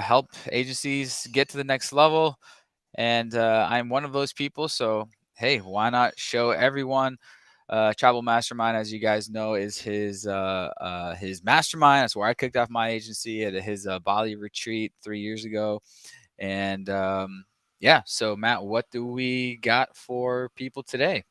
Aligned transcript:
help 0.00 0.30
agencies 0.50 1.26
get 1.32 1.48
to 1.50 1.56
the 1.56 1.64
next 1.64 1.92
level. 1.92 2.38
And 2.96 3.34
uh, 3.34 3.66
I'm 3.70 3.88
one 3.88 4.04
of 4.04 4.12
those 4.12 4.32
people. 4.32 4.68
So, 4.68 5.08
hey, 5.34 5.58
why 5.58 5.90
not 5.90 6.18
show 6.18 6.50
everyone? 6.50 7.18
Uh, 7.68 7.92
Travel 7.96 8.22
Mastermind, 8.22 8.76
as 8.76 8.92
you 8.92 8.98
guys 8.98 9.30
know, 9.30 9.54
is 9.54 9.78
his 9.78 10.26
uh, 10.26 10.70
uh, 10.80 11.14
his 11.14 11.42
mastermind. 11.42 12.02
That's 12.02 12.16
where 12.16 12.28
I 12.28 12.34
kicked 12.34 12.56
off 12.56 12.68
my 12.68 12.90
agency 12.90 13.44
at 13.44 13.54
his 13.54 13.86
uh, 13.86 13.98
Bali 14.00 14.36
retreat 14.36 14.92
three 15.02 15.20
years 15.20 15.44
ago. 15.46 15.80
And 16.38 16.90
um, 16.90 17.44
yeah, 17.80 18.02
so 18.06 18.36
Matt, 18.36 18.64
what 18.64 18.86
do 18.90 19.06
we 19.06 19.56
got 19.58 19.96
for 19.96 20.50
people 20.56 20.82
today? 20.82 21.24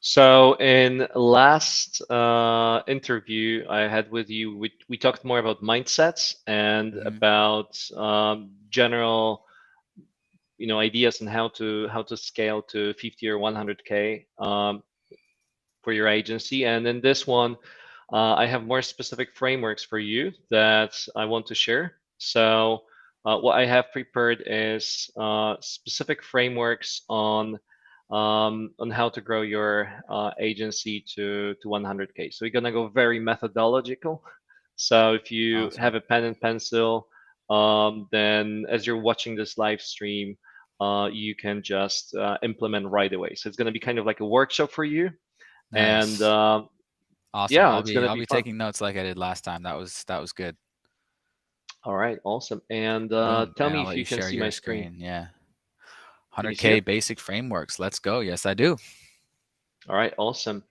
So 0.00 0.54
in 0.54 1.08
last 1.14 2.00
uh, 2.08 2.82
interview 2.86 3.66
I 3.68 3.80
had 3.80 4.10
with 4.10 4.30
you, 4.30 4.56
we, 4.56 4.72
we 4.88 4.96
talked 4.96 5.24
more 5.24 5.40
about 5.40 5.62
mindsets 5.62 6.36
and 6.46 6.92
mm-hmm. 6.92 7.06
about 7.06 7.78
um, 7.96 8.50
general, 8.70 9.44
you 10.56 10.68
know, 10.68 10.78
ideas 10.78 11.20
on 11.20 11.26
how 11.26 11.48
to 11.48 11.88
how 11.88 12.02
to 12.02 12.16
scale 12.16 12.62
to 12.62 12.94
50 12.94 13.28
or 13.28 13.38
100k 13.38 14.26
um, 14.38 14.82
for 15.82 15.92
your 15.92 16.06
agency. 16.06 16.64
And 16.64 16.86
in 16.86 17.00
this 17.00 17.26
one, 17.26 17.56
uh, 18.12 18.34
I 18.34 18.46
have 18.46 18.64
more 18.64 18.82
specific 18.82 19.34
frameworks 19.34 19.84
for 19.84 19.98
you 19.98 20.32
that 20.50 20.94
I 21.16 21.24
want 21.24 21.46
to 21.46 21.54
share. 21.56 21.94
So 22.18 22.84
uh, 23.24 23.38
what 23.38 23.58
I 23.58 23.66
have 23.66 23.92
prepared 23.92 24.44
is 24.46 25.10
uh, 25.16 25.56
specific 25.60 26.22
frameworks 26.22 27.02
on 27.08 27.58
um, 28.10 28.70
on 28.78 28.90
how 28.90 29.08
to 29.08 29.20
grow 29.20 29.42
your 29.42 29.92
uh, 30.08 30.30
agency 30.40 31.04
to 31.14 31.54
to 31.62 31.68
100k. 31.68 32.32
So 32.32 32.44
we're 32.44 32.50
gonna 32.50 32.72
go 32.72 32.88
very 32.88 33.20
methodological. 33.20 34.22
So 34.76 35.14
if 35.14 35.30
you 35.30 35.66
awesome. 35.66 35.80
have 35.80 35.94
a 35.94 36.00
pen 36.00 36.24
and 36.24 36.40
pencil, 36.40 37.08
um, 37.50 38.08
then 38.10 38.64
as 38.68 38.86
you're 38.86 39.00
watching 39.00 39.34
this 39.34 39.58
live 39.58 39.82
stream, 39.82 40.36
uh, 40.80 41.08
you 41.12 41.34
can 41.34 41.62
just 41.62 42.14
uh, 42.14 42.38
implement 42.42 42.86
right 42.86 43.12
away. 43.12 43.34
So 43.34 43.48
it's 43.48 43.56
gonna 43.56 43.72
be 43.72 43.80
kind 43.80 43.98
of 43.98 44.06
like 44.06 44.20
a 44.20 44.26
workshop 44.26 44.70
for 44.70 44.84
you. 44.84 45.10
Nice. 45.72 46.20
And 46.20 46.22
uh, 46.22 46.62
awesome. 47.34 47.54
Yeah, 47.54 47.70
I'll 47.70 47.82
be, 47.82 47.98
I'll 47.98 48.14
be, 48.14 48.20
be 48.20 48.26
taking 48.26 48.56
notes 48.56 48.80
like 48.80 48.96
I 48.96 49.02
did 49.02 49.18
last 49.18 49.44
time. 49.44 49.64
That 49.64 49.76
was 49.76 50.04
that 50.04 50.20
was 50.20 50.32
good. 50.32 50.56
All 51.84 51.94
right, 51.94 52.18
awesome. 52.24 52.62
And 52.70 53.12
uh, 53.12 53.46
tell 53.56 53.70
me 53.70 53.82
if 53.82 53.88
you, 53.88 53.98
you 53.98 54.04
can 54.04 54.22
see 54.22 54.38
my 54.38 54.50
screen. 54.50 54.84
screen. 54.84 55.00
Yeah. 55.00 55.26
100K 56.36 56.84
basic 56.84 57.18
frameworks. 57.18 57.78
Let's 57.78 57.98
go. 57.98 58.20
Yes, 58.20 58.46
I 58.46 58.54
do. 58.54 58.76
All 59.88 59.96
right, 59.96 60.12
awesome. 60.18 60.62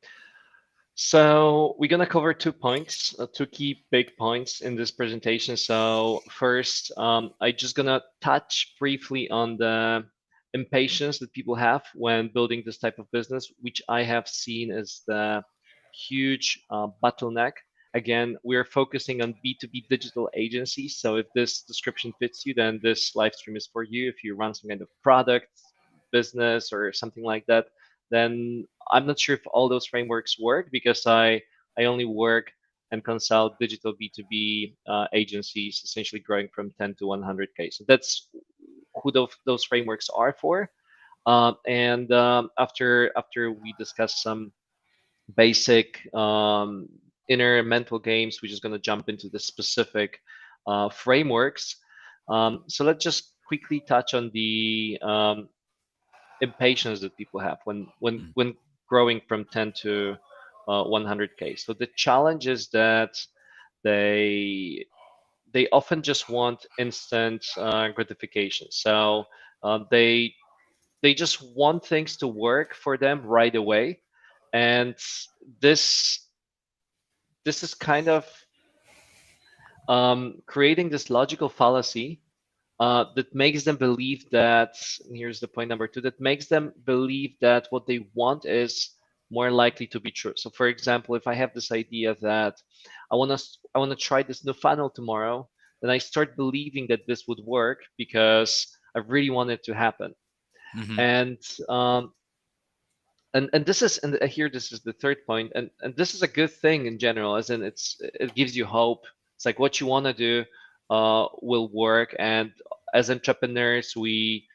So 0.95 1.75
we're 1.77 1.89
gonna 1.89 2.07
cover 2.07 2.33
two 2.33 2.51
points, 2.51 3.15
uh, 3.19 3.27
two 3.31 3.45
key 3.45 3.85
big 3.91 4.17
points 4.17 4.61
in 4.61 4.75
this 4.75 4.89
presentation. 4.89 5.55
So 5.55 6.21
first, 6.31 6.91
um, 6.97 7.31
I 7.39 7.51
just 7.51 7.75
gonna 7.75 8.01
touch 8.19 8.73
briefly 8.79 9.29
on 9.29 9.57
the 9.57 10.05
impatience 10.53 11.19
that 11.19 11.31
people 11.33 11.53
have 11.53 11.83
when 11.93 12.31
building 12.33 12.63
this 12.65 12.79
type 12.79 12.97
of 12.97 13.05
business, 13.11 13.51
which 13.61 13.81
I 13.87 14.01
have 14.03 14.27
seen 14.27 14.71
as 14.71 15.01
the 15.07 15.43
huge 15.93 16.65
uh, 16.71 16.87
bottleneck. 17.03 17.53
Again, 17.97 18.37
we're 18.43 18.63
focusing 18.63 19.23
on 19.23 19.33
B2B 19.43 19.87
digital 19.89 20.29
agencies. 20.35 20.97
So 20.97 21.15
if 21.15 21.25
this 21.33 21.63
description 21.63 22.13
fits 22.19 22.45
you, 22.45 22.53
then 22.53 22.79
this 22.83 23.15
live 23.15 23.33
stream 23.33 23.57
is 23.57 23.65
for 23.65 23.81
you. 23.81 24.07
If 24.07 24.23
you 24.23 24.35
run 24.35 24.53
some 24.53 24.69
kind 24.69 24.83
of 24.83 24.89
product, 25.01 25.47
business, 26.11 26.71
or 26.71 26.93
something 26.93 27.23
like 27.23 27.47
that, 27.47 27.65
then 28.11 28.67
I'm 28.91 29.07
not 29.07 29.19
sure 29.19 29.33
if 29.33 29.41
all 29.47 29.67
those 29.67 29.87
frameworks 29.87 30.39
work 30.39 30.69
because 30.71 31.07
I, 31.07 31.41
I 31.75 31.85
only 31.85 32.05
work 32.05 32.51
and 32.91 33.03
consult 33.03 33.57
digital 33.59 33.93
B2B 33.99 34.75
uh, 34.87 35.07
agencies, 35.13 35.81
essentially 35.83 36.21
growing 36.21 36.49
from 36.53 36.69
10 36.77 36.97
to 36.99 37.05
100K. 37.05 37.73
So 37.73 37.83
that's 37.87 38.29
who 39.01 39.11
those, 39.11 39.35
those 39.47 39.63
frameworks 39.63 40.07
are 40.15 40.35
for. 40.39 40.69
Uh, 41.25 41.53
and 41.65 42.11
um, 42.11 42.51
after 42.59 43.11
after 43.17 43.51
we 43.51 43.73
discuss 43.79 44.21
some 44.21 44.53
basic 45.35 46.07
um, 46.13 46.87
inner 47.29 47.63
mental 47.63 47.99
games, 47.99 48.39
we're 48.41 48.49
just 48.49 48.61
going 48.61 48.73
to 48.73 48.79
jump 48.79 49.09
into 49.09 49.29
the 49.29 49.39
specific 49.39 50.19
uh, 50.65 50.89
frameworks. 50.89 51.75
Um, 52.29 52.63
so 52.67 52.83
let's 52.83 53.03
just 53.03 53.33
quickly 53.47 53.79
touch 53.87 54.13
on 54.13 54.29
the 54.33 54.97
um, 55.01 55.49
impatience 56.41 56.99
that 57.01 57.17
people 57.17 57.39
have 57.39 57.59
when 57.63 57.87
when 57.99 58.19
mm. 58.19 58.31
when 58.35 58.55
growing 58.87 59.21
from 59.27 59.45
10 59.51 59.73
to 59.81 60.15
uh, 60.67 60.83
100k. 60.83 61.59
So 61.59 61.73
the 61.73 61.89
challenge 61.95 62.47
is 62.47 62.69
that 62.69 63.17
they 63.83 64.85
they 65.53 65.67
often 65.69 66.01
just 66.01 66.29
want 66.29 66.65
instant 66.77 67.45
uh, 67.57 67.89
gratification. 67.89 68.67
So 68.71 69.25
uh, 69.63 69.79
they 69.89 70.33
they 71.01 71.13
just 71.13 71.41
want 71.55 71.85
things 71.85 72.17
to 72.17 72.27
work 72.27 72.75
for 72.75 72.97
them 72.97 73.25
right 73.25 73.55
away, 73.55 74.01
and 74.53 74.95
this 75.61 76.26
this 77.47 77.63
is 77.63 77.73
kind 77.73 78.09
of 78.09 78.27
um, 79.87 80.41
creating 80.47 80.89
this 80.89 81.09
logical 81.09 81.47
fallacy 81.47 82.19
uh, 82.81 83.05
that 83.15 83.33
makes 83.33 83.63
them 83.63 83.77
believe 83.77 84.29
that 84.31 84.75
here's 85.13 85.39
the 85.39 85.47
point 85.47 85.69
number 85.69 85.87
two 85.87 86.01
that 86.01 86.19
makes 86.19 86.47
them 86.47 86.73
believe 86.83 87.31
that 87.39 87.67
what 87.69 87.87
they 87.87 87.99
want 88.13 88.45
is 88.45 88.97
more 89.31 89.49
likely 89.49 89.87
to 89.87 89.99
be 89.99 90.11
true. 90.11 90.33
So, 90.35 90.49
for 90.49 90.67
example, 90.67 91.15
if 91.15 91.25
I 91.25 91.35
have 91.35 91.53
this 91.53 91.71
idea 91.71 92.17
that 92.21 92.55
I 93.11 93.15
want 93.15 93.31
to 93.31 93.39
I 93.73 93.79
want 93.79 93.91
to 93.91 94.07
try 94.09 94.23
this 94.23 94.43
new 94.43 94.53
funnel 94.53 94.89
tomorrow, 94.89 95.47
then 95.81 95.89
I 95.89 95.99
start 95.99 96.35
believing 96.35 96.85
that 96.89 97.07
this 97.07 97.27
would 97.29 97.39
work 97.39 97.79
because 97.97 98.51
I 98.93 98.99
really 98.99 99.29
want 99.29 99.51
it 99.51 99.63
to 99.63 99.73
happen. 99.73 100.13
Mm-hmm. 100.77 100.99
And 100.99 101.41
um, 101.69 102.11
and 103.37 103.49
and 103.53 103.65
this 103.65 103.81
is 103.81 103.99
and 103.99 104.21
here 104.23 104.49
this 104.49 104.71
is 104.71 104.81
the 104.81 104.93
third 104.93 105.25
point, 105.25 105.51
and 105.55 105.69
and 105.81 105.95
this 105.95 106.15
is 106.15 106.23
a 106.23 106.27
good 106.27 106.51
thing 106.51 106.87
in 106.87 106.97
general, 106.97 107.35
as 107.35 107.49
in 107.49 107.63
it's 107.63 107.97
it 108.01 108.33
gives 108.35 108.57
you 108.57 108.65
hope. 108.65 109.05
It's 109.35 109.45
like 109.45 109.59
what 109.59 109.79
you 109.79 109.87
want 109.87 110.05
to 110.07 110.13
do 110.13 110.45
uh, 110.89 111.27
will 111.41 111.69
work, 111.71 112.15
and 112.19 112.51
as 112.93 113.11
entrepreneurs, 113.11 113.95
we 113.95 114.47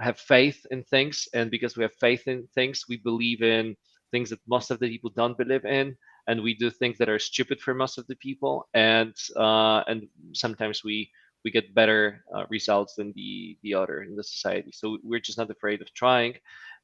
have 0.00 0.18
faith 0.20 0.64
in 0.70 0.84
things, 0.84 1.28
and 1.34 1.50
because 1.50 1.76
we 1.76 1.82
have 1.82 1.94
faith 1.94 2.28
in 2.28 2.46
things, 2.54 2.84
we 2.88 2.98
believe 2.98 3.42
in 3.42 3.76
things 4.12 4.30
that 4.30 4.40
most 4.46 4.70
of 4.70 4.78
the 4.78 4.88
people 4.88 5.10
don't 5.16 5.36
believe 5.36 5.64
in 5.64 5.96
and 6.28 6.42
we 6.42 6.54
do 6.54 6.70
things 6.70 6.98
that 6.98 7.08
are 7.08 7.18
stupid 7.18 7.60
for 7.60 7.74
most 7.74 7.98
of 7.98 8.06
the 8.06 8.16
people 8.16 8.68
and 8.74 9.14
uh, 9.36 9.82
and 9.88 10.06
sometimes 10.32 10.84
we 10.84 11.10
we 11.44 11.50
get 11.50 11.74
better 11.74 12.24
uh, 12.34 12.44
results 12.50 12.94
than 12.94 13.12
the 13.16 13.58
the 13.62 13.74
other 13.74 14.02
in 14.02 14.14
the 14.14 14.22
society 14.24 14.70
so 14.72 14.98
we're 15.02 15.20
just 15.20 15.38
not 15.38 15.50
afraid 15.50 15.82
of 15.82 15.92
trying 15.94 16.34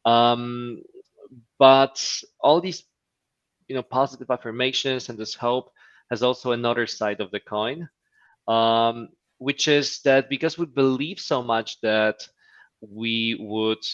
um, 0.04 0.82
but 1.58 2.02
all 2.40 2.60
these 2.60 2.84
you 3.68 3.74
know 3.74 3.82
positive 3.82 4.30
affirmations 4.30 5.08
and 5.08 5.18
this 5.18 5.34
hope 5.34 5.70
has 6.10 6.22
also 6.22 6.52
another 6.52 6.86
side 6.86 7.20
of 7.20 7.30
the 7.30 7.40
coin 7.40 7.88
um, 8.48 9.08
which 9.38 9.68
is 9.68 10.00
that 10.02 10.28
because 10.28 10.58
we 10.58 10.66
believe 10.66 11.18
so 11.18 11.42
much 11.42 11.80
that 11.80 12.26
we 12.80 13.36
would 13.40 13.84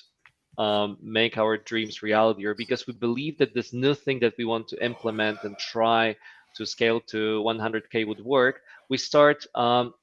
um, 0.59 0.99
make 1.01 1.39
our 1.39 1.57
dreams 1.57 2.03
reality 2.03 2.45
or 2.45 2.55
because 2.55 2.87
we 2.87 2.93
believe 2.93 3.39
that 3.39 3.55
this 3.55 3.73
new 3.73 3.95
thing 3.95 4.19
that 4.21 4.35
we 4.37 4.45
want 4.45 4.67
to 4.69 4.85
implement 4.85 5.39
and 5.45 5.57
try 5.59 6.17
to 6.57 6.67
scale 6.67 7.01
to 7.01 7.43
100k 7.47 8.07
would 8.07 8.21
work 8.25 8.61
we 8.89 8.99
start 8.99 9.47
um, 9.55 9.95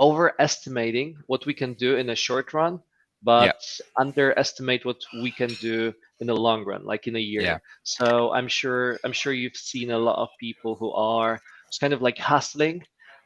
overestimating 0.00 1.16
what 1.26 1.44
we 1.46 1.54
can 1.54 1.74
do 1.74 1.96
in 1.96 2.10
a 2.10 2.14
short 2.14 2.54
run 2.54 2.80
but 3.22 3.44
yeah. 3.78 3.86
underestimate 3.98 4.84
what 4.84 5.00
we 5.22 5.30
can 5.30 5.50
do 5.60 5.92
in 6.22 6.28
the 6.28 6.34
long 6.34 6.64
run 6.64 6.84
like 6.84 7.06
in 7.08 7.16
a 7.16 7.24
year 7.32 7.42
yeah. 7.42 7.58
so 7.82 8.32
i'm 8.32 8.46
sure 8.46 8.98
i'm 9.04 9.12
sure 9.12 9.32
you've 9.32 9.56
seen 9.56 9.90
a 9.90 9.98
lot 9.98 10.16
of 10.16 10.28
people 10.38 10.76
who 10.76 10.90
are 10.92 11.40
just 11.68 11.80
kind 11.80 11.92
of 11.92 12.00
like 12.00 12.16
hustling 12.16 12.82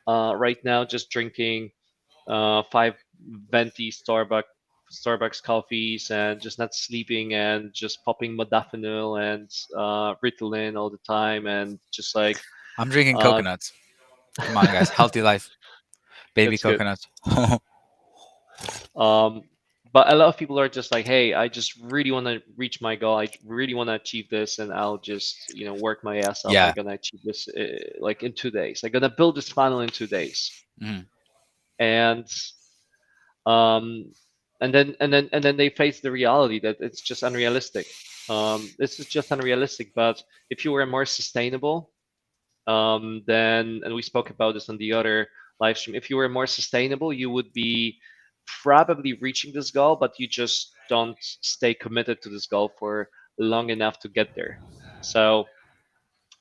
uh, 0.09 0.33
right 0.37 0.59
now 0.65 0.85
just 0.85 1.11
drinking 1.11 1.71
uh, 2.29 2.63
five 2.73 2.95
venti 3.51 3.93
starbucks 3.93 4.51
Starbucks 4.93 5.43
coffees 5.43 6.11
and 6.11 6.41
just 6.41 6.59
not 6.59 6.75
sleeping 6.75 7.35
and 7.35 7.73
just 7.73 8.05
popping 8.05 8.37
modafinil 8.37 9.21
and 9.21 9.51
uh, 9.77 10.15
Ritalin 10.25 10.77
all 10.79 10.91
the 10.91 10.99
time 10.99 11.47
and 11.47 11.79
just 11.93 12.15
like 12.15 12.41
I'm 12.79 12.89
drinking 12.89 13.17
uh, 13.17 13.21
coconuts. 13.21 13.73
Come 14.39 14.57
on, 14.57 14.67
guys, 14.67 14.91
healthy 14.91 15.23
life, 15.23 15.51
baby 16.35 16.59
coconuts. 16.59 17.09
um, 18.97 19.43
but 19.93 20.13
a 20.13 20.17
lot 20.17 20.29
of 20.29 20.37
people 20.37 20.59
are 20.59 20.69
just 20.69 20.93
like, 20.93 21.07
hey, 21.07 21.35
I 21.35 21.49
just 21.49 21.77
really 21.83 22.11
want 22.11 22.27
to 22.27 22.43
reach 22.57 22.81
my 22.81 22.97
goal. 22.97 23.19
I 23.19 23.29
really 23.45 23.75
want 23.75 23.89
to 23.89 23.95
achieve 23.95 24.29
this, 24.29 24.59
and 24.59 24.73
I'll 24.73 24.99
just 24.99 25.55
you 25.55 25.67
know 25.67 25.75
work 25.75 26.05
my 26.05 26.19
ass 26.19 26.45
off. 26.45 26.53
Yeah. 26.53 26.69
I'm 26.69 26.75
gonna 26.75 26.95
achieve 26.95 27.21
this 27.25 27.49
uh, 27.49 28.01
like 28.01 28.23
in 28.23 28.33
two 28.33 28.51
days. 28.51 28.83
I'm 28.85 28.91
gonna 28.91 29.11
build 29.11 29.37
this 29.37 29.49
funnel 29.49 29.81
in 29.81 29.89
two 29.89 30.07
days. 30.07 30.51
Mm. 30.83 31.07
And 31.79 32.27
um, 33.47 34.13
and 34.61 34.75
then 34.75 34.97
and 35.01 35.13
then 35.13 35.29
and 35.33 35.43
then 35.43 35.57
they 35.57 35.71
face 35.71 36.01
the 36.01 36.11
reality 36.11 36.61
that 36.61 36.77
it's 36.81 37.03
just 37.03 37.23
unrealistic 37.23 37.87
um, 38.31 38.67
this 38.79 38.99
is 38.99 39.07
just 39.07 39.31
unrealistic 39.31 39.93
but 39.95 40.23
if 40.49 40.65
you 40.65 40.73
were 40.73 40.87
more 40.87 41.05
sustainable 41.05 41.91
um, 42.67 43.23
then 43.27 43.83
and 43.85 43.95
we 43.95 44.03
spoke 44.03 44.31
about 44.31 44.55
this 44.55 44.69
on 44.69 44.79
the 44.79 44.93
other 44.93 45.29
live 45.61 45.79
stream. 45.79 45.97
If 45.97 46.11
you 46.11 46.17
were 46.17 46.29
more 46.29 46.47
sustainable, 46.47 47.13
you 47.13 47.31
would 47.31 47.53
be 47.53 47.99
probably 48.63 49.15
reaching 49.15 49.53
this 49.53 49.71
goal, 49.71 49.97
but 49.97 50.19
you 50.19 50.29
just 50.29 50.73
don't 50.89 51.17
stay 51.21 51.75
committed 51.75 52.23
to 52.23 52.29
this 52.29 52.47
goal 52.47 52.73
for 52.79 53.09
long 53.39 53.71
enough 53.71 53.99
to 54.01 54.09
get 54.09 54.35
there. 54.35 54.61
So 55.01 55.47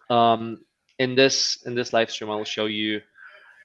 um, 0.09 0.59
in 0.99 1.15
this 1.15 1.63
in 1.65 1.75
this 1.75 1.93
live 1.93 2.11
stream, 2.11 2.31
I 2.31 2.35
will 2.35 2.45
show 2.45 2.65
you 2.65 3.01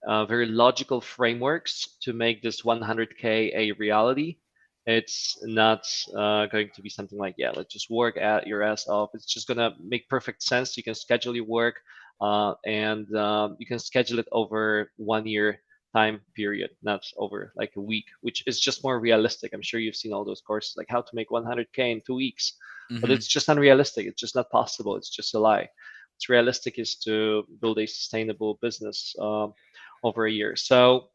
uh, 0.06 0.24
very 0.24 0.46
logical 0.46 1.00
frameworks 1.00 1.96
to 2.02 2.12
make 2.12 2.42
this 2.42 2.62
100k 2.62 3.54
a 3.54 3.72
reality. 3.72 4.38
It's 4.86 5.38
not 5.42 5.86
uh, 6.16 6.46
going 6.46 6.70
to 6.74 6.82
be 6.82 6.88
something 6.88 7.18
like 7.18 7.34
yeah, 7.36 7.52
let's 7.54 7.72
just 7.72 7.90
work 7.90 8.16
at 8.16 8.46
your 8.46 8.62
ass 8.62 8.88
off. 8.88 9.10
It's 9.14 9.26
just 9.26 9.46
gonna 9.46 9.74
make 9.82 10.08
perfect 10.08 10.42
sense. 10.42 10.76
You 10.76 10.82
can 10.82 10.94
schedule 10.94 11.36
your 11.36 11.44
work, 11.44 11.80
uh, 12.20 12.54
and 12.64 13.14
um, 13.14 13.56
you 13.58 13.66
can 13.66 13.78
schedule 13.78 14.18
it 14.18 14.28
over 14.32 14.90
one 14.96 15.26
year 15.26 15.60
time 15.94 16.20
period, 16.34 16.70
not 16.82 17.04
over 17.16 17.52
like 17.56 17.72
a 17.76 17.80
week, 17.80 18.06
which 18.20 18.44
is 18.46 18.60
just 18.60 18.84
more 18.84 19.00
realistic. 19.00 19.52
I'm 19.52 19.62
sure 19.62 19.80
you've 19.80 19.96
seen 19.96 20.12
all 20.12 20.24
those 20.24 20.40
courses, 20.40 20.74
like 20.76 20.88
how 20.88 21.02
to 21.02 21.14
make 21.14 21.30
100k 21.30 21.78
in 21.78 22.02
two 22.06 22.14
weeks, 22.14 22.54
mm-hmm. 22.90 23.00
but 23.00 23.10
it's 23.10 23.26
just 23.26 23.48
unrealistic. 23.48 24.06
It's 24.06 24.20
just 24.20 24.36
not 24.36 24.50
possible. 24.50 24.96
It's 24.96 25.10
just 25.10 25.34
a 25.34 25.38
lie. 25.38 25.68
What's 26.14 26.28
realistic 26.28 26.78
is 26.78 26.96
to 26.96 27.44
build 27.60 27.78
a 27.78 27.86
sustainable 27.86 28.58
business 28.60 29.14
um, 29.20 29.54
over 30.02 30.26
a 30.26 30.32
year. 30.32 30.54
So 30.56 31.08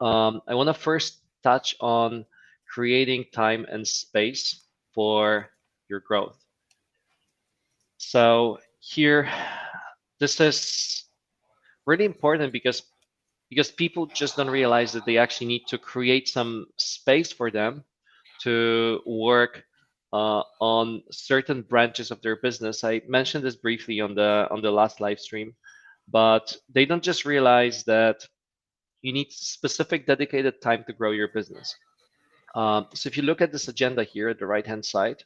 um, 0.00 0.42
I 0.46 0.54
want 0.54 0.68
to 0.68 0.74
first 0.74 1.20
touch 1.42 1.76
on 1.80 2.26
creating 2.68 3.26
time 3.32 3.66
and 3.70 3.86
space 3.86 4.66
for 4.94 5.48
your 5.88 6.00
growth. 6.00 6.36
So 7.98 8.58
here, 8.80 9.30
this 10.20 10.40
is 10.40 11.04
really 11.86 12.04
important 12.04 12.52
because 12.52 12.82
because 13.48 13.70
people 13.70 14.06
just 14.06 14.36
don't 14.36 14.50
realize 14.50 14.92
that 14.92 15.04
they 15.04 15.18
actually 15.18 15.46
need 15.46 15.66
to 15.68 15.78
create 15.78 16.28
some 16.28 16.66
space 16.76 17.32
for 17.32 17.50
them 17.50 17.84
to 18.42 19.00
work 19.06 19.64
uh, 20.12 20.42
on 20.60 21.02
certain 21.10 21.62
branches 21.62 22.10
of 22.10 22.20
their 22.22 22.36
business. 22.36 22.84
I 22.84 23.02
mentioned 23.08 23.44
this 23.44 23.56
briefly 23.56 24.00
on 24.00 24.14
the 24.14 24.48
on 24.50 24.62
the 24.62 24.70
last 24.70 25.00
live 25.00 25.20
stream, 25.20 25.54
but 26.08 26.56
they 26.72 26.86
don't 26.86 27.02
just 27.02 27.24
realize 27.24 27.84
that 27.84 28.26
you 29.02 29.12
need 29.12 29.30
specific 29.30 30.06
dedicated 30.06 30.60
time 30.60 30.84
to 30.86 30.92
grow 30.92 31.12
your 31.12 31.28
business. 31.28 31.74
Um, 32.54 32.86
so 32.94 33.08
if 33.08 33.16
you 33.16 33.22
look 33.22 33.42
at 33.42 33.52
this 33.52 33.68
agenda 33.68 34.02
here 34.04 34.28
at 34.28 34.38
the 34.38 34.46
right 34.46 34.66
hand 34.66 34.84
side, 34.84 35.22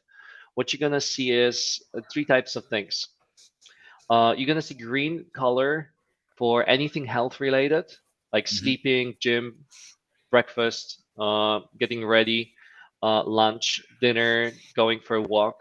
what 0.55 0.73
you're 0.73 0.87
gonna 0.87 1.01
see 1.01 1.31
is 1.31 1.81
uh, 1.97 2.01
three 2.11 2.25
types 2.25 2.55
of 2.55 2.65
things. 2.65 3.07
Uh, 4.09 4.35
you're 4.37 4.47
gonna 4.47 4.61
see 4.61 4.75
green 4.75 5.25
color 5.33 5.93
for 6.37 6.67
anything 6.67 7.05
health 7.05 7.39
related 7.39 7.85
like 8.33 8.45
mm-hmm. 8.45 8.55
sleeping, 8.55 9.15
gym, 9.19 9.65
breakfast, 10.29 11.03
uh, 11.19 11.59
getting 11.79 12.05
ready, 12.05 12.53
uh, 13.03 13.23
lunch, 13.23 13.81
dinner, 13.99 14.51
going 14.75 14.99
for 14.99 15.17
a 15.17 15.21
walk, 15.21 15.55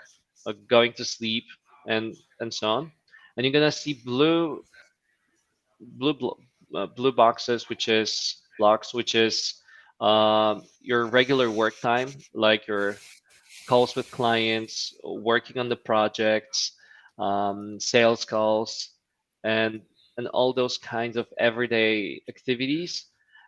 uh, 0.46 0.52
going 0.68 0.92
to 0.94 1.04
sleep, 1.04 1.44
and 1.86 2.14
and 2.40 2.52
so 2.52 2.68
on. 2.70 2.92
And 3.36 3.44
you're 3.44 3.52
gonna 3.52 3.72
see 3.72 3.94
blue, 3.94 4.64
blue, 5.80 6.14
blue, 6.14 6.36
uh, 6.74 6.86
blue 6.86 7.12
boxes, 7.12 7.68
which 7.68 7.88
is 7.88 8.42
blocks, 8.58 8.94
which 8.94 9.14
is 9.14 9.54
um, 10.00 10.62
your 10.80 11.06
regular 11.06 11.50
work 11.50 11.78
time, 11.80 12.10
like 12.34 12.66
your 12.66 12.96
calls 13.66 13.94
with 13.94 14.10
clients, 14.10 14.94
working 15.04 15.58
on 15.58 15.68
the 15.68 15.76
projects, 15.76 16.72
um, 17.18 17.78
sales 17.78 18.24
calls, 18.24 18.90
and 19.44 19.82
and 20.20 20.28
all 20.28 20.52
those 20.52 20.76
kinds 20.76 21.16
of 21.16 21.26
everyday 21.38 22.20
activities. 22.28 23.06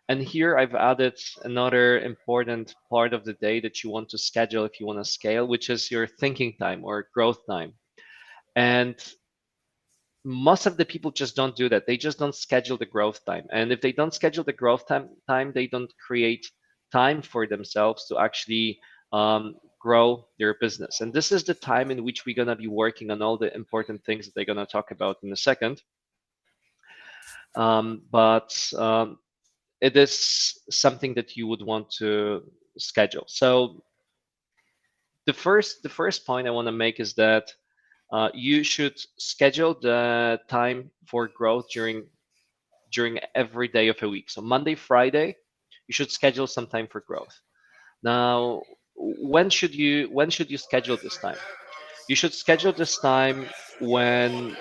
And 0.09 0.19
here 0.19 0.57
I've 0.57 0.73
added 0.73 1.19
another 1.43 1.99
important 1.99 2.73
part 2.89 3.13
of 3.13 3.23
the 3.23 3.33
day 3.33 3.59
that 3.59 3.83
you 3.83 3.91
want 3.91 4.09
to 4.09 4.17
schedule 4.17 4.65
if 4.65 4.79
you 4.79 4.87
want 4.87 4.97
to 4.97 5.05
scale, 5.05 5.47
which 5.47 5.69
is 5.69 5.91
your 5.91 6.07
thinking 6.07 6.55
time 6.59 6.83
or 6.83 7.07
growth 7.13 7.41
time. 7.47 7.73
And 8.55 8.95
most 10.25 10.65
of 10.65 10.77
the 10.77 10.85
people 10.85 11.11
just 11.11 11.35
don't 11.35 11.55
do 11.55 11.69
that. 11.69 11.85
They 11.85 11.97
just 11.97 12.17
don't 12.17 12.35
schedule 12.35 12.77
the 12.77 12.93
growth 12.95 13.23
time. 13.23 13.45
And 13.51 13.71
if 13.71 13.79
they 13.81 13.91
don't 13.91 14.15
schedule 14.15 14.43
the 14.43 14.59
growth 14.61 14.87
time, 14.87 15.09
time 15.29 15.51
they 15.53 15.67
don't 15.67 15.93
create 16.07 16.45
time 16.91 17.21
for 17.21 17.45
themselves 17.45 18.07
to 18.07 18.17
actually 18.17 18.79
um, 19.11 19.55
grow 19.79 20.25
their 20.39 20.55
business. 20.59 21.01
And 21.01 21.13
this 21.13 21.31
is 21.31 21.43
the 21.43 21.53
time 21.53 21.91
in 21.91 22.03
which 22.03 22.25
we're 22.25 22.41
going 22.41 22.55
to 22.55 22.55
be 22.55 22.67
working 22.83 23.11
on 23.11 23.21
all 23.21 23.37
the 23.37 23.53
important 23.53 24.03
things 24.05 24.25
that 24.25 24.33
they're 24.33 24.53
going 24.53 24.65
to 24.65 24.75
talk 24.77 24.89
about 24.89 25.17
in 25.21 25.31
a 25.31 25.37
second. 25.37 25.83
Um, 27.55 28.01
but 28.11 28.55
um, 28.77 29.17
it 29.81 29.95
is 29.97 30.59
something 30.69 31.13
that 31.15 31.35
you 31.37 31.47
would 31.47 31.61
want 31.61 31.91
to 31.99 32.43
schedule. 32.77 33.25
So 33.27 33.83
the 35.25 35.33
first 35.33 35.83
the 35.83 35.89
first 35.89 36.25
point 36.25 36.47
I 36.47 36.51
want 36.51 36.67
to 36.67 36.71
make 36.71 36.99
is 36.99 37.13
that 37.15 37.51
uh, 38.11 38.29
you 38.33 38.63
should 38.63 38.99
schedule 39.17 39.75
the 39.81 40.39
time 40.49 40.91
for 41.07 41.27
growth 41.27 41.67
during 41.71 42.03
during 42.91 43.19
every 43.35 43.67
day 43.67 43.87
of 43.87 44.01
a 44.01 44.09
week. 44.09 44.29
So 44.29 44.41
Monday, 44.41 44.75
Friday, 44.75 45.35
you 45.87 45.93
should 45.93 46.11
schedule 46.11 46.47
some 46.47 46.67
time 46.67 46.87
for 46.87 47.01
growth. 47.01 47.39
Now, 48.03 48.61
when 48.95 49.49
should 49.49 49.73
you 49.75 50.09
when 50.11 50.29
should 50.29 50.49
you 50.51 50.57
schedule 50.57 50.97
this 50.97 51.17
time? 51.17 51.37
You 52.09 52.15
should 52.15 52.33
schedule 52.33 52.73
this 52.73 52.99
time 52.99 53.45
when 53.79 54.55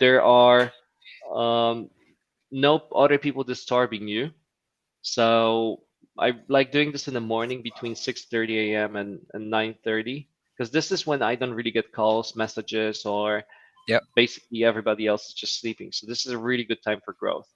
there 0.00 0.22
are 0.22 0.72
um, 1.34 1.90
no 2.52 2.82
other 2.94 3.18
people 3.18 3.42
disturbing 3.42 4.06
you. 4.06 4.30
So 5.00 5.82
I 6.18 6.34
like 6.48 6.70
doing 6.70 6.92
this 6.92 7.08
in 7.08 7.14
the 7.14 7.20
morning 7.20 7.62
between 7.62 7.94
6:30 7.94 8.72
a.m. 8.72 8.96
and, 8.96 9.20
and 9.32 9.50
9:30 9.50 10.28
because 10.56 10.70
this 10.70 10.92
is 10.92 11.06
when 11.06 11.22
I 11.22 11.34
don't 11.34 11.54
really 11.54 11.70
get 11.70 11.92
calls, 11.92 12.36
messages, 12.36 13.04
or 13.06 13.42
yep. 13.88 14.02
basically 14.14 14.64
everybody 14.64 15.06
else 15.06 15.28
is 15.28 15.34
just 15.34 15.60
sleeping. 15.60 15.90
So 15.90 16.06
this 16.06 16.26
is 16.26 16.32
a 16.32 16.38
really 16.38 16.64
good 16.64 16.82
time 16.84 17.00
for 17.04 17.14
growth. 17.14 17.48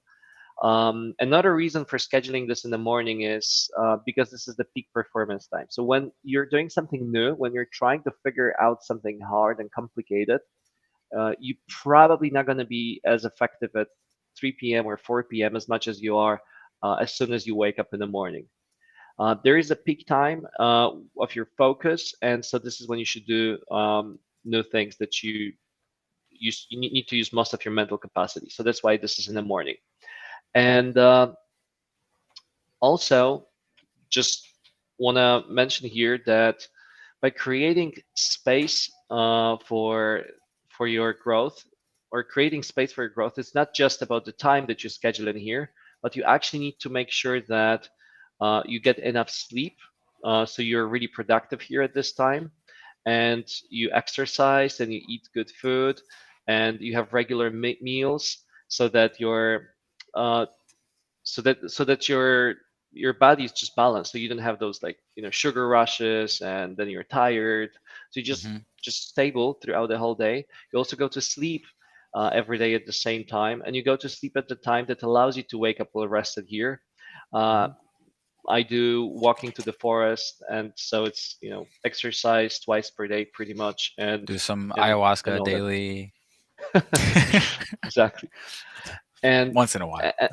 Um, 0.62 1.14
another 1.20 1.54
reason 1.54 1.84
for 1.84 1.98
scheduling 1.98 2.48
this 2.48 2.64
in 2.64 2.70
the 2.70 2.78
morning 2.78 3.22
is 3.22 3.70
uh, 3.78 3.98
because 4.06 4.30
this 4.30 4.48
is 4.48 4.56
the 4.56 4.64
peak 4.74 4.88
performance 4.94 5.46
time. 5.48 5.66
So 5.68 5.84
when 5.84 6.10
you're 6.22 6.46
doing 6.46 6.70
something 6.70 7.12
new, 7.12 7.34
when 7.34 7.52
you're 7.52 7.68
trying 7.70 8.02
to 8.04 8.12
figure 8.24 8.54
out 8.58 8.82
something 8.82 9.20
hard 9.20 9.60
and 9.60 9.70
complicated, 9.70 10.40
uh, 11.16 11.32
you're 11.38 11.58
probably 11.68 12.30
not 12.30 12.46
going 12.46 12.58
to 12.58 12.64
be 12.64 13.02
as 13.04 13.26
effective 13.26 13.70
at 13.76 13.88
3 14.38 14.52
p.m. 14.52 14.86
or 14.86 14.96
4 14.96 15.24
p.m. 15.24 15.56
as 15.56 15.68
much 15.68 15.88
as 15.88 16.00
you 16.00 16.16
are 16.16 16.40
uh, 16.82 16.94
as 16.94 17.14
soon 17.14 17.32
as 17.32 17.46
you 17.46 17.54
wake 17.54 17.78
up 17.78 17.88
in 17.92 18.00
the 18.00 18.06
morning. 18.06 18.46
Uh, 19.18 19.34
there 19.44 19.56
is 19.56 19.70
a 19.70 19.76
peak 19.76 20.06
time 20.06 20.46
uh, 20.60 20.90
of 21.18 21.34
your 21.34 21.48
focus, 21.56 22.14
and 22.22 22.44
so 22.44 22.58
this 22.58 22.80
is 22.80 22.88
when 22.88 22.98
you 22.98 23.04
should 23.04 23.26
do 23.26 23.58
um, 23.70 24.18
new 24.44 24.62
things 24.62 24.96
that 24.98 25.22
you 25.22 25.52
use. 26.30 26.66
You 26.68 26.78
need 26.78 27.08
to 27.08 27.16
use 27.16 27.32
most 27.32 27.54
of 27.54 27.64
your 27.64 27.72
mental 27.72 27.96
capacity. 27.96 28.50
So 28.50 28.62
that's 28.62 28.82
why 28.82 28.96
this 28.96 29.18
is 29.18 29.28
in 29.28 29.34
the 29.34 29.42
morning. 29.42 29.76
And 30.54 30.96
uh, 30.98 31.32
also, 32.80 33.46
just 34.10 34.48
want 34.98 35.16
to 35.16 35.44
mention 35.50 35.88
here 35.88 36.20
that 36.26 36.66
by 37.22 37.30
creating 37.30 37.94
space 38.14 38.90
uh, 39.10 39.56
for 39.66 40.24
for 40.68 40.86
your 40.86 41.14
growth 41.14 41.64
or 42.16 42.24
creating 42.24 42.62
space 42.62 42.92
for 42.92 43.02
your 43.02 43.10
growth, 43.10 43.38
it's 43.38 43.54
not 43.54 43.74
just 43.74 44.00
about 44.00 44.24
the 44.24 44.32
time 44.32 44.64
that 44.66 44.82
you 44.82 44.88
schedule 44.88 45.28
in 45.28 45.36
here, 45.36 45.70
but 46.02 46.16
you 46.16 46.22
actually 46.24 46.60
need 46.60 46.78
to 46.80 46.88
make 46.88 47.10
sure 47.10 47.42
that 47.42 47.88
uh, 48.40 48.62
you 48.64 48.80
get 48.80 48.98
enough 49.00 49.28
sleep. 49.28 49.76
Uh, 50.24 50.46
so 50.46 50.62
you're 50.62 50.88
really 50.88 51.08
productive 51.08 51.60
here 51.60 51.82
at 51.82 51.92
this 51.92 52.14
time 52.14 52.50
and 53.04 53.44
you 53.68 53.90
exercise 53.92 54.80
and 54.80 54.92
you 54.92 55.00
eat 55.08 55.28
good 55.34 55.50
food 55.50 56.00
and 56.48 56.80
you 56.80 56.94
have 56.94 57.12
regular 57.12 57.50
me- 57.50 57.78
meals 57.82 58.38
so 58.68 58.88
that 58.88 59.20
your 59.20 59.68
uh, 60.14 60.46
so 61.22 61.42
that 61.42 61.70
so 61.70 61.84
that 61.84 62.08
your 62.08 62.54
your 62.92 63.12
body 63.12 63.44
is 63.44 63.52
just 63.52 63.76
balanced 63.76 64.12
so 64.12 64.18
you 64.18 64.28
don't 64.28 64.38
have 64.38 64.58
those 64.58 64.82
like 64.82 64.96
you 65.16 65.22
know 65.22 65.30
sugar 65.30 65.68
rushes 65.68 66.40
and 66.40 66.76
then 66.78 66.88
you're 66.88 67.04
tired 67.04 67.70
so 68.10 68.20
you 68.20 68.24
just 68.24 68.46
mm-hmm. 68.46 68.56
just 68.82 69.10
stable 69.10 69.58
throughout 69.60 69.88
the 69.90 69.98
whole 69.98 70.14
day 70.14 70.46
you 70.72 70.78
also 70.78 70.96
go 70.96 71.08
to 71.08 71.20
sleep 71.20 71.64
uh, 72.16 72.30
every 72.32 72.58
day 72.58 72.74
at 72.74 72.86
the 72.86 72.92
same 72.92 73.24
time, 73.24 73.62
and 73.64 73.76
you 73.76 73.84
go 73.84 73.96
to 73.96 74.08
sleep 74.08 74.36
at 74.36 74.48
the 74.48 74.56
time 74.56 74.86
that 74.86 75.02
allows 75.02 75.36
you 75.36 75.44
to 75.50 75.58
wake 75.58 75.80
up 75.80 75.90
well 75.94 76.08
rested 76.08 76.46
here. 76.48 76.80
Uh. 77.32 77.68
I 78.48 78.62
do 78.62 79.06
walking 79.06 79.50
to 79.52 79.62
the 79.62 79.72
forest, 79.72 80.40
and 80.48 80.72
so 80.76 81.04
it's 81.04 81.36
you 81.40 81.50
know 81.50 81.66
exercise 81.84 82.60
twice 82.60 82.90
per 82.90 83.08
day 83.08 83.24
pretty 83.24 83.54
much, 83.54 83.92
and 83.98 84.24
do 84.24 84.38
some 84.38 84.72
and, 84.76 84.84
ayahuasca 84.84 85.36
and 85.36 85.44
daily. 85.44 86.12
exactly, 87.84 88.28
and 89.24 89.52
once 89.52 89.74
in 89.74 89.82
a 89.82 89.86
while. 89.88 90.12
And, 90.20 90.30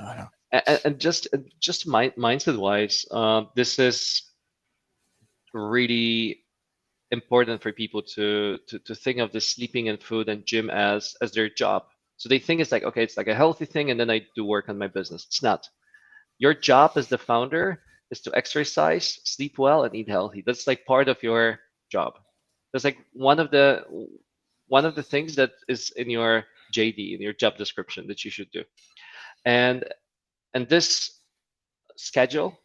and, 0.51 0.81
and 0.85 0.99
just 0.99 1.27
just 1.59 1.87
mind, 1.87 2.13
mindset 2.15 2.57
wise, 2.57 3.03
uh, 3.09 3.45
this 3.55 3.79
is 3.79 4.21
really 5.53 6.42
important 7.13 7.62
for 7.63 7.74
people 7.74 8.03
to, 8.15 8.60
to 8.70 8.79
to 8.79 8.96
think 8.96 9.20
of 9.20 9.32
the 9.34 9.41
sleeping 9.41 9.89
and 9.89 10.01
food 10.03 10.29
and 10.29 10.46
gym 10.46 10.70
as 10.72 11.15
as 11.22 11.32
their 11.34 11.50
job 11.50 11.84
So 12.17 12.29
they 12.29 12.39
think 12.39 12.62
it's 12.62 12.72
like, 12.74 12.84
okay, 12.84 13.03
it's 13.03 13.17
like 13.17 13.29
a 13.29 13.36
healthy 13.43 13.65
thing, 13.65 13.91
and 13.91 14.00
then 14.00 14.12
I 14.12 14.22
do 14.36 14.46
work 14.46 14.70
on 14.70 14.79
my 14.79 14.88
business. 14.88 15.25
It's 15.27 15.43
not. 15.43 15.70
Your 16.39 16.53
job 16.55 16.91
as 16.98 17.08
the 17.10 17.17
founder 17.20 17.84
is 18.12 18.22
to 18.24 18.32
exercise, 18.36 19.20
sleep 19.25 19.58
well, 19.60 19.84
and 19.86 19.96
eat 19.96 20.10
healthy. 20.10 20.43
That's 20.46 20.67
like 20.67 20.86
part 20.86 21.10
of 21.10 21.24
your 21.24 21.60
job. 21.91 22.13
That's 22.74 22.86
like 22.86 22.98
one 23.13 23.39
of 23.39 23.51
the 23.51 23.86
one 24.67 24.86
of 24.86 24.96
the 24.96 25.03
things 25.03 25.36
that 25.36 25.51
is 25.67 25.91
in 25.96 26.10
your 26.10 26.46
JD, 26.74 27.15
in 27.15 27.22
your 27.22 27.34
job 27.34 27.58
description 27.58 28.08
that 28.08 28.24
you 28.25 28.32
should 28.32 28.51
do. 28.51 28.63
And 29.46 29.86
and 30.53 30.67
this 30.70 31.20
schedule 31.98 32.60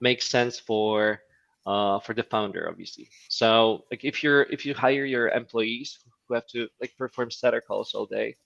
makes 0.00 0.26
sense 0.28 0.58
for 0.60 1.20
uh, 1.66 1.98
for 2.00 2.14
the 2.14 2.22
founder, 2.22 2.68
obviously. 2.68 3.08
So 3.28 3.84
like 3.90 4.04
if 4.04 4.22
you're 4.22 4.42
if 4.44 4.66
you 4.66 4.74
hire 4.74 5.04
your 5.04 5.28
employees 5.28 5.98
who 6.28 6.34
have 6.34 6.46
to 6.48 6.68
like 6.80 6.96
perform 6.96 7.30
setter 7.30 7.60
calls 7.60 7.94
all 7.94 8.06
day, 8.06 8.36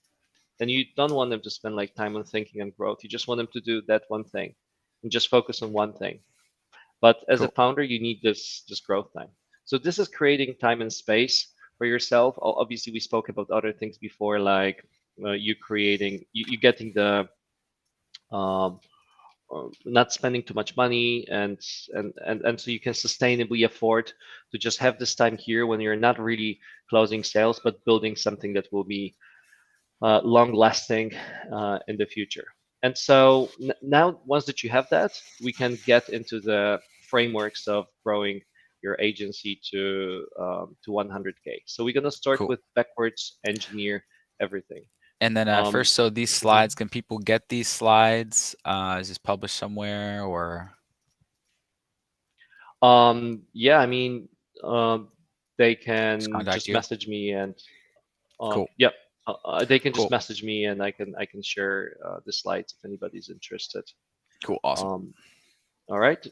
then 0.57 0.69
you 0.69 0.85
don't 0.95 1.13
want 1.13 1.29
them 1.29 1.41
to 1.41 1.49
spend 1.49 1.75
like 1.75 1.95
time 1.95 2.15
on 2.15 2.23
thinking 2.23 2.61
and 2.61 2.75
growth. 2.75 2.99
You 3.03 3.09
just 3.09 3.27
want 3.27 3.39
them 3.39 3.49
to 3.53 3.61
do 3.61 3.81
that 3.87 4.03
one 4.07 4.23
thing 4.23 4.55
and 5.03 5.11
just 5.11 5.29
focus 5.29 5.61
on 5.61 5.71
one 5.71 5.93
thing. 5.93 6.19
But 7.01 7.23
as 7.29 7.39
cool. 7.39 7.47
a 7.47 7.51
founder, 7.51 7.83
you 7.83 7.99
need 7.99 8.21
this 8.21 8.63
this 8.67 8.81
growth 8.81 9.11
time. 9.13 9.29
So 9.65 9.77
this 9.77 9.99
is 9.99 10.07
creating 10.07 10.55
time 10.59 10.81
and 10.81 10.91
space 10.91 11.53
for 11.77 11.85
yourself. 11.85 12.35
Obviously, 12.41 12.91
we 12.91 12.99
spoke 12.99 13.29
about 13.29 13.49
other 13.49 13.71
things 13.71 13.97
before, 13.97 14.39
like 14.39 14.83
uh, 15.23 15.31
you 15.31 15.55
creating, 15.55 16.25
you, 16.33 16.45
you 16.47 16.57
getting 16.57 16.91
the 16.93 17.29
um, 18.31 18.79
not 19.85 20.13
spending 20.13 20.43
too 20.43 20.53
much 20.53 20.77
money 20.77 21.27
and, 21.29 21.59
and 21.93 22.13
and 22.25 22.41
and 22.41 22.59
so 22.59 22.69
you 22.71 22.79
can 22.79 22.93
sustainably 22.93 23.65
afford 23.65 24.13
to 24.51 24.57
just 24.57 24.77
have 24.79 24.99
this 24.99 25.15
time 25.15 25.37
here 25.37 25.65
when 25.65 25.79
you're 25.79 25.95
not 25.95 26.19
really 26.19 26.59
closing 26.89 27.23
sales 27.23 27.59
but 27.63 27.83
building 27.85 28.15
something 28.15 28.53
that 28.53 28.67
will 28.71 28.83
be 28.83 29.15
uh, 30.01 30.21
long 30.23 30.53
lasting 30.53 31.11
uh, 31.51 31.79
in 31.87 31.97
the 31.97 32.05
future. 32.05 32.45
And 32.83 32.97
so 32.97 33.49
now 33.81 34.19
once 34.25 34.45
that 34.45 34.63
you 34.63 34.69
have 34.69 34.87
that 34.89 35.11
we 35.43 35.51
can 35.51 35.77
get 35.85 36.09
into 36.09 36.39
the 36.39 36.79
frameworks 37.09 37.67
of 37.67 37.87
growing 38.05 38.39
your 38.81 38.95
agency 38.99 39.59
to 39.71 40.25
um, 40.39 40.75
to 40.85 40.91
100k 40.91 41.47
so 41.65 41.83
we're 41.83 41.93
going 41.93 42.03
to 42.03 42.11
start 42.11 42.39
cool. 42.39 42.47
with 42.47 42.61
backwards 42.75 43.39
engineer 43.45 44.03
everything 44.39 44.83
and 45.21 45.35
then 45.35 45.47
uh, 45.47 45.63
um, 45.65 45.71
first, 45.71 45.93
so 45.93 46.09
these 46.09 46.33
slides, 46.33 46.75
can 46.75 46.89
people 46.89 47.17
get 47.17 47.49
these 47.49 47.67
slides? 47.67 48.55
Uh, 48.63 48.97
is 48.99 49.09
this 49.09 49.17
published 49.17 49.55
somewhere 49.55 50.23
or? 50.23 50.71
Um, 52.81 53.43
yeah, 53.53 53.79
I 53.79 53.85
mean, 53.85 54.29
um, 54.63 55.09
they 55.57 55.75
can 55.75 56.19
just, 56.19 56.45
just 56.45 56.69
message 56.69 57.07
me 57.07 57.31
and, 57.31 57.53
um, 58.39 58.53
cool. 58.53 58.67
yep, 58.77 58.93
uh, 59.27 59.33
uh, 59.43 59.65
they 59.65 59.79
can 59.79 59.93
just 59.93 60.09
message 60.09 60.43
me 60.43 60.65
and 60.65 60.81
I 60.81 60.91
can 60.91 61.13
I 61.19 61.25
can 61.25 61.43
share 61.43 61.97
uh, 62.05 62.19
the 62.25 62.31
slides 62.31 62.73
if 62.77 62.85
anybody's 62.85 63.29
interested. 63.29 63.83
Cool, 64.43 64.59
awesome. 64.63 64.87
Um, 64.87 65.13
all 65.89 65.99
right. 65.99 66.25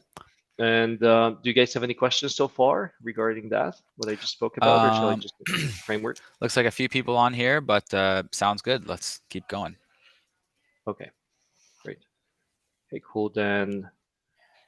And 0.58 1.00
uh, 1.04 1.36
do 1.40 1.48
you 1.48 1.54
guys 1.54 1.72
have 1.74 1.84
any 1.84 1.94
questions 1.94 2.34
so 2.34 2.48
far 2.48 2.92
regarding 3.02 3.48
that? 3.50 3.76
What 3.96 4.10
I 4.10 4.16
just 4.16 4.32
spoke 4.32 4.56
about, 4.56 4.78
um, 4.78 4.84
or 4.84 4.92
shall 4.92 5.10
I 5.10 5.14
um, 5.14 5.20
just 5.20 5.34
framework? 5.84 6.18
Looks 6.40 6.56
like 6.56 6.66
a 6.66 6.70
few 6.70 6.88
people 6.88 7.16
on 7.16 7.32
here, 7.32 7.60
but 7.60 7.92
uh, 7.94 8.24
sounds 8.32 8.60
good. 8.60 8.88
Let's 8.88 9.20
keep 9.30 9.46
going. 9.46 9.76
Okay, 10.88 11.10
great. 11.84 11.98
Okay, 12.92 13.00
cool. 13.06 13.28
Then 13.28 13.88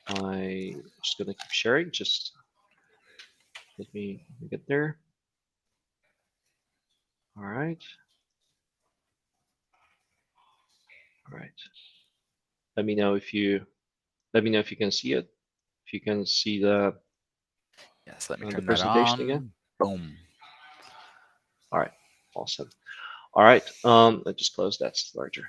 I'm 0.07 0.83
just 1.03 1.19
gonna 1.19 1.35
keep 1.35 1.51
sharing. 1.51 1.91
Just 1.91 2.33
let 3.77 3.93
me 3.93 4.25
get 4.49 4.65
there. 4.69 4.99
All 7.37 7.45
right. 7.45 7.83
All 11.33 11.39
right. 11.39 11.51
Let 12.77 12.87
me 12.87 12.95
know 12.95 13.15
if 13.15 13.35
you 13.35 13.67
let 14.35 14.45
me 14.45 14.51
know 14.51 14.61
if 14.61 14.71
you 14.71 14.77
can 14.77 14.93
see 14.93 15.15
it. 15.15 15.29
If 15.91 15.95
you 15.95 16.01
can 16.01 16.25
see 16.25 16.63
the 16.63 16.95
yes, 18.07 18.31
let 18.31 18.39
me 18.39 18.49
turn 18.49 18.61
the 18.61 18.67
presentation 18.67 19.15
on. 19.15 19.21
again. 19.23 19.53
Boom. 19.81 20.17
All 21.73 21.81
right, 21.81 21.91
awesome. 22.37 22.71
All 23.35 23.43
right, 23.43 23.65
um, 23.85 24.23
I 24.25 24.31
just 24.31 24.55
close 24.55 24.79
that 24.79 24.97
larger. 25.17 25.43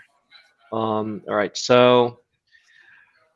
Um, 0.73 1.21
all 1.29 1.35
right, 1.35 1.55
so 1.55 2.21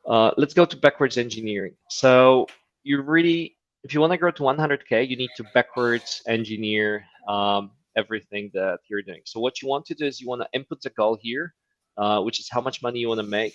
uh, 0.04 0.32
let's 0.36 0.52
go 0.52 0.64
to 0.64 0.76
backwards 0.76 1.16
engineering. 1.16 1.76
So 1.90 2.48
you 2.82 3.00
really, 3.02 3.56
if 3.84 3.94
you 3.94 4.00
want 4.00 4.10
to 4.10 4.16
grow 4.16 4.32
to 4.32 4.42
100k, 4.42 5.08
you 5.08 5.16
need 5.16 5.30
to 5.36 5.44
backwards 5.54 6.22
engineer 6.26 7.04
um, 7.28 7.70
everything 7.96 8.50
that 8.54 8.80
you're 8.88 9.02
doing. 9.02 9.20
So 9.26 9.38
what 9.38 9.62
you 9.62 9.68
want 9.68 9.86
to 9.86 9.94
do 9.94 10.06
is 10.06 10.20
you 10.20 10.26
want 10.26 10.42
to 10.42 10.48
input 10.52 10.82
the 10.82 10.90
goal 10.90 11.16
here, 11.22 11.54
uh, 11.98 12.20
which 12.22 12.40
is 12.40 12.48
how 12.50 12.60
much 12.60 12.82
money 12.82 12.98
you 12.98 13.06
want 13.06 13.20
to 13.20 13.26
make, 13.28 13.54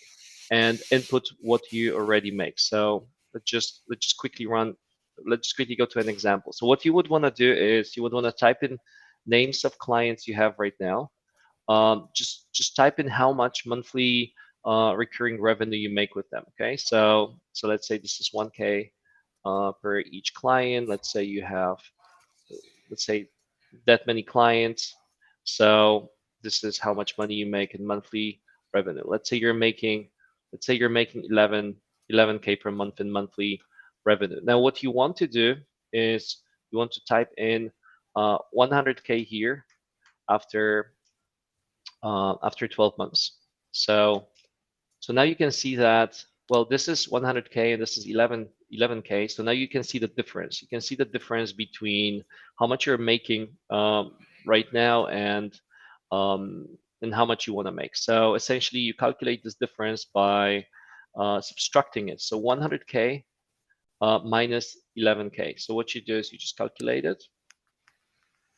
and 0.52 0.82
input 0.90 1.28
what 1.42 1.70
you 1.74 1.98
already 1.98 2.32
make. 2.32 2.58
So 2.58 3.08
let's 3.34 3.50
just 3.50 3.82
let's 3.90 4.06
just 4.06 4.18
quickly 4.18 4.46
run 4.46 4.76
let's 5.26 5.48
just 5.48 5.56
quickly 5.56 5.76
go 5.76 5.86
to 5.86 6.00
an 6.00 6.10
example. 6.10 6.54
So 6.54 6.66
what 6.66 6.86
you 6.86 6.94
would 6.94 7.10
want 7.10 7.24
to 7.26 7.32
do 7.32 7.52
is 7.52 7.96
you 7.96 8.04
would 8.04 8.14
want 8.14 8.26
to 8.26 8.32
type 8.32 8.64
in 8.64 8.78
names 9.26 9.64
of 9.66 9.78
clients 9.78 10.28
you 10.28 10.34
have 10.36 10.56
right 10.58 10.74
now. 10.80 11.12
Um, 11.70 12.10
just 12.16 12.48
just 12.54 12.76
type 12.76 13.00
in 13.00 13.08
how 13.08 13.32
much 13.32 13.66
monthly 13.66 14.34
uh, 14.66 14.94
recurring 14.96 15.42
revenue 15.42 15.78
you 15.78 15.90
make 15.94 16.16
with 16.16 16.30
them 16.30 16.44
okay? 16.50 16.76
So 16.78 17.36
so 17.54 17.68
let's 17.68 17.88
say 17.88 17.98
this 17.98 18.20
is 18.20 18.32
1k 18.34 18.92
uh, 19.46 19.72
per 19.82 20.00
each 20.00 20.34
client. 20.34 20.90
Let's 20.90 21.12
say 21.12 21.24
you 21.24 21.44
have 21.44 21.78
let's 22.90 23.06
say 23.06 23.30
that 23.86 24.08
many 24.08 24.24
clients. 24.24 24.96
So 25.44 26.12
this 26.42 26.64
is 26.64 26.78
how 26.78 26.94
much 26.94 27.18
money 27.18 27.36
you 27.36 27.46
make 27.46 27.76
in 27.76 27.86
monthly 27.86 28.42
revenue. 28.74 29.04
Let's 29.06 29.30
say 29.30 29.38
you're 29.38 29.54
making 29.54 30.10
let's 30.52 30.66
say 30.66 30.74
you're 30.74 30.90
making 30.90 31.26
11 31.30 31.76
11k 32.12 32.60
per 32.60 32.72
month 32.72 33.00
in 33.00 33.12
monthly 33.12 33.62
revenue. 34.06 34.40
Now, 34.44 34.60
what 34.60 34.84
you 34.84 34.92
want 34.92 35.16
to 35.18 35.28
do 35.28 35.56
is 35.94 36.38
you 36.72 36.78
want 36.78 36.92
to 36.92 37.06
type 37.06 37.30
in 37.38 37.72
uh, 38.16 38.38
100k 38.58 39.26
here 39.26 39.66
after 40.30 40.94
uh, 42.04 42.36
after 42.44 42.68
12 42.68 42.98
months. 42.98 43.38
So 43.72 44.28
so 45.00 45.14
now 45.14 45.24
you 45.24 45.36
can 45.36 45.52
see 45.52 45.76
that 45.76 46.24
well 46.50 46.66
this 46.66 46.88
is 46.88 47.08
100k 47.08 47.74
and 47.74 47.82
this 47.82 47.98
is 47.98 48.08
11 48.08 48.48
11k. 48.74 49.30
So 49.30 49.44
now 49.44 49.52
you 49.52 49.68
can 49.68 49.84
see 49.84 50.00
the 50.00 50.08
difference. 50.08 50.62
You 50.62 50.68
can 50.68 50.82
see 50.82 50.96
the 50.96 51.06
difference 51.06 51.52
between 51.52 52.24
how 52.60 52.68
much 52.68 52.86
you're 52.86 52.98
making 52.98 53.50
um, 53.70 54.14
right 54.46 54.72
now 54.74 55.08
and 55.08 55.54
um, 56.12 56.68
and 57.02 57.14
how 57.14 57.26
much 57.26 57.48
you 57.48 57.54
want 57.54 57.68
to 57.68 57.72
make. 57.72 57.96
So 57.96 58.36
essentially, 58.36 58.82
you 58.82 58.94
calculate 58.94 59.44
this 59.44 59.56
difference 59.56 60.06
by 60.06 60.66
uh, 61.16 61.42
subtracting 61.42 62.10
it. 62.10 62.22
So 62.22 62.40
100K 62.42 63.24
uh, 64.02 64.20
minus 64.20 64.78
11K. 64.98 65.60
So 65.60 65.74
what 65.74 65.94
you 65.94 66.02
do 66.02 66.18
is 66.18 66.32
you 66.32 66.38
just 66.38 66.58
calculate 66.58 67.06
it 67.06 67.24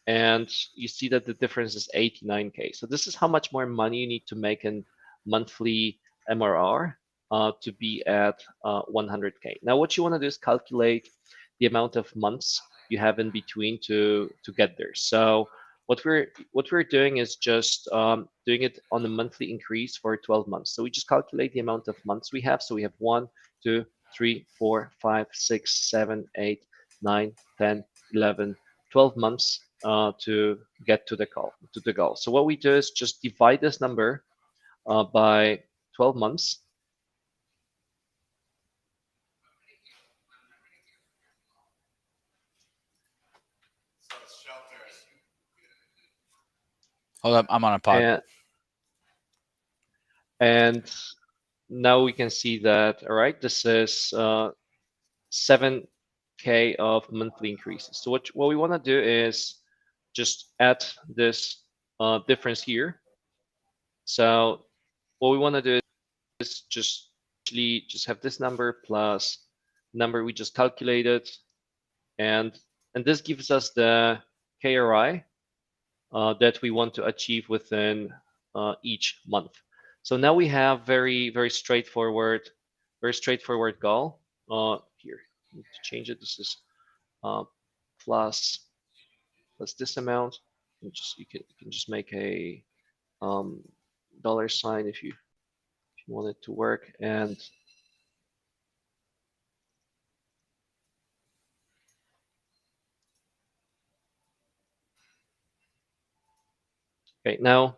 and 0.07 0.49
you 0.75 0.87
see 0.87 1.07
that 1.09 1.25
the 1.25 1.33
difference 1.35 1.75
is 1.75 1.89
89K. 1.95 2.75
So 2.75 2.85
this 2.87 3.07
is 3.07 3.15
how 3.15 3.27
much 3.27 3.51
more 3.51 3.65
money 3.65 3.99
you 3.99 4.07
need 4.07 4.27
to 4.27 4.35
make 4.35 4.65
in 4.65 4.85
monthly 5.25 5.99
MRR 6.29 6.93
uh, 7.31 7.51
to 7.61 7.71
be 7.73 8.03
at 8.05 8.41
uh, 8.65 8.81
100K. 8.83 9.57
Now, 9.63 9.77
what 9.77 9.95
you 9.95 10.03
want 10.03 10.15
to 10.15 10.19
do 10.19 10.27
is 10.27 10.37
calculate 10.37 11.09
the 11.59 11.67
amount 11.67 11.95
of 11.95 12.13
months 12.15 12.61
you 12.89 12.97
have 12.97 13.19
in 13.19 13.31
between 13.31 13.79
to, 13.85 14.29
to 14.43 14.51
get 14.51 14.77
there. 14.77 14.93
So 14.93 15.47
what 15.87 16.03
we're 16.05 16.27
what 16.51 16.71
we're 16.71 16.83
doing 16.83 17.17
is 17.17 17.35
just 17.35 17.87
um, 17.91 18.27
doing 18.45 18.63
it 18.63 18.79
on 18.91 19.05
a 19.05 19.09
monthly 19.09 19.51
increase 19.51 19.97
for 19.97 20.15
12 20.15 20.47
months. 20.47 20.75
So 20.75 20.83
we 20.83 20.89
just 20.89 21.09
calculate 21.09 21.53
the 21.53 21.59
amount 21.59 21.87
of 21.87 21.95
months 22.05 22.31
we 22.31 22.41
have. 22.41 22.61
So 22.61 22.75
we 22.75 22.83
have 22.83 22.93
one, 22.99 23.27
two, 23.63 23.85
three, 24.15 24.45
four, 24.57 24.91
five, 25.01 25.27
six, 25.33 25.89
seven, 25.89 26.25
eight, 26.37 26.63
nine, 27.01 27.33
10, 27.57 27.83
11, 28.13 28.55
12 28.91 29.17
months 29.17 29.59
uh, 29.83 30.13
to 30.21 30.57
get 30.85 31.05
to 31.07 31.15
the 31.15 31.27
goal. 31.27 31.51
To 31.73 31.79
the 31.81 31.93
goal. 31.93 32.15
So 32.15 32.31
what 32.31 32.45
we 32.45 32.55
do 32.55 32.73
is 32.73 32.91
just 32.91 33.21
divide 33.21 33.61
this 33.61 33.81
number 33.81 34.23
uh, 34.87 35.03
by 35.03 35.63
12 35.95 36.15
months. 36.15 36.62
Hold 47.23 47.37
up, 47.37 47.45
I'm 47.49 47.63
on 47.63 47.73
a 47.73 47.79
pod. 47.79 48.01
And, 48.01 48.21
and 50.39 50.95
now 51.69 52.03
we 52.03 52.11
can 52.11 52.29
see 52.29 52.59
that, 52.59 53.03
all 53.09 53.15
right, 53.15 53.39
this 53.39 53.65
is 53.65 54.13
uh, 54.15 54.49
7K 55.31 56.75
of 56.75 57.09
monthly 57.11 57.49
increases. 57.49 58.01
So 58.03 58.11
what, 58.11 58.27
what 58.33 58.49
we 58.49 58.57
want 58.57 58.73
to 58.73 58.79
do 58.79 58.99
is 58.99 59.55
just 60.13 60.51
add 60.59 60.83
this 61.07 61.63
uh, 61.99 62.19
difference 62.27 62.61
here. 62.61 62.99
So 64.03 64.65
what 65.19 65.29
we 65.29 65.37
want 65.37 65.55
to 65.55 65.61
do 65.61 65.79
is 66.41 66.63
just 66.69 67.09
actually 67.41 67.85
just 67.87 68.05
have 68.07 68.19
this 68.19 68.39
number 68.39 68.79
plus 68.85 69.37
number 69.93 70.23
we 70.23 70.33
just 70.33 70.55
calculated. 70.55 71.29
And, 72.19 72.51
and 72.95 73.05
this 73.05 73.21
gives 73.21 73.49
us 73.49 73.69
the 73.69 74.19
KRI 74.63 75.23
uh, 76.13 76.33
that 76.39 76.61
we 76.61 76.71
want 76.71 76.93
to 76.93 77.05
achieve 77.05 77.49
within 77.49 78.13
uh, 78.55 78.75
each 78.83 79.21
month. 79.27 79.61
So 80.03 80.17
now 80.17 80.33
we 80.33 80.47
have 80.49 80.85
very, 80.85 81.29
very 81.29 81.49
straightforward, 81.49 82.41
very 83.01 83.13
straightforward 83.13 83.79
goal. 83.79 84.19
Uh, 84.49 84.77
here, 84.97 85.19
need 85.53 85.63
to 85.63 85.89
change 85.89 86.09
it. 86.09 86.19
This 86.19 86.39
is 86.39 86.57
uh, 87.23 87.43
plus 88.03 88.59
plus 89.57 89.73
this 89.73 89.97
amount. 89.97 90.39
You 90.81 90.91
just 90.91 91.17
you 91.17 91.25
can 91.25 91.41
you 91.47 91.55
can 91.57 91.71
just 91.71 91.89
make 91.89 92.11
a 92.13 92.63
um, 93.21 93.61
dollar 94.21 94.49
sign 94.49 94.87
if 94.87 95.01
you 95.01 95.09
if 95.09 96.07
you 96.07 96.13
want 96.13 96.29
it 96.29 96.41
to 96.43 96.51
work 96.51 96.91
and 96.99 97.37
Okay, 107.25 107.37
now 107.41 107.77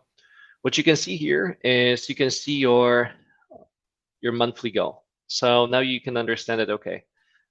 what 0.63 0.77
you 0.77 0.83
can 0.83 0.95
see 0.95 1.17
here 1.17 1.57
is 1.63 2.09
you 2.09 2.15
can 2.15 2.31
see 2.31 2.57
your 2.57 3.11
your 4.21 4.33
monthly 4.33 4.71
goal. 4.71 5.03
So 5.27 5.67
now 5.67 5.79
you 5.79 6.01
can 6.01 6.17
understand 6.17 6.61
it. 6.61 6.69
Okay, 6.69 7.03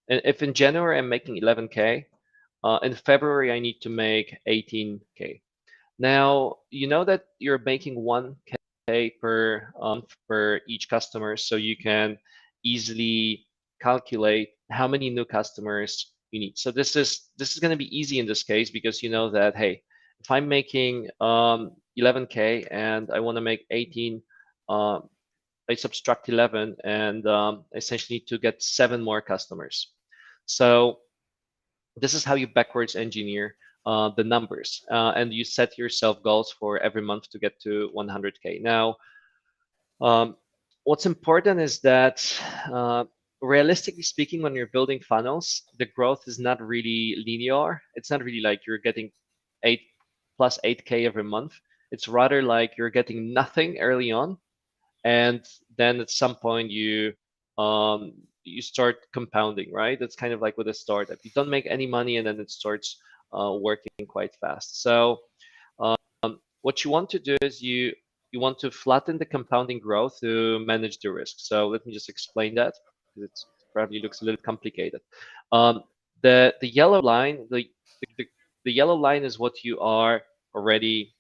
and 0.08 0.20
if 0.24 0.42
in 0.42 0.54
January 0.54 0.98
I'm 0.98 1.08
making 1.08 1.40
11k, 1.40 2.04
uh, 2.64 2.78
in 2.82 2.94
February 2.94 3.52
I 3.52 3.60
need 3.60 3.80
to 3.82 3.90
make 3.90 4.36
18k. 4.48 5.40
Now 6.00 6.56
you 6.70 6.88
know 6.88 7.04
that 7.04 7.26
you're 7.38 7.62
making 7.62 7.94
1k 7.94 9.12
per 9.20 9.72
month 9.78 10.16
per 10.26 10.60
each 10.66 10.90
customer, 10.90 11.36
so 11.36 11.54
you 11.54 11.76
can 11.76 12.18
easily 12.64 13.46
calculate 13.80 14.50
how 14.70 14.88
many 14.88 15.10
new 15.10 15.24
customers 15.24 16.10
you 16.32 16.40
need. 16.40 16.58
So 16.58 16.72
this 16.72 16.96
is 16.96 17.30
this 17.38 17.52
is 17.52 17.60
going 17.60 17.70
to 17.70 17.78
be 17.78 17.96
easy 17.96 18.18
in 18.18 18.26
this 18.26 18.42
case 18.42 18.70
because 18.70 19.04
you 19.04 19.10
know 19.10 19.30
that 19.30 19.54
hey, 19.54 19.82
if 20.18 20.30
I'm 20.30 20.48
making 20.48 21.08
um, 21.20 21.70
11k 21.98 22.68
and 22.70 23.10
I 23.10 23.20
want 23.20 23.36
to 23.36 23.40
make 23.40 23.66
18, 23.70 24.22
uh, 24.68 25.00
I 25.68 25.74
subtract 25.74 26.28
11 26.28 26.76
and 26.84 27.26
um, 27.26 27.64
essentially 27.74 28.20
to 28.28 28.38
get 28.38 28.62
seven 28.62 29.02
more 29.02 29.20
customers. 29.20 29.92
So 30.46 31.00
this 31.96 32.14
is 32.14 32.24
how 32.24 32.34
you 32.34 32.46
backwards 32.46 32.96
engineer 32.96 33.56
uh, 33.86 34.10
the 34.16 34.24
numbers 34.24 34.84
uh, 34.90 35.12
and 35.16 35.32
you 35.32 35.44
set 35.44 35.78
yourself 35.78 36.22
goals 36.22 36.54
for 36.58 36.78
every 36.78 37.02
month 37.02 37.30
to 37.30 37.38
get 37.38 37.60
to 37.60 37.90
100k. 37.94 38.62
Now, 38.62 38.96
um, 40.00 40.36
what's 40.84 41.06
important 41.06 41.60
is 41.60 41.80
that 41.80 42.24
uh, 42.72 43.04
realistically 43.40 44.02
speaking, 44.02 44.42
when 44.42 44.54
you're 44.54 44.72
building 44.72 45.00
funnels, 45.00 45.62
the 45.78 45.86
growth 45.86 46.22
is 46.26 46.38
not 46.38 46.60
really 46.60 47.16
linear. 47.26 47.80
It's 47.94 48.10
not 48.10 48.22
really 48.22 48.40
like 48.40 48.66
you're 48.66 48.78
getting 48.78 49.10
eight 49.64 49.82
plus 50.36 50.58
8k 50.64 51.06
every 51.06 51.24
month. 51.24 51.52
It's 51.90 52.08
rather 52.08 52.42
like 52.42 52.72
you're 52.76 52.90
getting 52.90 53.32
nothing 53.32 53.78
early 53.78 54.12
on, 54.12 54.38
and 55.04 55.44
then 55.76 56.00
at 56.00 56.10
some 56.10 56.36
point 56.36 56.70
you 56.70 57.12
um, 57.58 58.12
you 58.44 58.62
start 58.62 58.96
compounding, 59.12 59.72
right? 59.72 59.98
That's 59.98 60.16
kind 60.16 60.32
of 60.32 60.40
like 60.40 60.56
with 60.58 60.68
a 60.68 60.74
startup. 60.74 61.18
You 61.22 61.30
don't 61.34 61.50
make 61.50 61.66
any 61.66 61.86
money, 61.86 62.16
and 62.16 62.26
then 62.26 62.40
it 62.40 62.50
starts 62.50 62.96
uh, 63.32 63.52
working 63.60 64.06
quite 64.08 64.34
fast. 64.40 64.82
So 64.82 65.20
um, 65.78 65.96
what 66.62 66.84
you 66.84 66.90
want 66.90 67.10
to 67.10 67.18
do 67.18 67.36
is 67.42 67.62
you 67.62 67.92
you 68.32 68.40
want 68.40 68.58
to 68.58 68.70
flatten 68.70 69.16
the 69.16 69.24
compounding 69.24 69.78
growth 69.78 70.18
to 70.20 70.58
manage 70.66 70.98
the 70.98 71.12
risk. 71.12 71.36
So 71.38 71.68
let 71.68 71.86
me 71.86 71.92
just 71.92 72.08
explain 72.08 72.56
that 72.56 72.74
because 73.14 73.30
it 73.30 73.72
probably 73.72 74.00
looks 74.00 74.22
a 74.22 74.24
little 74.24 74.42
complicated. 74.42 75.00
Um, 75.52 75.84
the 76.22 76.54
the 76.60 76.68
yellow 76.68 77.00
line, 77.00 77.46
the, 77.50 77.68
the 78.18 78.26
the 78.64 78.72
yellow 78.72 78.96
line 78.96 79.24
is 79.24 79.38
what 79.38 79.62
you 79.62 79.78
are 79.78 80.22
already 80.54 81.13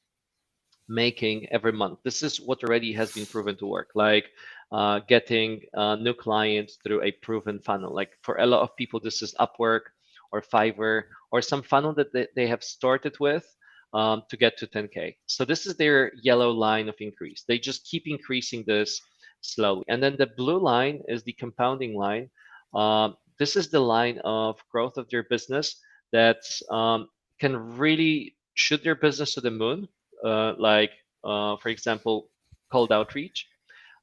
making 0.88 1.46
every 1.50 1.72
month. 1.72 1.98
This 2.04 2.22
is 2.22 2.40
what 2.40 2.62
already 2.62 2.92
has 2.92 3.12
been 3.12 3.26
proven 3.26 3.56
to 3.58 3.66
work, 3.66 3.90
like 3.94 4.26
uh, 4.72 5.00
getting 5.08 5.60
uh, 5.76 5.96
new 5.96 6.14
clients 6.14 6.78
through 6.84 7.02
a 7.02 7.12
proven 7.12 7.58
funnel. 7.60 7.94
Like 7.94 8.10
for 8.22 8.36
a 8.36 8.46
lot 8.46 8.62
of 8.62 8.76
people, 8.76 9.00
this 9.00 9.22
is 9.22 9.34
Upwork 9.40 9.92
or 10.32 10.42
Fiverr 10.42 11.04
or 11.32 11.40
some 11.42 11.62
funnel 11.62 11.94
that 11.94 12.12
they, 12.12 12.26
they 12.36 12.46
have 12.46 12.62
started 12.62 13.16
with 13.20 13.46
um, 13.94 14.22
to 14.28 14.36
get 14.36 14.58
to 14.58 14.66
10K. 14.66 15.16
So 15.26 15.44
this 15.44 15.66
is 15.66 15.76
their 15.76 16.12
yellow 16.22 16.50
line 16.50 16.88
of 16.88 16.96
increase. 17.00 17.44
They 17.46 17.58
just 17.58 17.86
keep 17.86 18.04
increasing 18.06 18.64
this 18.66 19.00
slowly. 19.40 19.84
And 19.88 20.02
then 20.02 20.16
the 20.18 20.30
blue 20.36 20.58
line 20.58 21.00
is 21.08 21.22
the 21.22 21.32
compounding 21.34 21.94
line. 21.94 22.30
Um, 22.74 23.16
this 23.38 23.56
is 23.56 23.70
the 23.70 23.80
line 23.80 24.20
of 24.24 24.58
growth 24.70 24.96
of 24.96 25.08
their 25.10 25.24
business 25.24 25.76
that 26.12 26.42
um, 26.70 27.08
can 27.40 27.76
really 27.76 28.36
shoot 28.54 28.82
their 28.82 28.94
business 28.94 29.34
to 29.34 29.40
the 29.40 29.50
moon 29.50 29.88
like 30.24 30.90
uh, 31.24 31.56
for 31.56 31.70
example, 31.70 32.28
cold 32.70 32.92
outreach. 32.92 33.48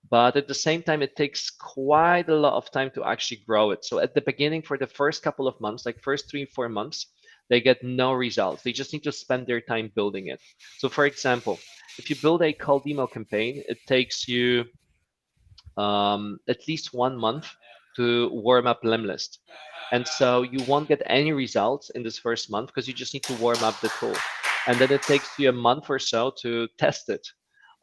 But 0.09 0.35
at 0.35 0.47
the 0.47 0.53
same 0.53 0.81
time, 0.81 1.01
it 1.01 1.15
takes 1.15 1.51
quite 1.51 2.27
a 2.27 2.35
lot 2.35 2.53
of 2.53 2.71
time 2.71 2.89
to 2.95 3.03
actually 3.03 3.43
grow 3.45 3.71
it. 3.71 3.85
So 3.85 3.99
at 3.99 4.15
the 4.15 4.21
beginning, 4.21 4.63
for 4.63 4.77
the 4.77 4.87
first 4.87 5.21
couple 5.21 5.47
of 5.47 5.59
months, 5.61 5.85
like 5.85 6.01
first 6.01 6.29
three, 6.29 6.45
four 6.45 6.67
months, 6.67 7.07
they 7.49 7.61
get 7.61 7.83
no 7.83 8.13
results. 8.13 8.63
They 8.63 8.71
just 8.71 8.93
need 8.93 9.03
to 9.03 9.11
spend 9.11 9.45
their 9.45 9.61
time 9.61 9.91
building 9.93 10.27
it. 10.27 10.41
So 10.79 10.89
for 10.89 11.05
example, 11.05 11.59
if 11.99 12.09
you 12.09 12.15
build 12.15 12.41
a 12.41 12.51
cold 12.51 12.87
email 12.87 13.07
campaign, 13.07 13.63
it 13.67 13.77
takes 13.87 14.27
you 14.27 14.65
um, 15.77 16.39
at 16.49 16.67
least 16.67 16.93
one 16.93 17.17
month 17.17 17.47
to 17.97 18.29
warm 18.29 18.65
up 18.65 18.81
Lemlist. 18.83 19.37
And 19.91 20.07
so 20.07 20.41
you 20.41 20.63
won't 20.65 20.87
get 20.87 21.03
any 21.05 21.33
results 21.33 21.89
in 21.91 22.01
this 22.01 22.17
first 22.17 22.49
month 22.49 22.67
because 22.67 22.87
you 22.87 22.93
just 22.93 23.13
need 23.13 23.23
to 23.23 23.33
warm 23.35 23.61
up 23.63 23.79
the 23.81 23.89
tool 23.99 24.15
and 24.67 24.77
then 24.77 24.91
it 24.91 25.01
takes 25.03 25.37
you 25.39 25.49
a 25.49 25.53
month 25.53 25.89
or 25.89 25.99
so 25.99 26.31
to 26.41 26.67
test 26.77 27.09
it 27.09 27.25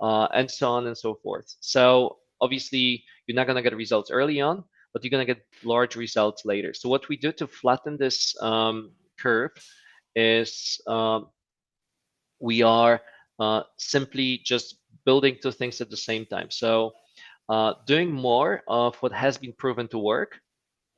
uh, 0.01 0.29
and 0.35 0.51
so 0.51 0.71
on 0.71 0.87
and 0.87 0.97
so 0.97 1.15
forth. 1.15 1.55
So 1.61 2.19
obviously 2.41 3.05
you're 3.27 3.37
not 3.37 3.47
going 3.47 3.57
to 3.57 3.63
get 3.63 3.77
results 3.77 4.11
early 4.11 4.41
on 4.41 4.65
but 4.93 5.05
you're 5.05 5.11
going 5.11 5.27
to 5.27 5.35
get 5.35 5.45
large 5.65 5.97
results 5.97 6.45
later. 6.45 6.73
So 6.75 6.89
what 6.89 7.09
we 7.09 7.17
do 7.17 7.33
to 7.33 7.47
flatten 7.47 7.97
this 7.97 8.35
um, 8.43 8.93
curve 9.19 9.53
is 10.15 10.81
um, 10.87 11.29
we 12.41 12.63
are 12.63 13.01
uh, 13.39 13.63
simply 13.77 14.41
just 14.45 14.79
building 15.05 15.37
two 15.41 15.53
things 15.53 15.81
at 15.81 15.91
the 15.91 15.97
same 15.97 16.27
time. 16.27 16.51
So 16.51 16.93
uh, 17.49 17.75
doing 17.87 18.11
more 18.11 18.63
of 18.67 18.97
what 18.97 19.13
has 19.13 19.39
been 19.39 19.53
proven 19.53 19.89
to 19.89 19.99
work 19.99 20.41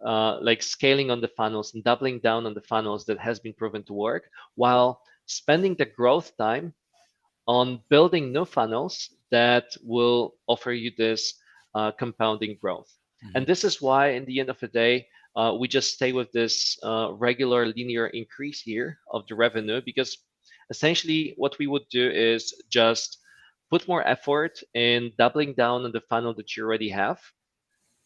uh, 0.04 0.38
like 0.40 0.62
scaling 0.62 1.10
on 1.10 1.20
the 1.20 1.28
funnels 1.28 1.74
and 1.74 1.84
doubling 1.84 2.20
down 2.20 2.46
on 2.46 2.54
the 2.54 2.62
funnels 2.62 3.04
that 3.04 3.18
has 3.18 3.38
been 3.38 3.52
proven 3.52 3.82
to 3.84 3.92
work 3.92 4.30
while 4.54 5.02
spending 5.26 5.74
the 5.74 5.84
growth 5.84 6.36
time 6.36 6.74
on 7.46 7.80
building 7.88 8.32
new 8.32 8.44
funnels 8.44 9.10
that 9.30 9.66
will 9.82 10.34
offer 10.46 10.72
you 10.72 10.90
this 10.96 11.34
uh, 11.74 11.90
compounding 11.92 12.56
growth. 12.60 12.90
Mm-hmm. 13.24 13.36
And 13.36 13.46
this 13.46 13.64
is 13.64 13.80
why, 13.80 14.10
in 14.10 14.24
the 14.24 14.40
end 14.40 14.50
of 14.50 14.58
the 14.60 14.68
day, 14.68 15.06
uh, 15.36 15.54
we 15.58 15.68
just 15.68 15.94
stay 15.94 16.12
with 16.12 16.30
this 16.32 16.78
uh, 16.82 17.12
regular 17.12 17.66
linear 17.66 18.08
increase 18.08 18.60
here 18.60 18.98
of 19.12 19.26
the 19.28 19.34
revenue 19.34 19.80
because 19.84 20.16
essentially 20.70 21.34
what 21.36 21.58
we 21.58 21.66
would 21.66 21.86
do 21.90 22.10
is 22.10 22.54
just 22.68 23.18
put 23.70 23.86
more 23.86 24.06
effort 24.06 24.60
in 24.74 25.12
doubling 25.18 25.54
down 25.54 25.84
on 25.84 25.92
the 25.92 26.00
funnel 26.08 26.34
that 26.34 26.56
you 26.56 26.64
already 26.64 26.88
have 26.88 27.20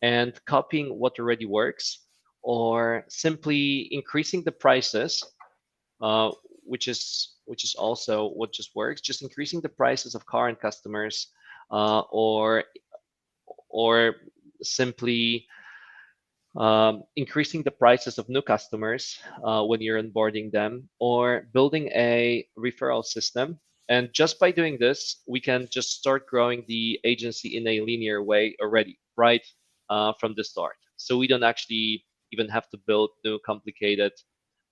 and 0.03 0.39
copying 0.45 0.99
what 0.99 1.19
already 1.19 1.47
works 1.47 2.01
or 2.43 3.05
simply 3.09 3.89
increasing 3.91 4.43
the 4.43 4.53
prices 4.53 5.23
uh, 6.03 6.31
which 6.65 6.89
is 6.89 7.37
which 7.47 7.65
is 7.65 7.75
also 7.75 8.29
what 8.29 8.53
just 8.53 8.75
works, 8.75 9.01
just 9.01 9.23
increasing 9.23 9.61
the 9.61 9.69
prices 9.69 10.15
of 10.15 10.27
current 10.27 10.61
customers, 10.61 11.29
uh, 11.71 12.01
or 12.11 12.65
or 13.69 14.17
simply 14.63 15.47
um, 16.57 17.03
increasing 17.17 17.63
the 17.63 17.71
prices 17.71 18.19
of 18.19 18.29
new 18.29 18.43
customers 18.43 19.19
uh, 19.45 19.63
when 19.65 19.81
you're 19.81 20.03
onboarding 20.03 20.51
them, 20.53 20.89
or 20.99 21.49
building 21.53 21.89
a 21.95 22.47
referral 22.59 23.05
system. 23.05 23.59
And 23.89 24.09
just 24.15 24.39
by 24.39 24.51
doing 24.51 24.79
this, 24.79 25.23
we 25.27 25.41
can 25.41 25.69
just 25.71 25.91
start 25.91 26.27
growing 26.27 26.65
the 26.69 26.99
agency 27.05 27.57
in 27.57 27.67
a 27.67 27.81
linear 27.81 28.23
way 28.23 28.57
already, 28.63 28.99
right 29.17 29.45
uh, 29.91 30.13
from 30.19 30.35
the 30.37 30.45
start. 30.45 30.77
So 30.97 31.19
we 31.19 31.27
don't 31.27 31.43
actually 31.43 32.05
even 32.33 32.49
have 32.49 32.69
to 32.71 32.79
build 32.87 33.11
new 33.25 33.39
complicated 33.45 34.13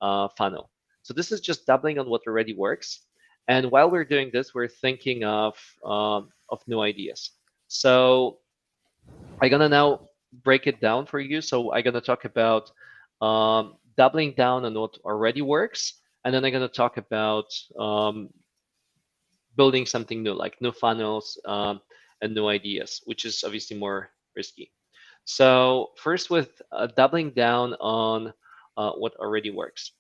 uh, 0.01 0.29
funnel. 0.39 0.72
So 1.03 1.15
this 1.15 1.33
is 1.33 1.41
just 1.41 1.67
doubling 1.67 1.99
on 1.99 2.09
what 2.09 2.23
already 2.27 2.55
works. 2.55 3.01
And 3.49 3.71
while 3.71 3.91
we're 3.91 4.05
doing 4.05 4.31
this, 4.33 4.55
we're 4.55 4.69
thinking 4.69 5.25
of 5.25 5.55
um, 5.85 6.31
of 6.49 6.61
new 6.67 6.81
ideas. 6.81 7.31
So 7.69 8.39
I'm 9.41 9.51
gonna 9.51 9.69
now 9.69 10.09
break 10.45 10.67
it 10.67 10.81
down 10.81 11.07
for 11.07 11.19
you. 11.19 11.41
So 11.41 11.73
I'm 11.73 11.83
gonna 11.83 12.01
talk 12.01 12.25
about 12.25 12.71
um, 13.21 13.75
doubling 13.97 14.33
down 14.33 14.65
on 14.65 14.75
what 14.75 14.97
already 15.05 15.43
works, 15.43 16.01
and 16.25 16.33
then 16.33 16.45
I'm 16.45 16.53
gonna 16.53 16.69
talk 16.69 16.97
about 16.99 17.53
um, 17.79 18.31
building 19.57 19.87
something 19.87 20.23
new, 20.23 20.35
like 20.35 20.61
new 20.61 20.73
funnels 20.73 21.39
um, 21.45 21.81
and 22.21 22.35
new 22.35 22.47
ideas, 22.47 23.01
which 23.07 23.25
is 23.25 23.43
obviously 23.45 23.77
more 23.77 24.11
risky. 24.37 24.73
So 25.25 25.91
first, 25.97 26.31
with 26.31 26.63
uh, 26.71 26.87
doubling 26.97 27.31
down 27.31 27.75
on 27.75 28.33
uh, 28.77 28.93
what 28.93 29.17
already 29.17 29.51
works 29.51 29.93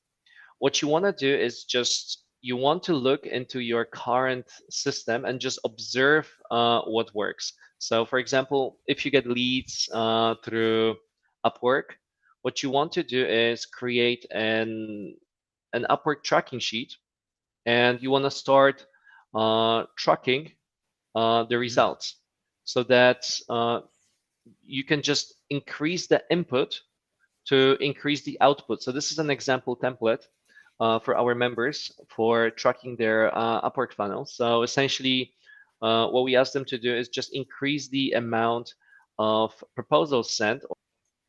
what 0.62 0.80
you 0.80 0.86
want 0.86 1.04
to 1.04 1.12
do 1.12 1.34
is 1.34 1.64
just 1.64 2.22
you 2.40 2.56
want 2.56 2.84
to 2.84 2.94
look 2.94 3.26
into 3.26 3.58
your 3.58 3.84
current 3.84 4.46
system 4.70 5.24
and 5.24 5.40
just 5.40 5.58
observe 5.64 6.30
uh, 6.52 6.82
what 6.82 7.12
works. 7.16 7.54
So, 7.78 8.04
for 8.04 8.20
example, 8.20 8.78
if 8.86 9.04
you 9.04 9.10
get 9.10 9.26
leads 9.26 9.88
uh, 9.92 10.36
through 10.44 10.94
Upwork, 11.44 11.98
what 12.42 12.62
you 12.62 12.70
want 12.70 12.92
to 12.92 13.02
do 13.02 13.26
is 13.26 13.66
create 13.66 14.24
an 14.30 15.16
an 15.72 15.84
Upwork 15.90 16.22
tracking 16.22 16.60
sheet, 16.60 16.94
and 17.66 18.00
you 18.00 18.12
want 18.12 18.24
to 18.24 18.30
start 18.30 18.86
uh, 19.34 19.86
tracking 19.98 20.52
uh, 21.16 21.42
the 21.42 21.56
mm-hmm. 21.56 21.60
results 21.60 22.18
so 22.62 22.84
that 22.84 23.24
uh, 23.50 23.80
you 24.62 24.84
can 24.84 25.02
just 25.02 25.34
increase 25.50 26.06
the 26.06 26.22
input 26.30 26.80
to 27.46 27.76
increase 27.80 28.22
the 28.22 28.38
output. 28.40 28.80
So 28.80 28.92
this 28.92 29.10
is 29.10 29.18
an 29.18 29.28
example 29.28 29.76
template 29.76 30.22
uh, 30.82 30.98
for 30.98 31.16
our 31.16 31.32
members 31.32 31.92
for 32.08 32.50
tracking 32.50 32.96
their 32.96 33.30
uh, 33.38 33.70
Upwork 33.70 33.92
funnel. 33.92 34.26
So 34.26 34.64
essentially, 34.64 35.32
uh, 35.80 36.08
what 36.08 36.24
we 36.24 36.34
ask 36.34 36.52
them 36.52 36.64
to 36.66 36.76
do 36.76 36.92
is 36.92 37.08
just 37.08 37.34
increase 37.34 37.88
the 37.88 38.12
amount 38.12 38.74
of 39.16 39.54
proposals 39.76 40.36
sent 40.36 40.64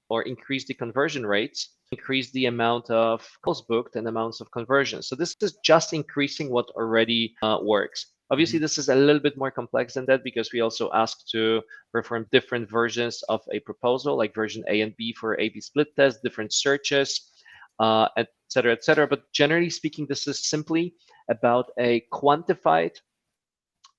or 0.09 0.23
increase 0.23 0.65
the 0.65 0.73
conversion 0.73 1.23
rates, 1.23 1.69
increase 1.91 2.31
the 2.31 2.47
amount 2.47 2.89
of 2.89 3.27
calls 3.43 3.61
booked 3.61 3.95
and 3.95 4.07
amounts 4.07 4.41
of 4.41 4.49
conversions. 4.49 5.07
So 5.07 5.15
this 5.15 5.35
is 5.41 5.57
just 5.63 5.93
increasing 5.93 6.49
what 6.49 6.69
already 6.71 7.35
uh, 7.43 7.59
works. 7.61 8.07
Obviously, 8.31 8.57
mm-hmm. 8.57 8.63
this 8.63 8.79
is 8.79 8.89
a 8.89 8.95
little 8.95 9.21
bit 9.21 9.37
more 9.37 9.51
complex 9.51 9.93
than 9.93 10.07
that 10.07 10.23
because 10.23 10.51
we 10.51 10.61
also 10.61 10.89
ask 10.93 11.27
to 11.31 11.61
perform 11.91 12.25
different 12.31 12.67
versions 12.71 13.21
of 13.29 13.41
a 13.51 13.59
proposal, 13.59 14.17
like 14.17 14.33
version 14.33 14.63
A 14.67 14.81
and 14.81 14.97
B 14.97 15.13
for 15.13 15.39
A/B 15.39 15.61
split 15.61 15.95
test, 15.95 16.23
different 16.23 16.53
searches, 16.53 17.32
uh, 17.79 18.07
et 18.17 18.27
cetera, 18.49 18.71
et 18.71 18.83
cetera. 18.83 19.07
But 19.07 19.31
generally 19.33 19.69
speaking, 19.69 20.07
this 20.07 20.27
is 20.27 20.49
simply 20.49 20.95
about 21.29 21.71
a 21.79 22.03
quantified 22.11 22.95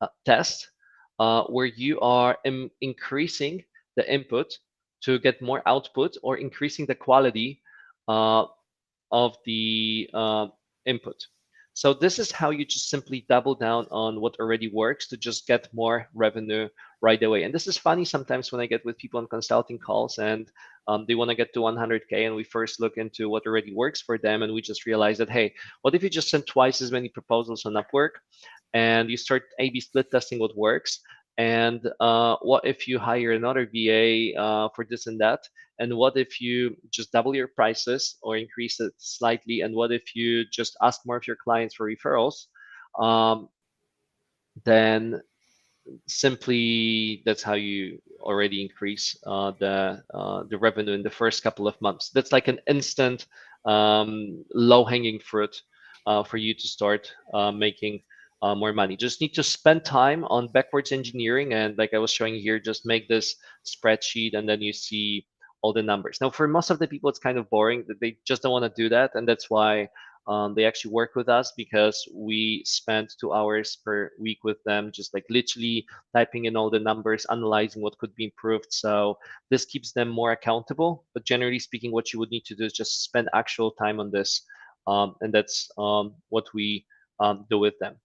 uh, 0.01 0.09
test 0.25 0.69
uh, 1.19 1.45
where 1.45 1.67
you 1.67 2.01
are 2.01 2.37
Im- 2.45 2.71
increasing 2.81 3.65
the 3.97 4.13
input 4.13 4.53
to 5.05 5.19
get 5.19 5.43
more 5.43 5.63
output 5.67 6.17
or 6.23 6.37
increasing 6.37 6.87
the 6.87 6.95
quality 6.95 7.63
uh, 8.09 8.45
of 9.13 9.37
the 9.47 10.09
uh, 10.15 10.47
input. 10.87 11.17
So 11.75 11.93
this 11.93 12.21
is 12.21 12.31
how 12.31 12.51
you 12.51 12.65
just 12.65 12.89
simply 12.89 13.27
double 13.29 13.57
down 13.57 13.87
on 13.91 14.21
what 14.21 14.37
already 14.39 14.69
works 14.69 15.09
to 15.09 15.17
just 15.17 15.49
get 15.49 15.75
more 15.75 16.09
revenue 16.15 16.69
right 17.03 17.21
away. 17.21 17.43
And 17.43 17.53
this 17.53 17.67
is 17.67 17.77
funny 17.77 18.05
sometimes 18.05 18.53
when 18.53 18.61
I 18.61 18.67
get 18.67 18.85
with 18.85 18.97
people 18.97 19.19
on 19.19 19.27
consulting 19.27 19.81
calls 19.81 20.19
and 20.19 20.51
um, 20.87 21.05
they 21.09 21.17
want 21.17 21.31
to 21.31 21.35
get 21.35 21.53
to 21.55 21.61
100K 21.61 22.27
and 22.27 22.37
we 22.37 22.45
first 22.45 22.79
look 22.79 22.97
into 22.97 23.29
what 23.29 23.45
already 23.45 23.75
works 23.75 24.01
for 24.01 24.19
them 24.19 24.43
and 24.43 24.55
we 24.55 24.63
just 24.63 24.87
realize 24.87 25.19
that, 25.19 25.29
hey, 25.29 25.53
what 25.83 25.97
if 25.97 26.03
you 26.05 26.09
just 26.09 26.31
send 26.31 26.47
twice 26.47 26.81
as 26.81 26.93
many 26.93 27.09
proposals 27.09 27.67
on 27.67 27.75
Upwork 27.75 28.23
and 28.73 29.11
you 29.11 29.17
start 29.17 29.43
A-B 29.59 29.81
split 29.81 30.13
testing 30.13 30.39
what 30.39 30.57
works 30.57 31.01
and 31.37 31.81
uh, 32.01 32.37
what 32.43 32.65
if 32.65 32.87
you 32.87 32.99
hire 32.99 33.33
another 33.33 33.69
VA 33.73 34.35
uh, 34.39 34.69
for 34.75 34.87
this 34.89 35.07
and 35.07 35.21
that? 35.21 35.41
And 35.79 35.97
what 35.97 36.17
if 36.17 36.41
you 36.41 36.77
just 36.91 37.11
double 37.11 37.35
your 37.35 37.49
prices 37.49 38.17
or 38.23 38.37
increase 38.37 38.79
it 38.79 38.93
slightly? 38.99 39.63
And 39.63 39.75
what 39.75 39.91
if 39.91 40.15
you 40.15 40.45
just 40.45 40.77
ask 40.81 41.01
more 41.05 41.17
of 41.17 41.27
your 41.27 41.37
clients 41.37 41.75
for 41.75 41.91
referrals? 41.91 42.47
Um, 42.99 43.49
then 44.65 45.21
simply 46.07 47.23
that's 47.27 47.43
how 47.43 47.55
you 47.55 48.01
already 48.21 48.63
increase 48.63 49.17
uh, 49.27 49.53
the 49.59 50.03
uh, 50.15 50.45
the 50.49 50.57
revenue 50.57 50.93
in 50.93 51.03
the 51.03 51.11
first 51.11 51.43
couple 51.43 51.67
of 51.67 51.81
months. 51.81 52.11
That's 52.11 52.33
like 52.33 52.47
an 52.47 52.61
instant 52.69 53.27
um, 53.65 54.45
low 54.55 54.85
hanging 54.85 55.19
fruit 55.19 55.61
uh, 56.07 56.23
for 56.23 56.37
you 56.37 56.55
to 56.55 56.69
start 56.69 57.13
uh, 57.33 57.51
making 57.51 58.03
uh, 58.45 58.55
more 58.55 58.75
money. 58.75 58.95
Just 58.95 59.23
need 59.23 59.33
to 59.35 59.43
spend 59.43 59.87
time 59.87 60.25
on 60.25 60.49
backwards 60.49 60.93
engineering. 60.93 61.55
And 61.55 61.79
like 61.79 61.95
I 61.95 61.99
was 61.99 62.11
showing 62.11 62.35
here, 62.35 62.61
just 62.61 62.85
make 62.85 63.09
this 63.09 63.37
spreadsheet 63.65 64.35
and 64.35 64.47
then 64.47 64.61
you 64.61 64.75
see 64.75 65.27
all 65.63 65.73
the 65.73 65.83
numbers. 65.83 66.19
Now, 66.21 66.31
for 66.31 66.47
most 66.47 66.69
of 66.69 66.79
the 66.79 66.87
people, 66.87 67.09
it's 67.09 67.19
kind 67.19 67.39
of 67.39 67.49
boring 67.49 67.85
that 67.89 68.01
they 68.01 68.19
just 68.27 68.43
don't 68.43 68.53
want 68.53 68.67
to 68.67 68.83
do 68.83 68.91
that. 68.91 69.13
And 69.15 69.27
that's 69.27 69.49
why 69.49 69.89
um, 70.27 70.55
they 70.55 70.67
actually 70.67 70.93
work 70.93 71.13
with 71.17 71.31
us 71.31 71.55
because 71.57 72.07
we 72.15 72.63
spend 72.67 73.09
two 73.19 73.33
hours 73.33 73.79
per 73.83 74.11
week 74.21 74.45
with 74.45 74.63
them, 74.65 74.93
just 74.93 75.15
like 75.15 75.25
literally 75.31 75.87
typing 76.15 76.45
in 76.45 76.55
all 76.55 76.69
the 76.69 76.79
numbers, 76.79 77.25
analyzing 77.31 77.81
what 77.81 77.97
could 77.97 78.15
be 78.15 78.25
improved. 78.25 78.67
So 78.69 79.17
this 79.51 79.65
keeps 79.65 79.93
them 79.93 80.11
more 80.11 80.33
accountable. 80.33 81.07
But 81.15 81.25
generally 81.25 81.61
speaking, 81.61 81.93
what 81.93 82.13
you 82.13 82.19
would 82.19 82.31
need 82.31 82.45
to 82.45 82.55
do 82.55 82.65
is 82.67 82.75
just 82.75 83.05
spend 83.05 83.31
actual 83.33 83.71
time 83.71 84.01
on 84.01 84.11
this. 84.11 84.43
Um, 84.87 85.15
and 85.23 85.33
that's 85.33 85.71
um, 85.79 86.13
what 86.29 86.45
we 86.53 86.85
um, 87.21 87.47
do 87.49 87.59
with 87.59 87.79
them. 87.79 87.97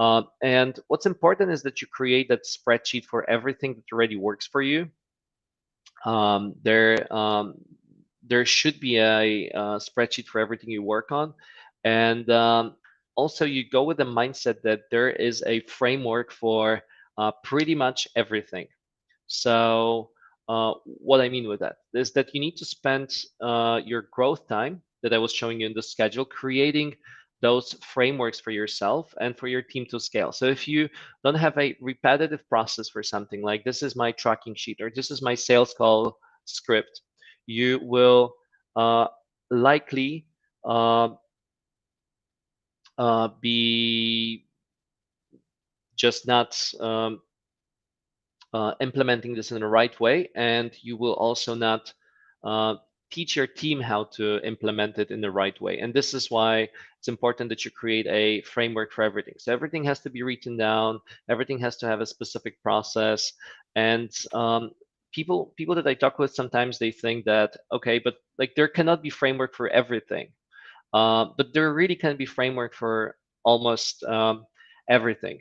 Uh, 0.00 0.22
and 0.42 0.80
what's 0.88 1.04
important 1.04 1.52
is 1.52 1.62
that 1.62 1.82
you 1.82 1.86
create 1.86 2.26
that 2.26 2.44
spreadsheet 2.44 3.04
for 3.04 3.28
everything 3.28 3.74
that 3.74 3.84
already 3.92 4.16
works 4.16 4.46
for 4.46 4.62
you. 4.62 4.88
Um, 6.06 6.54
there, 6.62 7.12
um, 7.12 7.56
there 8.26 8.46
should 8.46 8.80
be 8.80 8.96
a, 8.96 9.50
a, 9.50 9.78
spreadsheet 9.78 10.24
for 10.24 10.40
everything 10.40 10.70
you 10.70 10.82
work 10.82 11.12
on, 11.12 11.34
and 11.84 12.30
um, 12.30 12.76
also 13.14 13.44
you 13.44 13.68
go 13.68 13.82
with 13.82 13.98
the 13.98 14.04
mindset 14.04 14.62
that 14.62 14.84
there 14.90 15.10
is 15.10 15.44
a 15.46 15.60
framework 15.66 16.32
for 16.32 16.80
uh, 17.18 17.32
pretty 17.44 17.74
much 17.74 18.08
everything. 18.16 18.68
So, 19.26 20.12
uh, 20.48 20.72
what 20.84 21.20
I 21.20 21.28
mean 21.28 21.46
with 21.46 21.60
that 21.60 21.76
is 21.92 22.12
that 22.12 22.34
you 22.34 22.40
need 22.40 22.56
to 22.56 22.64
spend 22.64 23.14
uh, 23.42 23.80
your 23.84 24.08
growth 24.10 24.48
time 24.48 24.80
that 25.02 25.12
I 25.12 25.18
was 25.18 25.30
showing 25.30 25.60
you 25.60 25.66
in 25.66 25.74
the 25.74 25.82
schedule 25.82 26.24
creating 26.24 26.96
those 27.42 27.72
frameworks 27.82 28.38
for 28.40 28.50
yourself 28.50 29.14
and 29.20 29.36
for 29.36 29.48
your 29.48 29.62
team 29.62 29.86
to 29.90 29.98
scale. 29.98 30.32
So 30.32 30.46
if 30.46 30.68
you 30.68 30.88
don't 31.24 31.34
have 31.34 31.56
a 31.58 31.76
repetitive 31.80 32.46
process 32.48 32.88
for 32.88 33.02
something 33.02 33.42
like 33.42 33.64
this 33.64 33.82
is 33.82 33.96
my 33.96 34.12
tracking 34.12 34.54
sheet 34.54 34.80
or 34.80 34.90
this 34.94 35.10
is 35.10 35.22
my 35.22 35.34
sales 35.34 35.74
call 35.76 36.18
script, 36.44 37.00
you 37.46 37.80
will 37.82 38.34
uh, 38.76 39.06
likely 39.50 40.26
uh, 40.64 41.08
uh, 42.98 43.28
be 43.40 44.46
just 45.96 46.26
not 46.26 46.58
um, 46.80 47.20
uh, 48.52 48.74
implementing 48.80 49.34
this 49.34 49.52
in 49.52 49.60
the 49.60 49.66
right 49.66 49.98
way, 50.00 50.28
and 50.34 50.72
you 50.82 50.96
will 50.96 51.14
also 51.14 51.54
not 51.54 51.92
uh, 52.44 52.74
teach 53.10 53.36
your 53.36 53.46
team 53.46 53.80
how 53.80 54.04
to 54.04 54.40
implement 54.46 54.98
it 54.98 55.10
in 55.10 55.20
the 55.20 55.30
right 55.30 55.60
way. 55.60 55.78
And 55.78 55.92
this 55.92 56.14
is 56.14 56.30
why 56.30 56.68
it's 56.98 57.08
important 57.08 57.48
that 57.50 57.64
you 57.64 57.70
create 57.70 58.06
a 58.06 58.42
framework 58.42 58.92
for 58.92 59.02
everything. 59.02 59.34
So 59.38 59.52
everything 59.52 59.84
has 59.84 60.00
to 60.00 60.10
be 60.10 60.22
written 60.22 60.56
down. 60.56 61.00
Everything 61.28 61.58
has 61.60 61.76
to 61.78 61.86
have 61.86 62.00
a 62.00 62.06
specific 62.06 62.62
process. 62.62 63.32
And 63.74 64.10
um, 64.32 64.70
people 65.12 65.52
people 65.56 65.74
that 65.76 65.86
I 65.86 65.94
talk 65.94 66.18
with 66.18 66.34
sometimes 66.34 66.78
they 66.78 66.92
think 66.92 67.24
that 67.24 67.56
okay, 67.72 67.98
but 67.98 68.16
like 68.38 68.54
there 68.54 68.68
cannot 68.68 69.02
be 69.02 69.10
framework 69.10 69.54
for 69.54 69.68
everything. 69.68 70.28
Uh, 70.92 71.26
but 71.36 71.52
there 71.54 71.72
really 71.72 71.96
can 71.96 72.16
be 72.16 72.26
framework 72.26 72.74
for 72.74 73.16
almost 73.44 74.02
um, 74.04 74.44
everything. 74.88 75.40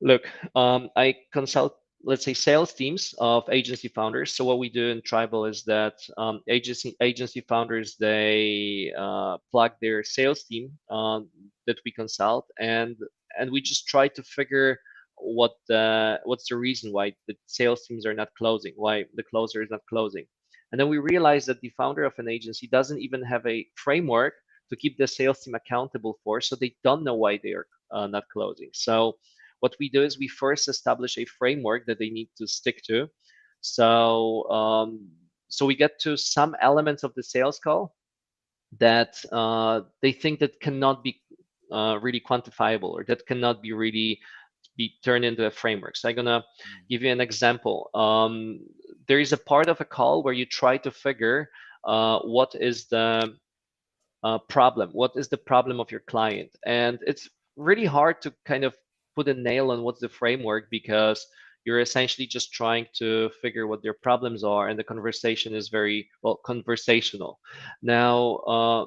Look, 0.00 0.22
um, 0.54 0.90
I 0.96 1.16
consult 1.32 1.76
let's 2.02 2.24
say 2.24 2.34
sales 2.34 2.72
teams 2.72 3.14
of 3.18 3.44
agency 3.50 3.88
founders. 3.88 4.32
So 4.32 4.44
what 4.44 4.58
we 4.58 4.68
do 4.68 4.88
in 4.88 5.02
tribal 5.02 5.44
is 5.44 5.64
that 5.64 5.94
um, 6.16 6.40
agency 6.48 6.96
agency 7.00 7.40
founders 7.42 7.96
they 7.96 8.92
uh, 8.98 9.36
plug 9.50 9.72
their 9.80 10.02
sales 10.02 10.44
team 10.44 10.70
um, 10.90 11.28
that 11.66 11.78
we 11.84 11.92
consult 11.92 12.46
and 12.58 12.96
and 13.38 13.50
we 13.50 13.60
just 13.60 13.86
try 13.86 14.08
to 14.08 14.22
figure 14.22 14.78
what 15.16 15.52
the 15.68 16.18
what's 16.24 16.48
the 16.48 16.56
reason 16.56 16.92
why 16.92 17.12
the 17.28 17.36
sales 17.46 17.86
teams 17.86 18.06
are 18.06 18.14
not 18.14 18.28
closing 18.38 18.72
why 18.76 19.04
the 19.14 19.22
closer 19.22 19.62
is 19.62 19.70
not 19.70 19.80
closing. 19.88 20.24
And 20.72 20.80
then 20.80 20.88
we 20.88 20.98
realize 20.98 21.46
that 21.46 21.60
the 21.60 21.72
founder 21.76 22.04
of 22.04 22.14
an 22.18 22.28
agency 22.28 22.68
doesn't 22.68 23.00
even 23.00 23.22
have 23.22 23.44
a 23.46 23.66
framework 23.74 24.34
to 24.70 24.76
keep 24.76 24.96
the 24.96 25.06
sales 25.06 25.40
team 25.40 25.54
accountable 25.54 26.18
for 26.22 26.40
so 26.40 26.54
they 26.56 26.74
don't 26.84 27.02
know 27.02 27.14
why 27.14 27.40
they 27.42 27.52
are 27.52 27.66
uh, 27.90 28.06
not 28.06 28.24
closing. 28.32 28.70
So 28.72 29.16
what 29.60 29.76
we 29.78 29.88
do 29.88 30.02
is 30.02 30.18
we 30.18 30.28
first 30.28 30.68
establish 30.68 31.16
a 31.18 31.24
framework 31.24 31.86
that 31.86 31.98
they 31.98 32.10
need 32.10 32.28
to 32.38 32.46
stick 32.46 32.82
to. 32.84 33.08
So 33.60 34.50
um, 34.50 35.08
so 35.48 35.66
we 35.66 35.74
get 35.74 35.98
to 36.00 36.16
some 36.16 36.56
elements 36.60 37.02
of 37.02 37.14
the 37.14 37.22
sales 37.22 37.58
call 37.58 37.94
that 38.78 39.16
uh, 39.32 39.82
they 40.00 40.12
think 40.12 40.40
that 40.40 40.60
cannot 40.60 41.02
be 41.02 41.20
uh, 41.72 41.98
really 42.00 42.20
quantifiable 42.20 42.90
or 42.90 43.04
that 43.04 43.26
cannot 43.26 43.62
be 43.62 43.72
really 43.72 44.20
be 44.76 44.94
turned 45.04 45.24
into 45.24 45.46
a 45.46 45.50
framework. 45.50 45.96
So 45.96 46.08
I'm 46.08 46.16
gonna 46.16 46.40
mm. 46.40 46.88
give 46.88 47.02
you 47.02 47.10
an 47.10 47.20
example. 47.20 47.90
Um, 47.94 48.60
there 49.08 49.20
is 49.20 49.32
a 49.32 49.36
part 49.36 49.68
of 49.68 49.80
a 49.80 49.84
call 49.84 50.22
where 50.22 50.34
you 50.34 50.46
try 50.46 50.78
to 50.78 50.90
figure 50.90 51.50
uh, 51.84 52.20
what 52.20 52.54
is 52.54 52.86
the 52.86 53.34
uh, 54.22 54.38
problem, 54.48 54.90
what 54.92 55.12
is 55.16 55.28
the 55.28 55.38
problem 55.38 55.80
of 55.80 55.90
your 55.90 56.00
client, 56.00 56.50
and 56.64 56.98
it's 57.06 57.28
really 57.56 57.86
hard 57.86 58.22
to 58.22 58.32
kind 58.44 58.64
of 58.64 58.74
put 59.14 59.28
a 59.28 59.34
nail 59.34 59.70
on 59.70 59.82
what's 59.82 60.00
the 60.00 60.08
framework 60.08 60.70
because 60.70 61.26
you're 61.64 61.80
essentially 61.80 62.26
just 62.26 62.52
trying 62.52 62.86
to 62.94 63.30
figure 63.42 63.66
what 63.66 63.82
their 63.82 63.94
problems 63.94 64.42
are 64.44 64.68
and 64.68 64.78
the 64.78 64.84
conversation 64.84 65.54
is 65.54 65.68
very 65.68 66.08
well 66.22 66.40
conversational 66.44 67.38
now 67.82 68.36
uh, 68.46 68.84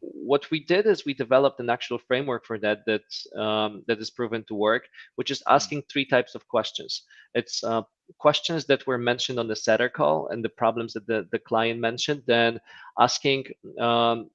what 0.00 0.50
we 0.50 0.64
did 0.64 0.86
is 0.86 1.04
we 1.04 1.14
developed 1.14 1.60
an 1.60 1.70
actual 1.70 1.98
framework 1.98 2.44
for 2.44 2.58
that 2.58 2.84
that 2.86 3.40
um, 3.40 3.82
that 3.86 3.98
is 3.98 4.10
proven 4.10 4.44
to 4.44 4.54
work, 4.54 4.88
which 5.16 5.30
is 5.30 5.42
asking 5.48 5.82
three 5.82 6.04
types 6.04 6.34
of 6.34 6.46
questions. 6.48 7.02
It's 7.34 7.64
uh, 7.64 7.82
questions 8.18 8.64
that 8.66 8.86
were 8.86 8.98
mentioned 8.98 9.38
on 9.38 9.48
the 9.48 9.56
setter 9.56 9.88
call 9.88 10.28
and 10.28 10.44
the 10.44 10.48
problems 10.48 10.92
that 10.94 11.06
the, 11.06 11.28
the 11.32 11.38
client 11.38 11.80
mentioned, 11.80 12.22
then 12.26 12.60
asking 12.98 13.46
um, 13.80 14.30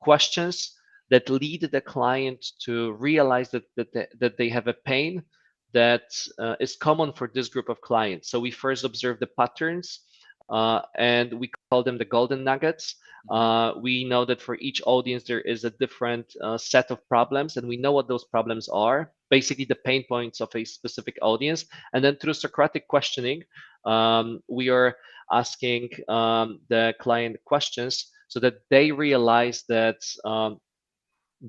questions 0.00 0.75
that 1.10 1.30
lead 1.30 1.68
the 1.72 1.80
client 1.80 2.44
to 2.64 2.92
realize 2.94 3.50
that 3.50 3.64
that 3.76 3.92
they, 3.92 4.06
that 4.20 4.36
they 4.36 4.48
have 4.48 4.66
a 4.66 4.74
pain 4.84 5.22
that 5.72 6.08
uh, 6.38 6.56
is 6.60 6.76
common 6.76 7.12
for 7.12 7.30
this 7.34 7.48
group 7.48 7.68
of 7.68 7.80
clients. 7.80 8.30
So 8.30 8.40
we 8.40 8.50
first 8.50 8.84
observe 8.84 9.20
the 9.20 9.26
patterns 9.26 10.00
uh, 10.48 10.80
and 10.96 11.32
we 11.34 11.50
call 11.70 11.82
them 11.82 11.98
the 11.98 12.04
golden 12.04 12.44
nuggets. 12.44 12.96
Mm-hmm. 13.30 13.36
Uh, 13.36 13.80
we 13.80 14.04
know 14.04 14.24
that 14.24 14.40
for 14.40 14.56
each 14.56 14.80
audience 14.86 15.24
there 15.24 15.40
is 15.40 15.64
a 15.64 15.70
different 15.70 16.32
uh, 16.42 16.56
set 16.58 16.90
of 16.90 17.06
problems, 17.08 17.56
and 17.56 17.66
we 17.66 17.76
know 17.76 17.92
what 17.92 18.08
those 18.08 18.24
problems 18.24 18.68
are. 18.68 19.12
Basically, 19.30 19.64
the 19.64 19.82
pain 19.84 20.04
points 20.08 20.40
of 20.40 20.48
a 20.54 20.64
specific 20.64 21.18
audience, 21.22 21.64
and 21.92 22.04
then 22.04 22.16
through 22.16 22.34
Socratic 22.34 22.86
questioning, 22.86 23.42
um, 23.84 24.40
we 24.48 24.68
are 24.68 24.94
asking 25.32 25.88
um, 26.08 26.60
the 26.68 26.94
client 27.00 27.36
questions 27.44 28.12
so 28.28 28.38
that 28.40 28.54
they 28.70 28.92
realize 28.92 29.64
that 29.68 29.98
um, 30.24 30.60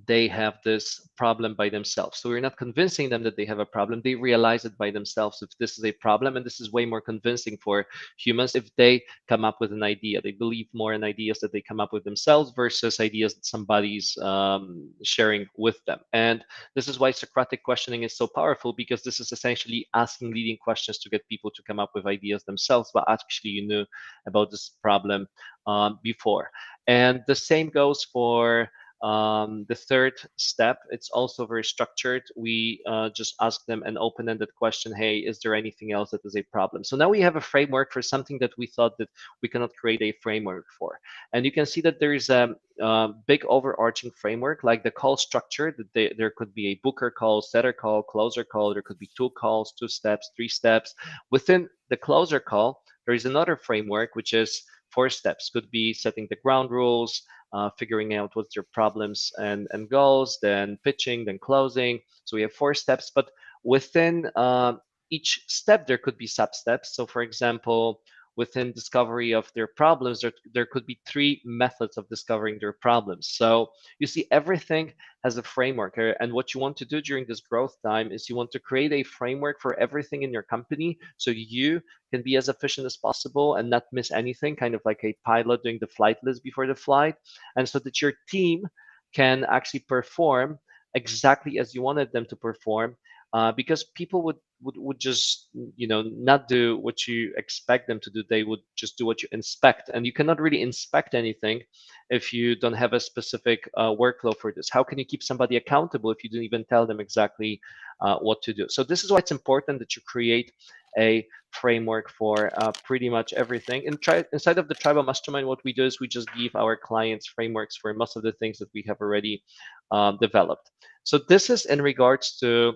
they 0.06 0.28
have 0.28 0.60
this 0.64 1.10
problem 1.18 1.56
by 1.56 1.70
themselves. 1.70 2.20
So 2.20 2.30
we're 2.30 2.42
not 2.42 2.58
convincing 2.58 3.10
them 3.10 3.24
that 3.24 3.36
they 3.36 3.46
have 3.46 3.60
a 3.60 3.66
problem. 3.66 4.02
They 4.04 4.16
realize 4.16 4.66
it 4.66 4.78
by 4.78 4.92
themselves 4.92 5.42
if 5.42 5.50
this 5.60 5.78
is 5.78 5.86
a 5.86 5.92
problem. 5.94 6.36
And 6.36 6.46
this 6.46 6.60
is 6.60 6.72
way 6.72 6.86
more 6.86 7.02
convincing 7.02 7.58
for 7.64 7.86
humans 8.18 8.56
if 8.56 8.70
they 8.76 9.04
come 9.28 9.44
up 9.44 9.58
with 9.60 9.72
an 9.72 9.84
idea. 9.84 10.22
They 10.22 10.32
believe 10.32 10.68
more 10.74 10.94
in 10.94 11.04
ideas 11.04 11.40
that 11.40 11.52
they 11.52 11.62
come 11.62 11.80
up 11.80 11.94
with 11.94 12.04
themselves 12.04 12.52
versus 12.56 13.00
ideas 13.00 13.34
that 13.36 13.46
somebody's 13.46 14.16
um, 14.18 14.90
sharing 15.04 15.48
with 15.58 15.84
them. 15.86 16.00
And 16.14 16.44
this 16.76 16.88
is 16.88 17.00
why 17.00 17.12
Socratic 17.12 17.64
questioning 17.64 18.04
is 18.04 18.16
so 18.16 18.28
powerful 18.28 18.74
because 18.74 19.04
this 19.04 19.20
is 19.20 19.32
essentially 19.32 19.88
asking 19.96 20.32
leading 20.34 20.58
questions 20.58 21.00
to 21.00 21.10
get 21.10 21.28
people 21.28 21.50
to 21.52 21.64
come 21.64 21.80
up 21.80 21.92
with 21.96 22.06
ideas 22.06 22.44
themselves, 22.44 22.92
but 22.94 23.06
actually 23.08 23.52
you 23.52 23.68
knew 23.68 23.86
about 24.28 24.52
this 24.52 24.72
problem 24.82 25.28
um, 25.66 26.00
before. 26.04 26.50
And 26.88 27.24
the 27.28 27.36
same 27.36 27.70
goes 27.70 28.04
for 28.04 28.70
um, 29.02 29.66
the 29.70 29.76
third 29.76 30.14
step, 30.38 30.80
it's 30.90 31.10
also 31.10 31.46
very 31.46 31.64
structured. 31.64 32.24
We 32.36 32.82
uh, 32.88 33.10
just 33.10 33.36
ask 33.40 33.66
them 33.66 33.84
an 33.84 33.98
open-ended 33.98 34.50
question, 34.56 34.94
hey, 34.96 35.20
is 35.20 35.40
there 35.40 35.54
anything 35.54 35.92
else 35.92 36.12
that 36.12 36.26
is 36.26 36.36
a 36.36 36.42
problem? 36.42 36.84
So 36.84 36.98
now 36.98 37.10
we 37.10 37.22
have 37.22 37.36
a 37.36 37.42
framework 37.42 37.94
for 37.94 38.02
something 38.02 38.40
that 38.40 38.58
we 38.58 38.66
thought 38.68 38.98
that 38.98 39.10
we 39.42 39.50
cannot 39.50 39.76
create 39.76 40.02
a 40.02 40.18
framework 40.24 40.66
for. 40.78 41.00
And 41.34 41.46
you 41.46 41.52
can 41.52 41.66
see 41.66 41.82
that 41.82 42.00
there 42.00 42.14
is 42.14 42.30
a, 42.30 42.56
a 42.82 43.10
big 43.28 43.46
overarching 43.46 44.12
framework, 44.12 44.64
like 44.64 44.84
the 44.84 44.92
call 44.92 45.16
structure, 45.16 45.74
that 45.78 45.94
they, 45.94 46.14
there 46.18 46.32
could 46.32 46.54
be 46.56 46.70
a 46.70 46.80
booker 46.84 47.12
call, 47.12 47.42
setter 47.42 47.74
call, 47.74 48.02
closer 48.02 48.44
call, 48.44 48.74
there 48.74 48.82
could 48.82 49.00
be 49.00 49.10
two 49.16 49.30
calls, 49.32 49.74
two 49.74 49.88
steps, 49.88 50.32
three 50.36 50.50
steps. 50.50 50.96
Within 51.30 51.70
the 51.90 51.98
closer 51.98 52.40
call, 52.40 52.82
there 53.06 53.16
is 53.16 53.26
another 53.26 53.56
framework, 53.56 54.16
which 54.16 54.34
is 54.34 54.64
four 54.92 55.10
steps 55.10 55.50
could 55.50 55.70
be 55.72 55.94
setting 55.94 56.28
the 56.30 56.38
ground 56.44 56.72
rules 56.72 57.22
uh, 57.54 57.70
figuring 57.78 58.14
out 58.14 58.36
what's 58.36 58.56
your 58.56 58.66
problems 58.74 59.32
and, 59.38 59.68
and 59.72 59.90
goals, 59.90 60.38
then 60.42 60.78
pitching, 60.84 61.26
then 61.26 61.40
closing. 61.40 62.00
So 62.26 62.36
we 62.36 62.42
have 62.42 62.54
four 62.54 62.74
steps, 62.74 63.12
but 63.14 63.30
within 63.64 64.30
uh, 64.36 64.74
each 65.10 65.44
step, 65.48 65.88
there 65.88 65.98
could 65.98 66.18
be 66.18 66.28
sub 66.28 66.54
steps. 66.54 66.96
So, 66.96 67.06
for 67.06 67.22
example, 67.22 68.02
within 68.38 68.72
discovery 68.72 69.34
of 69.34 69.52
their 69.56 69.68
problems, 69.68 70.22
there, 70.22 70.32
there 70.54 70.66
could 70.66 70.86
be 70.86 71.00
three 71.06 71.42
methods 71.44 71.98
of 71.98 72.08
discovering 72.08 72.58
their 72.60 72.72
problems. 72.72 73.28
So 73.28 73.72
you 74.00 74.08
see, 74.08 74.28
everything 74.32 74.94
has 75.24 75.38
a 75.38 75.44
framework. 75.44 75.98
Uh, 75.98 76.14
and 76.20 76.32
what 76.32 76.54
you 76.54 76.62
want 76.62 76.78
to 76.78 76.86
do 76.86 77.02
during 77.02 77.26
this 77.26 77.42
growth 77.42 77.76
time 77.84 78.12
is 78.12 78.30
you 78.30 78.36
want 78.36 78.52
to 78.52 78.60
create 78.60 78.94
a 78.94 79.04
framework 79.04 79.60
for 79.60 79.78
everything 79.80 80.22
in 80.22 80.32
your 80.32 80.44
company 80.44 81.00
so 81.18 81.32
you 81.32 81.82
can 82.12 82.22
be 82.22 82.38
as 82.38 82.48
efficient 82.48 82.86
as 82.86 82.96
possible 82.96 83.56
and 83.56 83.70
not 83.70 83.84
miss 83.92 84.12
anything, 84.12 84.56
kind 84.56 84.76
of 84.76 84.82
like 84.86 85.04
a 85.04 85.18
pilot 85.26 85.64
doing 85.64 85.80
the 85.82 85.88
flight 85.88 86.18
list 86.24 86.44
before 86.44 86.68
the 86.68 86.76
flight. 86.76 87.16
And 87.56 87.68
so 87.68 87.80
that 87.80 88.02
your 88.02 88.14
team 88.30 88.68
can 89.14 89.46
actually 89.46 89.82
perform 89.82 90.60
exactly 90.94 91.60
as 91.60 91.74
you 91.74 91.82
wanted 91.82 92.12
them 92.12 92.26
to 92.26 92.36
perform 92.36 92.96
uh, 93.34 93.52
because 93.52 93.84
people 93.96 94.24
would, 94.24 94.38
would 94.62 94.76
would 94.78 95.00
just 95.00 95.50
you 95.76 95.88
know 95.88 96.04
not 96.16 96.48
do 96.48 96.78
what 96.78 97.08
you 97.08 97.34
expect 97.38 97.88
them 97.88 98.00
to 98.00 98.10
do 98.10 98.24
they 98.30 98.44
would 98.44 98.60
just 98.76 98.98
do 98.98 99.06
what 99.06 99.22
you 99.22 99.30
inspect 99.32 99.90
and 99.94 100.06
you 100.06 100.14
cannot 100.14 100.42
really 100.42 100.62
inspect 100.62 101.14
anything 101.14 101.62
if 102.10 102.34
you 102.34 102.56
don't 102.56 102.74
have 102.74 102.94
a 102.94 103.00
specific 103.00 103.70
uh, 103.78 103.90
workflow 103.90 104.36
for 104.36 104.52
this 104.56 104.70
how 104.72 104.84
can 104.84 104.98
you 104.98 105.06
keep 105.06 105.22
somebody 105.22 105.58
accountable 105.58 106.10
if 106.10 106.24
you 106.24 106.30
don't 106.30 106.44
even 106.44 106.66
tell 106.66 106.88
them 106.88 107.00
exactly 107.00 107.60
uh, 108.02 108.18
what 108.18 108.42
to 108.42 108.54
do 108.54 108.66
so 108.70 108.84
this 108.84 109.04
is 109.04 109.12
why 109.12 109.18
it's 109.18 109.32
important 109.32 109.78
that 109.78 109.96
you 109.96 110.02
create 110.08 110.52
a 110.98 111.28
framework 111.52 112.10
for 112.10 112.52
uh, 112.58 112.72
pretty 112.84 113.10
much 113.10 113.34
everything. 113.34 113.84
And 113.88 113.98
inside 114.34 114.58
of 114.58 114.68
the 114.68 114.76
tribal 114.76 115.04
mastermind, 115.04 115.48
what 115.48 115.64
we 115.64 115.74
do 115.74 115.86
is 115.86 116.00
we 116.00 116.08
just 116.08 116.28
give 116.38 116.56
our 116.56 116.76
clients 116.76 117.28
frameworks 117.28 117.78
for 117.78 117.94
most 117.94 118.16
of 118.16 118.24
the 118.24 118.34
things 118.34 118.58
that 118.60 118.70
we 118.74 118.84
have 118.88 118.98
already 119.00 119.44
um, 119.92 120.18
developed. 120.22 120.72
So 121.04 121.20
this 121.30 121.50
is 121.50 121.66
in 121.66 121.82
regards 121.82 122.38
to 122.40 122.74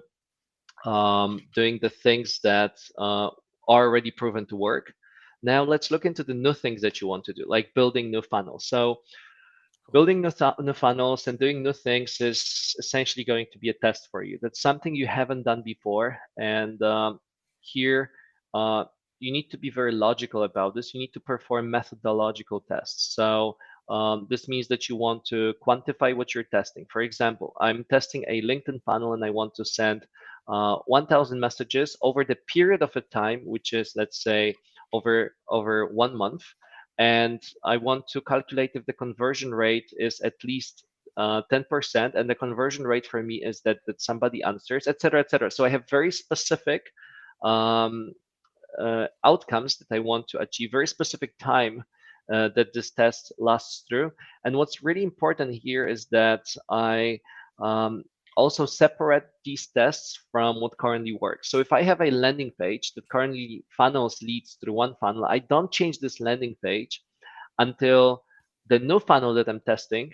um, 0.86 1.40
doing 1.54 1.80
the 1.82 1.90
things 1.90 2.40
that 2.44 2.80
uh, 2.98 3.30
are 3.68 3.86
already 3.88 4.12
proven 4.12 4.46
to 4.48 4.56
work. 4.56 4.94
Now 5.44 5.64
let's 5.64 5.92
look 5.92 6.06
into 6.06 6.24
the 6.24 6.34
new 6.34 6.54
things 6.54 6.82
that 6.82 7.02
you 7.02 7.08
want 7.08 7.24
to 7.26 7.34
do, 7.34 7.46
like 7.48 7.74
building 7.74 8.12
new 8.12 8.22
funnels. 8.22 8.68
So 8.68 9.00
building 9.92 10.22
new, 10.22 10.32
new 10.60 10.74
funnels 10.74 11.28
and 11.28 11.40
doing 11.40 11.64
new 11.64 11.74
things 11.74 12.18
is 12.22 12.76
essentially 12.80 13.26
going 13.26 13.48
to 13.52 13.60
be 13.60 13.70
a 13.70 13.74
test 13.74 14.08
for 14.12 14.24
you. 14.24 14.38
That's 14.42 14.62
something 14.62 14.96
you 14.96 15.08
haven't 15.08 15.44
done 15.44 15.64
before. 15.64 16.18
And 16.38 16.82
um, 16.82 17.20
here, 17.60 18.12
uh, 18.54 18.86
you 19.20 19.32
need 19.32 19.50
to 19.52 19.58
be 19.58 19.70
very 19.70 19.92
logical 19.92 20.44
about 20.44 20.76
this. 20.76 20.94
You 20.94 21.00
need 21.00 21.14
to 21.14 21.20
perform 21.20 21.70
methodological 21.70 22.62
tests. 22.62 23.16
So 23.16 23.58
um, 23.90 24.28
this 24.30 24.48
means 24.48 24.68
that 24.70 24.90
you 24.90 24.96
want 24.96 25.26
to 25.26 25.54
quantify 25.66 26.16
what 26.16 26.34
you're 26.34 26.46
testing. 26.46 26.86
For 26.92 27.02
example, 27.02 27.54
I'm 27.60 27.84
testing 27.90 28.26
a 28.28 28.42
LinkedIn 28.42 28.82
funnel 28.84 29.14
and 29.14 29.24
I 29.24 29.30
want 29.30 29.54
to 29.56 29.66
send 29.66 30.06
uh, 30.48 30.78
1000 30.86 31.40
messages 31.40 31.96
over 32.02 32.24
the 32.24 32.38
period 32.48 32.82
of 32.82 32.96
a 32.96 33.02
time, 33.02 33.42
which 33.46 33.74
is, 33.74 33.94
let's 33.96 34.24
say, 34.24 34.56
over, 34.94 35.36
over 35.50 35.88
one 35.88 36.16
month. 36.16 36.44
And 37.00 37.42
I 37.64 37.78
want 37.78 38.08
to 38.10 38.22
calculate 38.22 38.72
if 38.76 38.86
the 38.86 38.94
conversion 38.94 39.54
rate 39.54 39.92
is 39.98 40.20
at 40.22 40.34
least 40.44 40.84
uh, 41.18 41.42
10%. 41.52 42.16
And 42.16 42.30
the 42.30 42.36
conversion 42.36 42.86
rate 42.86 43.08
for 43.08 43.24
me 43.24 43.44
is 43.44 43.62
that, 43.62 43.80
that 43.88 44.02
somebody 44.02 44.44
answers, 44.44 44.88
etc., 44.88 45.22
etc. 45.22 45.52
So 45.52 45.66
I 45.66 45.70
have 45.70 45.90
very 45.90 46.12
specific 46.12 46.84
um, 47.44 48.12
uh, 48.80 49.08
outcomes 49.26 49.78
that 49.78 49.94
I 49.94 50.00
want 50.00 50.28
to 50.30 50.40
achieve, 50.40 50.72
very 50.72 50.88
specific 50.88 51.38
time 51.40 51.84
uh, 52.32 52.50
that 52.56 52.74
this 52.74 52.92
test 52.92 53.34
lasts 53.40 53.84
through. 53.90 54.12
And 54.46 54.56
what's 54.56 54.84
really 54.84 55.04
important 55.04 55.54
here 55.54 55.88
is 55.88 56.08
that 56.12 56.44
I 56.70 57.20
um, 57.60 58.04
also 58.38 58.66
separate 58.66 59.28
these 59.44 59.68
tests 59.68 60.20
from 60.32 60.62
what 60.62 60.78
currently 60.78 61.18
works. 61.20 61.50
So 61.50 61.60
if 61.60 61.74
I 61.74 61.82
have 61.84 62.02
a 62.02 62.12
landing 62.12 62.52
page 62.60 62.94
that 62.94 63.10
currently 63.10 63.66
funnels 63.76 64.22
leads 64.22 64.58
through 64.62 64.74
one 64.74 64.96
funnel, 65.00 65.26
I 65.26 65.40
don't 65.40 65.72
change 65.72 66.00
this 66.00 66.20
landing 66.20 66.56
page 66.64 67.02
until 67.60 68.24
the 68.68 68.80
new 68.80 69.00
funnel 69.00 69.34
that 69.34 69.50
I'm 69.50 69.62
testing 69.62 70.14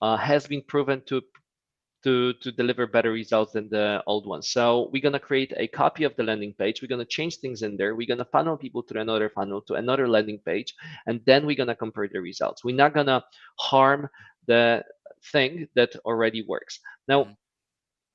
uh, 0.00 0.16
has 0.16 0.46
been 0.46 0.62
proven 0.62 1.02
to 1.06 1.22
to, 2.04 2.32
to 2.32 2.50
deliver 2.50 2.88
better 2.88 3.12
results 3.12 3.52
than 3.52 3.68
the 3.68 4.02
old 4.08 4.26
one. 4.26 4.42
So 4.42 4.90
we're 4.92 5.08
to 5.08 5.20
create 5.20 5.52
a 5.56 5.68
copy 5.68 6.02
of 6.02 6.16
the 6.16 6.24
landing 6.24 6.52
page. 6.52 6.82
We're 6.82 6.88
to 6.98 7.04
change 7.04 7.36
things 7.36 7.62
in 7.62 7.76
there. 7.76 7.94
We're 7.94 8.16
to 8.16 8.24
funnel 8.24 8.56
people 8.56 8.82
to 8.82 9.00
another 9.00 9.30
funnel, 9.30 9.62
to 9.62 9.74
another 9.74 10.08
landing 10.08 10.40
page, 10.44 10.74
and 11.06 11.20
then 11.26 11.46
we're 11.46 11.64
to 11.64 11.76
compare 11.76 12.08
the 12.12 12.20
results. 12.20 12.64
We're 12.64 12.74
not 12.74 12.94
to 12.94 13.22
harm 13.60 14.08
the 14.48 14.82
thing 15.30 15.68
that 15.76 15.94
already 16.04 16.42
works. 16.42 16.80
Now, 17.06 17.22
mm-hmm 17.22 17.32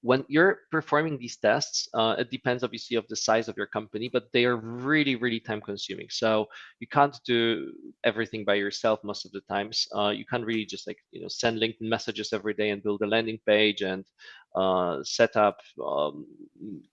when 0.01 0.23
you're 0.27 0.59
performing 0.71 1.17
these 1.17 1.37
tests, 1.37 1.89
uh, 1.93 2.15
it 2.19 2.29
depends 2.29 2.63
obviously 2.63 2.97
of 2.97 3.07
the 3.07 3.15
size 3.15 3.47
of 3.47 3.57
your 3.57 3.65
company, 3.65 4.09
but 4.11 4.31
they 4.31 4.45
are 4.45 4.55
really, 4.55 5.15
really 5.15 5.39
time 5.39 5.61
consuming. 5.61 6.07
So 6.09 6.47
you 6.79 6.87
can't 6.87 7.17
do 7.25 7.73
everything 8.03 8.45
by 8.45 8.55
yourself 8.55 8.99
most 9.03 9.25
of 9.25 9.31
the 9.31 9.41
times. 9.41 9.87
Uh, 9.95 10.09
you 10.09 10.25
can't 10.25 10.45
really 10.45 10.65
just 10.65 10.87
like, 10.87 10.99
you 11.11 11.21
know, 11.21 11.27
send 11.27 11.59
LinkedIn 11.59 11.81
messages 11.81 12.31
every 12.31 12.53
day 12.53 12.69
and 12.69 12.83
build 12.83 13.01
a 13.01 13.07
landing 13.07 13.39
page 13.45 13.81
and 13.81 14.05
uh, 14.55 15.03
set 15.03 15.35
up, 15.35 15.57
um, 15.83 16.25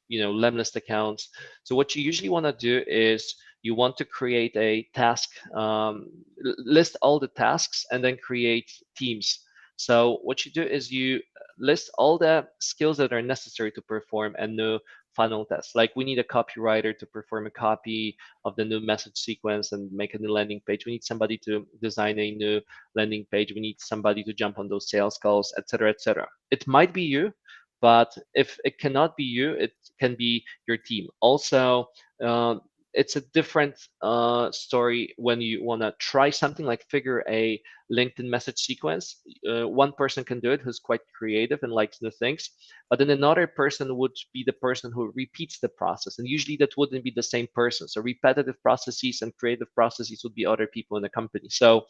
you 0.09 0.21
know, 0.21 0.33
Lemlist 0.33 0.77
accounts. 0.77 1.29
So 1.63 1.77
what 1.77 1.95
you 1.95 2.03
usually 2.03 2.31
want 2.31 2.47
to 2.47 2.53
do 2.53 2.83
is 2.87 3.35
you 3.63 3.75
want 3.75 3.97
to 3.99 4.05
create 4.05 4.57
a 4.57 4.89
task, 4.95 5.31
um, 5.55 6.09
list 6.43 6.97
all 7.03 7.19
the 7.19 7.29
tasks 7.29 7.85
and 7.91 8.03
then 8.03 8.17
create 8.17 8.71
teams 8.97 9.44
so 9.77 10.19
what 10.23 10.45
you 10.45 10.53
do 10.53 10.63
is 10.63 10.91
you 10.91 11.21
list 11.59 11.91
all 11.99 12.19
the 12.19 12.47
skills 12.61 12.97
that 12.99 13.13
are 13.13 13.23
necessary 13.23 13.71
to 13.73 13.83
perform 13.83 14.35
a 14.39 14.47
new 14.47 14.79
funnel 15.15 15.45
test. 15.45 15.75
Like 15.75 15.93
we 15.95 16.05
need 16.05 16.19
a 16.19 16.25
copywriter 16.25 16.97
to 16.99 17.07
perform 17.07 17.47
a 17.47 17.51
copy 17.51 18.17
of 18.45 18.57
the 18.57 18.65
new 18.65 18.81
message 18.81 19.17
sequence 19.17 19.73
and 19.73 19.91
make 19.93 20.15
a 20.15 20.19
new 20.19 20.33
landing 20.33 20.61
page. 20.67 20.87
We 20.87 20.93
need 20.93 21.05
somebody 21.05 21.39
to 21.45 21.67
design 21.81 22.19
a 22.19 22.33
new 22.33 22.61
landing 22.95 23.27
page. 23.31 23.53
We 23.55 23.61
need 23.61 23.81
somebody 23.81 24.25
to 24.25 24.33
jump 24.33 24.59
on 24.59 24.69
those 24.69 24.91
sales 24.91 25.19
calls, 25.19 25.55
etc., 25.57 25.91
etc. 25.91 26.29
It 26.51 26.67
might 26.67 26.93
be 26.93 27.03
you, 27.03 27.33
but 27.81 28.17
if 28.35 28.59
it 28.65 28.79
cannot 28.79 29.17
be 29.17 29.25
you, 29.25 29.53
it 29.53 29.73
can 30.01 30.15
be 30.17 30.45
your 30.67 30.77
team. 30.77 31.09
Also, 31.21 31.89
uh, 32.25 32.57
it's 32.95 33.17
a 33.17 33.21
different 33.33 33.75
uh, 34.03 34.51
story 34.53 35.15
when 35.19 35.41
you 35.41 35.65
want 35.65 35.83
to 35.83 35.93
try 35.99 36.31
something 36.31 36.65
like 36.65 36.87
figure 36.89 37.25
a 37.29 37.61
LinkedIn 37.93 38.25
message 38.25 38.59
sequence. 38.59 39.21
Uh, 39.49 39.69
one 39.69 39.93
person 39.93 40.25
can 40.25 40.41
do 40.41 40.53
it 40.53 40.61
who's 40.61 40.79
quite 40.79 41.01
creative 41.17 41.59
and 41.63 41.73
likes 41.73 42.01
new 42.01 42.11
things, 42.11 42.51
but 42.89 42.99
then 42.99 43.11
another 43.11 43.47
person 43.47 43.97
would 43.97 44.13
be 44.33 44.45
the 44.47 44.53
person 44.53 44.93
who 44.93 45.13
repeats 45.15 45.59
the 45.59 45.69
process. 45.69 46.19
And 46.19 46.29
usually 46.29 46.57
that 46.59 46.77
wouldn't 46.77 47.05
be 47.05 47.13
the 47.15 47.23
same 47.23 47.49
person. 47.55 47.89
So 47.89 48.01
repetitive 48.01 48.63
processes 48.63 49.23
and 49.23 49.37
creative 49.37 49.73
processes 49.75 50.23
would 50.25 50.35
be 50.35 50.47
other 50.47 50.67
people 50.67 50.97
in 50.97 51.03
the 51.03 51.09
company. 51.09 51.49
So 51.51 51.87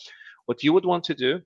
what 0.47 0.63
you 0.63 0.73
would 0.73 0.85
want 0.85 1.05
to 1.05 1.15
do 1.15 1.41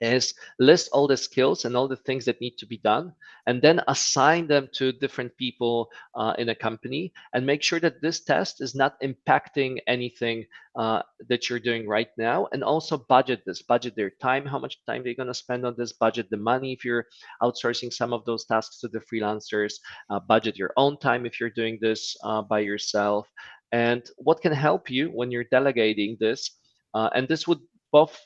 is 0.00 0.34
list 0.58 0.88
all 0.92 1.06
the 1.06 1.16
skills 1.16 1.64
and 1.64 1.76
all 1.76 1.88
the 1.88 1.96
things 1.96 2.24
that 2.24 2.40
need 2.40 2.56
to 2.58 2.66
be 2.66 2.78
done 2.78 3.12
and 3.46 3.60
then 3.60 3.80
assign 3.88 4.46
them 4.46 4.68
to 4.72 4.92
different 4.92 5.34
people 5.36 5.88
uh, 6.14 6.34
in 6.38 6.48
a 6.48 6.54
company 6.54 7.12
and 7.34 7.46
make 7.46 7.62
sure 7.62 7.80
that 7.80 8.00
this 8.00 8.24
test 8.24 8.60
is 8.60 8.74
not 8.74 9.00
impacting 9.02 9.78
anything 9.86 10.44
uh, 10.76 11.02
that 11.28 11.48
you're 11.48 11.58
doing 11.60 11.86
right 11.86 12.08
now 12.16 12.46
and 12.52 12.62
also 12.64 12.96
budget 13.08 13.42
this 13.44 13.62
budget 13.62 13.94
their 13.96 14.10
time 14.22 14.46
how 14.46 14.58
much 14.58 14.78
time 14.86 15.02
they're 15.04 15.14
going 15.14 15.26
to 15.26 15.34
spend 15.34 15.66
on 15.66 15.74
this 15.76 15.92
budget 15.92 16.26
the 16.30 16.36
money 16.36 16.72
if 16.72 16.84
you're 16.84 17.06
outsourcing 17.42 17.92
some 17.92 18.12
of 18.12 18.24
those 18.24 18.44
tasks 18.46 18.80
to 18.80 18.88
the 18.88 19.00
freelancers 19.00 19.74
uh, 20.10 20.20
budget 20.20 20.56
your 20.56 20.72
own 20.76 20.98
time 20.98 21.26
if 21.26 21.40
you're 21.40 21.50
doing 21.50 21.78
this 21.80 22.16
uh, 22.24 22.40
by 22.42 22.60
yourself 22.60 23.28
and 23.72 24.02
what 24.16 24.40
can 24.40 24.52
help 24.52 24.90
you 24.90 25.08
when 25.08 25.30
you're 25.30 25.50
delegating 25.50 26.16
this 26.20 26.58
uh, 26.94 27.10
and 27.14 27.28
this 27.28 27.46
would 27.46 27.60
both 27.92 28.18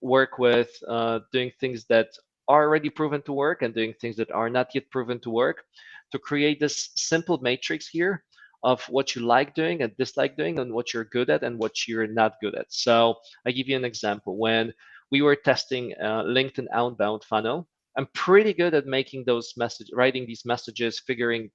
work 0.00 0.38
with 0.38 0.70
uh, 0.88 1.20
doing 1.32 1.52
things 1.60 1.84
that 1.88 2.08
are 2.48 2.62
already 2.62 2.90
proven 2.90 3.22
to 3.22 3.32
work 3.32 3.62
and 3.62 3.74
doing 3.74 3.94
things 4.00 4.16
that 4.16 4.30
are 4.30 4.48
not 4.48 4.74
yet 4.74 4.90
proven 4.90 5.20
to 5.20 5.30
work 5.30 5.64
to 6.12 6.18
create 6.18 6.60
this 6.60 6.90
simple 6.94 7.38
matrix 7.38 7.88
here 7.88 8.24
of 8.62 8.82
what 8.88 9.14
you 9.14 9.22
like 9.22 9.54
doing 9.54 9.82
and 9.82 9.96
dislike 9.96 10.36
doing 10.36 10.58
and 10.58 10.72
what 10.72 10.92
you're 10.92 11.04
good 11.04 11.30
at 11.30 11.42
and 11.42 11.58
what 11.58 11.86
you're 11.86 12.06
not 12.06 12.40
good 12.40 12.54
at. 12.54 12.66
So 12.70 13.16
I 13.46 13.52
give 13.52 13.68
you 13.68 13.76
an 13.76 13.84
example. 13.84 14.36
When 14.36 14.72
we 15.10 15.22
were 15.22 15.36
testing 15.36 15.94
uh, 16.02 16.22
LinkedIn 16.24 16.66
outbound 16.72 17.24
funnel, 17.24 17.68
I'm 17.96 18.08
pretty 18.14 18.52
good 18.52 18.74
at 18.74 18.86
making 18.86 19.24
those 19.24 19.54
message, 19.56 19.88
writing 19.92 20.26
these 20.26 20.44
messages, 20.44 21.00
figuring, 21.00 21.50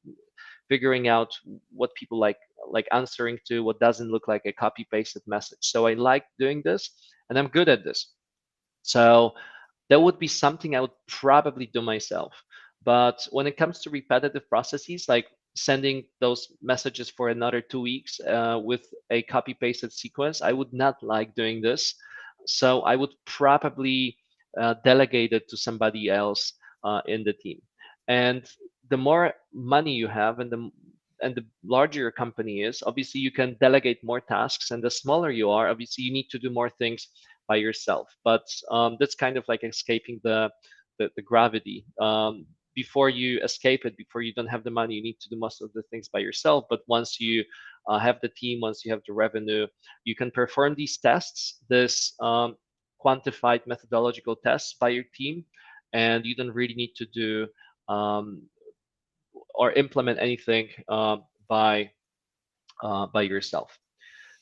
figuring 0.69 1.07
out 1.07 1.31
what 1.71 1.93
people 1.95 2.19
like, 2.19 2.37
like 2.69 2.87
answering 2.91 3.37
to, 3.47 3.63
what 3.63 3.79
doesn't 3.79 4.11
look 4.11 4.27
like 4.27 4.43
a 4.45 4.53
copy 4.53 4.87
pasted 4.89 5.23
message. 5.25 5.59
So 5.61 5.87
I 5.87 5.93
like 5.93 6.25
doing 6.39 6.61
this, 6.63 6.89
and 7.29 7.37
I'm 7.37 7.47
good 7.47 7.69
at 7.69 7.83
this. 7.83 8.13
So 8.83 9.33
that 9.89 10.01
would 10.01 10.19
be 10.19 10.27
something 10.27 10.75
I 10.75 10.81
would 10.81 10.97
probably 11.07 11.65
do 11.65 11.81
myself. 11.81 12.33
But 12.83 13.27
when 13.31 13.47
it 13.47 13.57
comes 13.57 13.79
to 13.81 13.89
repetitive 13.89 14.47
processes, 14.49 15.05
like 15.07 15.27
sending 15.55 16.03
those 16.19 16.47
messages 16.61 17.09
for 17.09 17.29
another 17.29 17.61
two 17.61 17.81
weeks 17.81 18.19
uh, 18.19 18.59
with 18.63 18.85
a 19.09 19.21
copy 19.23 19.53
pasted 19.53 19.91
sequence, 19.91 20.41
I 20.41 20.51
would 20.51 20.73
not 20.73 21.01
like 21.01 21.35
doing 21.35 21.61
this. 21.61 21.95
So 22.45 22.81
I 22.81 22.95
would 22.95 23.11
probably 23.25 24.17
uh, 24.59 24.75
delegate 24.83 25.33
it 25.33 25.47
to 25.49 25.57
somebody 25.57 26.09
else 26.09 26.53
uh, 26.83 27.01
in 27.07 27.23
the 27.23 27.33
team. 27.33 27.61
And 28.07 28.43
the 28.89 28.97
more 28.97 29.33
money 29.53 29.93
you 29.93 30.07
have 30.07 30.39
and 30.39 30.51
the 30.51 30.69
and 31.21 31.35
the 31.35 31.45
larger 31.63 32.01
your 32.01 32.11
company 32.11 32.63
is, 32.63 32.83
obviously 32.85 33.21
you 33.21 33.31
can 33.31 33.55
delegate 33.61 34.03
more 34.03 34.19
tasks. 34.19 34.71
And 34.71 34.83
the 34.83 34.91
smaller 34.91 35.31
you 35.31 35.49
are, 35.51 35.69
obviously 35.69 36.03
you 36.03 36.11
need 36.11 36.27
to 36.31 36.39
do 36.39 36.49
more 36.49 36.69
things 36.69 37.07
by 37.47 37.57
yourself. 37.57 38.07
But 38.23 38.45
um, 38.71 38.97
that's 38.99 39.15
kind 39.15 39.37
of 39.37 39.45
like 39.47 39.63
escaping 39.63 40.19
the 40.23 40.49
the, 40.99 41.09
the 41.15 41.21
gravity. 41.21 41.85
Um, 41.99 42.45
before 42.75 43.09
you 43.09 43.39
escape 43.43 43.85
it, 43.85 43.97
before 43.97 44.21
you 44.21 44.33
don't 44.33 44.47
have 44.47 44.63
the 44.63 44.71
money, 44.71 44.95
you 44.95 45.03
need 45.03 45.19
to 45.21 45.29
do 45.29 45.37
most 45.37 45.61
of 45.61 45.71
the 45.73 45.83
things 45.83 46.09
by 46.09 46.19
yourself. 46.19 46.65
But 46.69 46.81
once 46.87 47.19
you 47.19 47.43
uh, 47.87 47.99
have 47.99 48.19
the 48.21 48.29
team, 48.29 48.61
once 48.61 48.83
you 48.83 48.91
have 48.91 49.01
the 49.07 49.13
revenue, 49.13 49.67
you 50.05 50.15
can 50.15 50.31
perform 50.31 50.75
these 50.75 50.97
tests, 50.97 51.59
this 51.69 52.13
um, 52.19 52.55
quantified 53.03 53.61
methodological 53.67 54.35
tests 54.35 54.75
by 54.79 54.89
your 54.89 55.05
team, 55.15 55.45
and 55.93 56.25
you 56.25 56.35
don't 56.35 56.53
really 56.53 56.73
need 56.73 56.93
to 56.95 57.05
do 57.05 57.47
um, 57.89 58.43
or 59.53 59.71
implement 59.73 60.19
anything 60.19 60.69
uh, 60.89 61.17
by 61.47 61.91
uh, 62.81 63.05
by 63.07 63.21
yourself. 63.21 63.77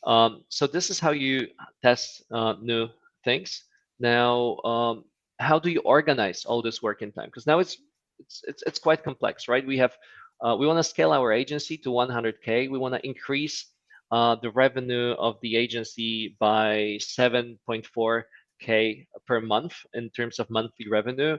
Um, 0.06 0.44
so 0.50 0.68
this 0.68 0.90
is 0.90 1.00
how 1.00 1.12
you 1.12 1.48
test 1.82 2.24
uh, 2.32 2.56
new 2.62 2.90
things. 3.24 3.64
Now, 4.00 4.58
um, 4.66 5.06
how 5.40 5.60
do 5.60 5.70
you 5.70 5.82
organize 5.82 6.46
all 6.46 6.62
this 6.62 6.82
work 6.82 7.02
in 7.02 7.12
time? 7.12 7.28
Because 7.28 7.48
now 7.48 7.60
it's, 7.60 7.78
it's 8.20 8.44
it's 8.48 8.64
it's 8.64 8.80
quite 8.80 9.04
complex, 9.04 9.48
right? 9.48 9.66
We 9.66 9.78
have 9.78 9.94
uh, 10.42 10.56
we 10.60 10.68
want 10.68 10.80
to 10.80 10.84
scale 10.84 11.12
our 11.12 11.32
agency 11.32 11.78
to 11.78 11.90
100k. 11.90 12.70
We 12.70 12.78
want 12.78 12.96
to 12.96 13.06
increase 13.06 13.68
uh, 14.12 14.36
the 14.42 14.52
revenue 14.52 15.14
of 15.14 15.38
the 15.42 15.56
agency 15.56 16.36
by 16.40 16.98
7.4k 17.00 19.06
per 19.26 19.42
month 19.42 19.74
in 19.94 20.10
terms 20.10 20.40
of 20.40 20.50
monthly 20.50 20.88
revenue 20.90 21.38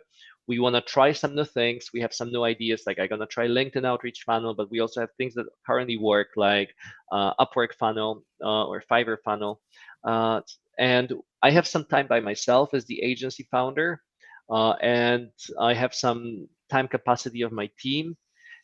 we 0.48 0.59
want 0.59 0.74
to 0.74 0.81
try 0.83 1.12
some 1.12 1.35
new 1.35 1.44
things. 1.44 1.90
We 1.94 2.00
have 2.00 2.12
some 2.12 2.31
new 2.31 2.44
ideas, 2.44 2.83
like 2.87 2.98
I'm 2.98 3.09
gonna 3.09 3.26
try 3.26 3.46
LinkedIn 3.46 3.85
outreach 3.87 4.22
funnel, 4.26 4.55
but 4.55 4.70
we 4.70 4.81
also 4.81 5.00
have 5.00 5.11
things 5.16 5.35
that 5.35 5.46
currently 5.66 5.96
work, 5.98 6.28
like 6.37 6.74
uh, 7.12 7.33
Upwork 7.40 7.74
funnel 7.78 8.24
uh, 8.42 8.66
or 8.66 8.83
Fiverr 8.90 9.16
funnel. 9.24 9.61
Uh, 10.05 10.40
and 10.78 11.12
I 11.42 11.50
have 11.50 11.66
some 11.66 11.85
time 11.85 12.07
by 12.09 12.20
myself 12.20 12.74
as 12.74 12.85
the 12.87 13.00
agency 13.02 13.46
founder, 13.50 14.02
uh, 14.50 14.72
and 14.83 15.31
I 15.61 15.74
have 15.74 15.94
some 15.94 16.48
time 16.70 16.88
capacity 16.88 17.42
of 17.42 17.52
my 17.52 17.70
team. 17.78 18.16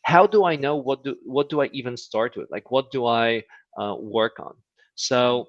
How 0.03 0.25
do 0.27 0.45
I 0.45 0.55
know 0.55 0.75
what 0.75 1.03
do 1.03 1.15
what 1.25 1.49
do 1.49 1.61
I 1.61 1.69
even 1.73 1.95
start 1.97 2.35
with? 2.35 2.49
Like, 2.51 2.71
what 2.71 2.91
do 2.91 3.05
I 3.05 3.43
uh, 3.79 3.95
work 3.99 4.39
on? 4.39 4.53
So 4.95 5.47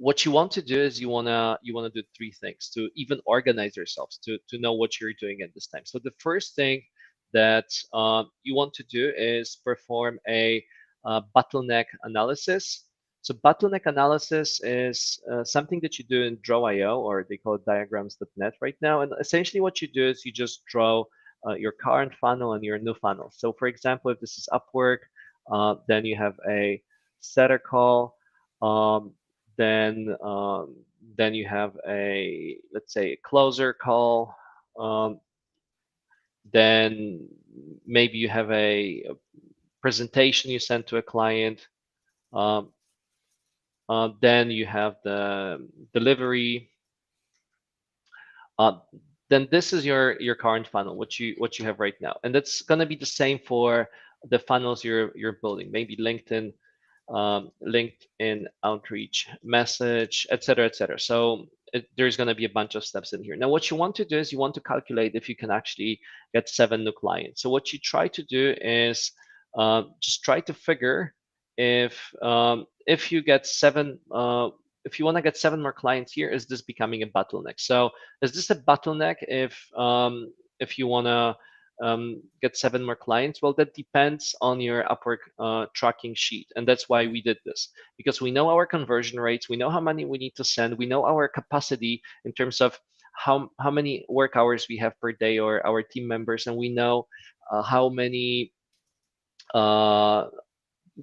what 0.00 0.24
you 0.24 0.30
want 0.30 0.52
to 0.52 0.62
do 0.62 0.80
is 0.80 1.00
you 1.00 1.08
wanna 1.08 1.58
you 1.62 1.74
wanna 1.74 1.90
do 1.90 2.02
three 2.16 2.32
things 2.32 2.70
to 2.74 2.88
even 2.94 3.20
organize 3.26 3.76
yourselves 3.76 4.18
to 4.24 4.38
to 4.48 4.58
know 4.58 4.72
what 4.74 5.00
you're 5.00 5.18
doing 5.20 5.40
at 5.42 5.52
this 5.54 5.66
time. 5.66 5.82
So 5.84 5.98
the 6.02 6.12
first 6.18 6.54
thing 6.54 6.82
that 7.32 7.68
um, 7.92 8.30
you 8.42 8.54
want 8.54 8.72
to 8.74 8.84
do 8.84 9.12
is 9.16 9.58
perform 9.64 10.18
a 10.28 10.64
uh, 11.04 11.20
bottleneck 11.36 11.86
analysis. 12.04 12.84
So 13.22 13.34
bottleneck 13.34 13.86
analysis 13.86 14.60
is 14.62 15.20
uh, 15.30 15.44
something 15.44 15.80
that 15.80 15.98
you 15.98 16.04
do 16.08 16.22
in 16.22 16.38
Draw.io 16.42 17.00
or 17.00 17.26
they 17.28 17.36
call 17.36 17.56
it 17.56 17.64
diagrams.net 17.66 18.54
right 18.62 18.76
now. 18.80 19.02
And 19.02 19.12
essentially 19.20 19.60
what 19.60 19.82
you 19.82 19.88
do 19.88 20.08
is 20.08 20.24
you 20.24 20.32
just 20.32 20.64
draw 20.66 21.04
uh, 21.46 21.54
your 21.54 21.72
current 21.72 22.14
funnel 22.14 22.54
and 22.54 22.64
your 22.64 22.78
new 22.78 22.94
funnel. 22.94 23.30
So 23.34 23.52
for 23.52 23.68
example, 23.68 24.10
if 24.10 24.20
this 24.20 24.38
is 24.38 24.48
Upwork, 24.52 24.98
uh, 25.52 25.74
then 25.88 26.04
you 26.04 26.16
have 26.16 26.36
a 26.48 26.80
setter 27.20 27.58
call. 27.58 28.16
Um, 28.62 29.12
then 29.58 30.16
um, 30.22 30.76
then 31.18 31.34
you 31.34 31.46
have 31.46 31.76
a 31.86 32.56
let's 32.72 32.94
say 32.94 33.12
a 33.12 33.16
closer 33.16 33.74
call. 33.74 34.34
Um, 34.78 35.20
then 36.50 37.28
maybe 37.84 38.16
you 38.16 38.28
have 38.28 38.50
a, 38.50 39.02
a, 39.10 39.14
presentation 39.82 40.50
you 40.50 40.58
send 40.58 40.86
to 40.86 40.96
a 40.96 41.02
client. 41.02 41.68
Um, 42.32 42.70
uh, 43.88 44.10
then 44.20 44.50
you 44.50 44.64
have 44.64 44.96
the 45.04 45.68
delivery. 45.92 46.70
Uh, 48.58 48.78
then 49.28 49.48
this 49.50 49.72
is 49.72 49.84
your 49.84 50.20
your 50.20 50.34
current 50.34 50.66
funnel, 50.66 50.96
what 50.96 51.18
you 51.18 51.34
what 51.38 51.58
you 51.58 51.64
have 51.64 51.80
right 51.80 52.00
now, 52.00 52.16
and 52.22 52.34
that's 52.34 52.62
going 52.62 52.80
to 52.80 52.86
be 52.86 52.96
the 52.96 53.06
same 53.06 53.38
for 53.38 53.88
the 54.30 54.38
funnels 54.38 54.84
you're 54.84 55.10
you're 55.16 55.38
building. 55.42 55.70
Maybe 55.70 55.96
LinkedIn 55.96 56.52
um, 57.10 57.50
LinkedIn 57.66 58.44
outreach, 58.64 59.28
message, 59.42 60.26
etc., 60.30 60.66
etc. 60.66 60.98
So 60.98 61.46
it, 61.72 61.88
there's 61.96 62.16
going 62.16 62.28
to 62.28 62.34
be 62.34 62.44
a 62.44 62.50
bunch 62.50 62.74
of 62.74 62.84
steps 62.84 63.12
in 63.12 63.22
here. 63.22 63.36
Now, 63.36 63.48
what 63.48 63.70
you 63.70 63.76
want 63.76 63.94
to 63.96 64.04
do 64.04 64.18
is 64.18 64.32
you 64.32 64.38
want 64.38 64.54
to 64.54 64.60
calculate 64.60 65.14
if 65.14 65.28
you 65.28 65.36
can 65.36 65.50
actually 65.50 66.00
get 66.34 66.48
seven 66.48 66.84
new 66.84 66.92
clients. 66.92 67.42
So 67.42 67.50
what 67.50 67.72
you 67.72 67.78
try 67.78 68.08
to 68.08 68.22
do 68.22 68.54
is 68.60 69.12
uh, 69.56 69.82
just 70.00 70.22
try 70.22 70.40
to 70.40 70.54
figure 70.54 71.14
if 71.56 72.14
um, 72.22 72.66
if 72.86 73.10
you 73.10 73.22
get 73.22 73.46
seven, 73.46 73.98
uh, 74.10 74.50
if 74.84 74.98
you 74.98 75.04
want 75.04 75.16
to 75.16 75.22
get 75.22 75.36
seven 75.36 75.60
more 75.60 75.72
clients 75.72 76.12
here, 76.12 76.30
is 76.30 76.46
this 76.46 76.62
becoming 76.62 77.02
a 77.02 77.06
bottleneck? 77.06 77.58
So 77.58 77.90
is 78.22 78.32
this 78.32 78.50
a 78.50 78.56
bottleneck 78.56 79.16
if 79.22 79.58
um, 79.76 80.32
if 80.60 80.78
you 80.78 80.86
want 80.86 81.06
to 81.06 81.36
um, 81.82 82.22
get 82.42 82.56
seven 82.56 82.84
more 82.84 82.96
clients? 82.96 83.40
Well, 83.42 83.54
that 83.54 83.74
depends 83.74 84.34
on 84.40 84.60
your 84.60 84.84
Upwork 84.84 85.18
uh, 85.38 85.66
tracking 85.74 86.14
sheet. 86.14 86.46
And 86.56 86.66
that's 86.66 86.88
why 86.88 87.06
we 87.06 87.22
did 87.22 87.38
this 87.44 87.70
because 87.96 88.20
we 88.20 88.30
know 88.30 88.48
our 88.48 88.66
conversion 88.66 89.20
rates, 89.20 89.48
we 89.48 89.56
know 89.56 89.70
how 89.70 89.80
many 89.80 90.04
we 90.04 90.18
need 90.18 90.34
to 90.36 90.44
send, 90.44 90.76
we 90.76 90.86
know 90.86 91.04
our 91.04 91.28
capacity 91.28 92.02
in 92.24 92.32
terms 92.32 92.60
of 92.60 92.78
how, 93.14 93.50
how 93.60 93.70
many 93.70 94.04
work 94.08 94.36
hours 94.36 94.66
we 94.68 94.76
have 94.78 94.98
per 95.00 95.12
day 95.12 95.38
or 95.38 95.66
our 95.66 95.82
team 95.82 96.06
members, 96.06 96.46
and 96.46 96.56
we 96.56 96.68
know 96.68 97.06
uh, 97.50 97.62
how 97.62 97.88
many 97.88 98.52
uh, 99.54 100.26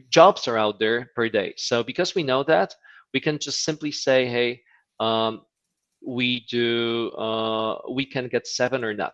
jobs 0.09 0.47
are 0.47 0.57
out 0.57 0.79
there 0.79 1.11
per 1.15 1.29
day. 1.29 1.53
So 1.57 1.83
because 1.83 2.15
we 2.15 2.23
know 2.23 2.43
that, 2.43 2.73
we 3.13 3.19
can 3.19 3.39
just 3.39 3.63
simply 3.63 3.91
say, 3.91 4.27
hey, 4.27 4.61
um, 4.99 5.41
we 6.05 6.45
do 6.49 7.11
uh, 7.11 7.79
we 7.91 8.05
can 8.05 8.27
get 8.27 8.47
seven 8.47 8.83
or 8.83 8.93
not. 8.93 9.13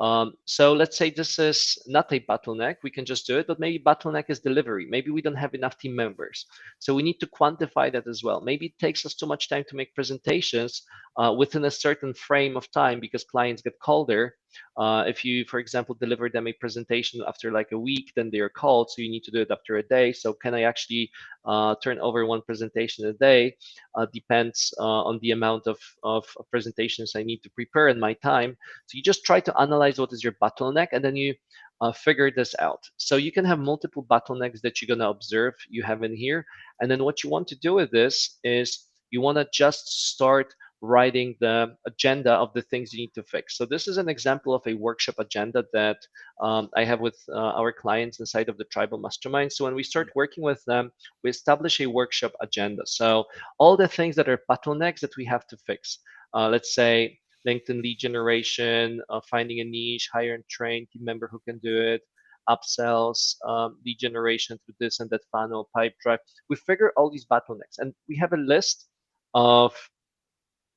Um, 0.00 0.32
so 0.46 0.72
let's 0.72 0.96
say 0.96 1.10
this 1.10 1.38
is 1.38 1.76
not 1.86 2.10
a 2.10 2.20
bottleneck, 2.20 2.76
we 2.82 2.90
can 2.90 3.04
just 3.04 3.26
do 3.26 3.38
it, 3.38 3.46
but 3.46 3.60
maybe 3.60 3.84
bottleneck 3.84 4.24
is 4.30 4.40
delivery. 4.40 4.86
Maybe 4.88 5.10
we 5.10 5.20
don't 5.20 5.34
have 5.36 5.54
enough 5.54 5.78
team 5.78 5.94
members. 5.94 6.46
So 6.78 6.94
we 6.94 7.02
need 7.02 7.20
to 7.20 7.26
quantify 7.26 7.92
that 7.92 8.06
as 8.08 8.22
well. 8.24 8.40
Maybe 8.40 8.66
it 8.66 8.78
takes 8.78 9.04
us 9.04 9.14
too 9.14 9.26
much 9.26 9.50
time 9.50 9.64
to 9.68 9.76
make 9.76 9.94
presentations 9.94 10.82
uh, 11.18 11.34
within 11.36 11.66
a 11.66 11.70
certain 11.70 12.14
frame 12.14 12.56
of 12.56 12.70
time 12.72 12.98
because 12.98 13.24
clients 13.24 13.60
get 13.60 13.78
colder. 13.78 14.36
Uh, 14.76 15.04
if 15.06 15.24
you, 15.24 15.44
for 15.44 15.58
example, 15.58 15.94
deliver 15.94 16.28
them 16.28 16.46
a 16.46 16.52
presentation 16.54 17.22
after 17.26 17.50
like 17.52 17.72
a 17.72 17.78
week, 17.78 18.12
then 18.16 18.30
they 18.30 18.40
are 18.40 18.48
called. 18.48 18.90
So 18.90 19.02
you 19.02 19.10
need 19.10 19.24
to 19.24 19.30
do 19.30 19.40
it 19.40 19.50
after 19.50 19.76
a 19.76 19.82
day. 19.82 20.12
So 20.12 20.32
can 20.32 20.54
I 20.54 20.62
actually 20.62 21.10
uh, 21.44 21.74
turn 21.82 21.98
over 21.98 22.26
one 22.26 22.42
presentation 22.42 23.06
a 23.06 23.12
day? 23.12 23.56
Uh, 23.94 24.06
depends 24.12 24.72
uh, 24.78 25.02
on 25.04 25.18
the 25.22 25.32
amount 25.32 25.66
of, 25.66 25.78
of 26.02 26.24
presentations 26.50 27.12
I 27.16 27.22
need 27.22 27.42
to 27.42 27.50
prepare 27.50 27.88
in 27.88 28.00
my 28.00 28.14
time. 28.14 28.56
So 28.86 28.96
you 28.96 29.02
just 29.02 29.24
try 29.24 29.40
to 29.40 29.60
analyze 29.60 29.98
what 29.98 30.12
is 30.12 30.24
your 30.24 30.34
bottleneck 30.42 30.88
and 30.92 31.04
then 31.04 31.16
you 31.16 31.34
uh, 31.80 31.92
figure 31.92 32.30
this 32.30 32.54
out. 32.58 32.88
So 32.96 33.16
you 33.16 33.32
can 33.32 33.44
have 33.44 33.58
multiple 33.58 34.04
bottlenecks 34.04 34.60
that 34.62 34.80
you're 34.80 34.94
going 34.94 35.04
to 35.04 35.08
observe 35.08 35.54
you 35.68 35.82
have 35.82 36.02
in 36.02 36.14
here. 36.14 36.44
And 36.80 36.90
then 36.90 37.04
what 37.04 37.24
you 37.24 37.30
want 37.30 37.48
to 37.48 37.58
do 37.58 37.74
with 37.74 37.90
this 37.90 38.38
is 38.44 38.86
you 39.10 39.20
want 39.20 39.38
to 39.38 39.48
just 39.52 40.10
start 40.12 40.54
writing 40.82 41.34
the 41.40 41.76
agenda 41.86 42.32
of 42.32 42.52
the 42.54 42.62
things 42.62 42.92
you 42.92 43.00
need 43.00 43.14
to 43.14 43.22
fix. 43.22 43.56
So 43.56 43.66
this 43.66 43.86
is 43.86 43.98
an 43.98 44.08
example 44.08 44.54
of 44.54 44.62
a 44.66 44.74
workshop 44.74 45.16
agenda 45.18 45.64
that 45.72 45.98
um, 46.40 46.70
I 46.74 46.84
have 46.84 47.00
with 47.00 47.18
uh, 47.28 47.52
our 47.60 47.72
clients 47.72 48.20
inside 48.20 48.48
of 48.48 48.56
the 48.56 48.64
tribal 48.64 48.98
mastermind. 48.98 49.52
So 49.52 49.64
when 49.64 49.74
we 49.74 49.82
start 49.82 50.10
working 50.14 50.42
with 50.42 50.64
them, 50.64 50.90
we 51.22 51.30
establish 51.30 51.80
a 51.80 51.86
workshop 51.86 52.32
agenda. 52.40 52.82
So 52.86 53.24
all 53.58 53.76
the 53.76 53.88
things 53.88 54.16
that 54.16 54.28
are 54.28 54.40
bottlenecks 54.50 55.00
that 55.00 55.16
we 55.16 55.24
have 55.26 55.46
to 55.48 55.56
fix. 55.66 55.98
Uh, 56.34 56.48
let's 56.48 56.74
say 56.74 57.18
LinkedIn 57.46 57.82
lead 57.82 57.98
generation, 57.98 59.00
uh, 59.08 59.20
finding 59.28 59.60
a 59.60 59.64
niche, 59.64 60.08
hire 60.12 60.34
and 60.34 60.48
train 60.48 60.86
team 60.92 61.04
member 61.04 61.28
who 61.30 61.40
can 61.40 61.58
do 61.58 61.80
it, 61.80 62.02
upsells, 62.48 63.36
um, 63.46 63.76
lead 63.84 63.98
generation 63.98 64.58
through 64.64 64.74
this 64.80 65.00
and 65.00 65.10
that 65.10 65.22
funnel, 65.30 65.68
Pipedrive. 65.76 66.18
We 66.48 66.56
figure 66.56 66.92
all 66.96 67.10
these 67.10 67.26
bottlenecks 67.26 67.78
and 67.78 67.94
we 68.08 68.16
have 68.16 68.32
a 68.32 68.36
list 68.36 68.88
of 69.34 69.74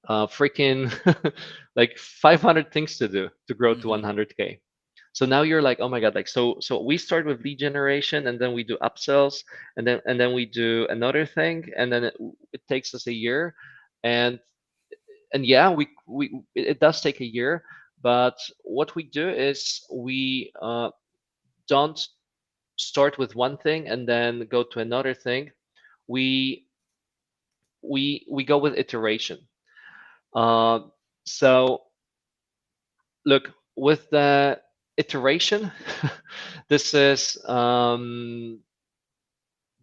uh, 0.10 0.28
freaking 0.28 0.92
like 1.76 1.98
500 1.98 2.72
things 2.72 2.98
to 2.98 3.08
do 3.08 3.30
to 3.48 3.54
grow 3.54 3.74
to 3.76 3.88
Mhm. 3.90 3.90
100k. 3.90 4.60
So 5.14 5.26
now 5.26 5.42
you're 5.44 5.62
like, 5.62 5.80
oh 5.80 5.90
my 5.90 6.00
god, 6.00 6.16
like 6.16 6.28
so 6.28 6.58
so 6.60 6.82
we 6.84 6.98
start 6.98 7.26
with 7.26 7.42
lead 7.44 7.60
generation 7.60 8.28
and 8.28 8.40
then 8.40 8.54
we 8.54 8.64
do 8.64 8.78
upsells 8.82 9.44
and 9.78 9.86
then 9.88 10.02
and 10.06 10.20
then 10.20 10.34
we 10.34 10.46
do 10.46 10.88
another 10.90 11.26
thing 11.26 11.66
and 11.78 11.92
then 11.92 12.04
it, 12.06 12.16
it 12.54 12.62
takes 12.68 12.94
us 12.94 13.08
a 13.08 13.14
year 13.14 13.56
and 14.04 14.40
and 15.34 15.46
yeah, 15.46 15.70
we 15.70 15.88
we 16.08 16.28
it 16.56 16.68
it 16.68 16.80
does 16.80 17.02
take 17.02 17.22
a 17.22 17.26
year, 17.26 17.64
but 18.02 18.38
what 18.64 18.96
we 18.96 19.04
do 19.04 19.30
is 19.30 19.82
we 19.94 20.52
uh, 20.62 20.90
don't 21.68 22.00
start 22.78 23.18
with 23.18 23.36
one 23.36 23.58
thing 23.58 23.88
and 23.88 24.08
then 24.08 24.48
go 24.50 24.64
to 24.64 24.80
another 24.80 25.14
thing. 25.14 25.52
We 26.08 26.66
we 27.82 28.26
we 28.30 28.44
go 28.44 28.58
with 28.58 28.78
iteration. 28.78 29.38
Uh, 30.36 30.80
so 31.26 31.84
look 33.26 33.52
with 33.76 34.10
the 34.10 34.60
iteration, 34.98 35.72
this 36.70 36.94
is 36.94 37.38
um, 37.48 38.60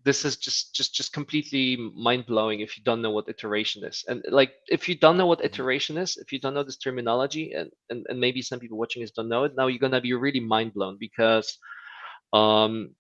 this 0.05 0.25
is 0.25 0.37
just 0.37 0.75
just 0.75 0.95
just 0.95 1.13
completely 1.13 1.77
mind 1.95 2.27
blowing 2.27 2.61
if 2.61 2.77
you 2.77 2.83
don't 2.85 3.03
know 3.03 3.11
what 3.11 3.29
iteration 3.29 3.85
is. 3.85 4.05
And 4.09 4.25
like 4.31 4.53
if 4.69 4.89
you 4.89 4.97
don't 4.97 5.17
know 5.17 5.27
what 5.27 5.45
Mhm. 5.45 5.45
iteration 5.45 5.99
is, 5.99 6.17
if 6.17 6.33
you 6.33 6.41
don't 6.41 6.55
know 6.55 6.63
this 6.65 6.79
terminology, 6.79 7.53
and 7.53 7.71
and, 7.91 8.07
and 8.09 8.21
maybe 8.21 8.43
some 8.43 8.61
people 8.61 8.79
watching 8.79 9.03
this 9.03 9.11
don't 9.13 9.29
know 9.29 9.45
it, 9.45 9.53
now 9.57 9.67
you're 9.67 9.79
gonna 9.87 10.01
be 10.01 10.13
really 10.15 10.41
mind 10.41 10.75
blown 10.75 10.97
because 10.99 11.59
um 12.33 12.95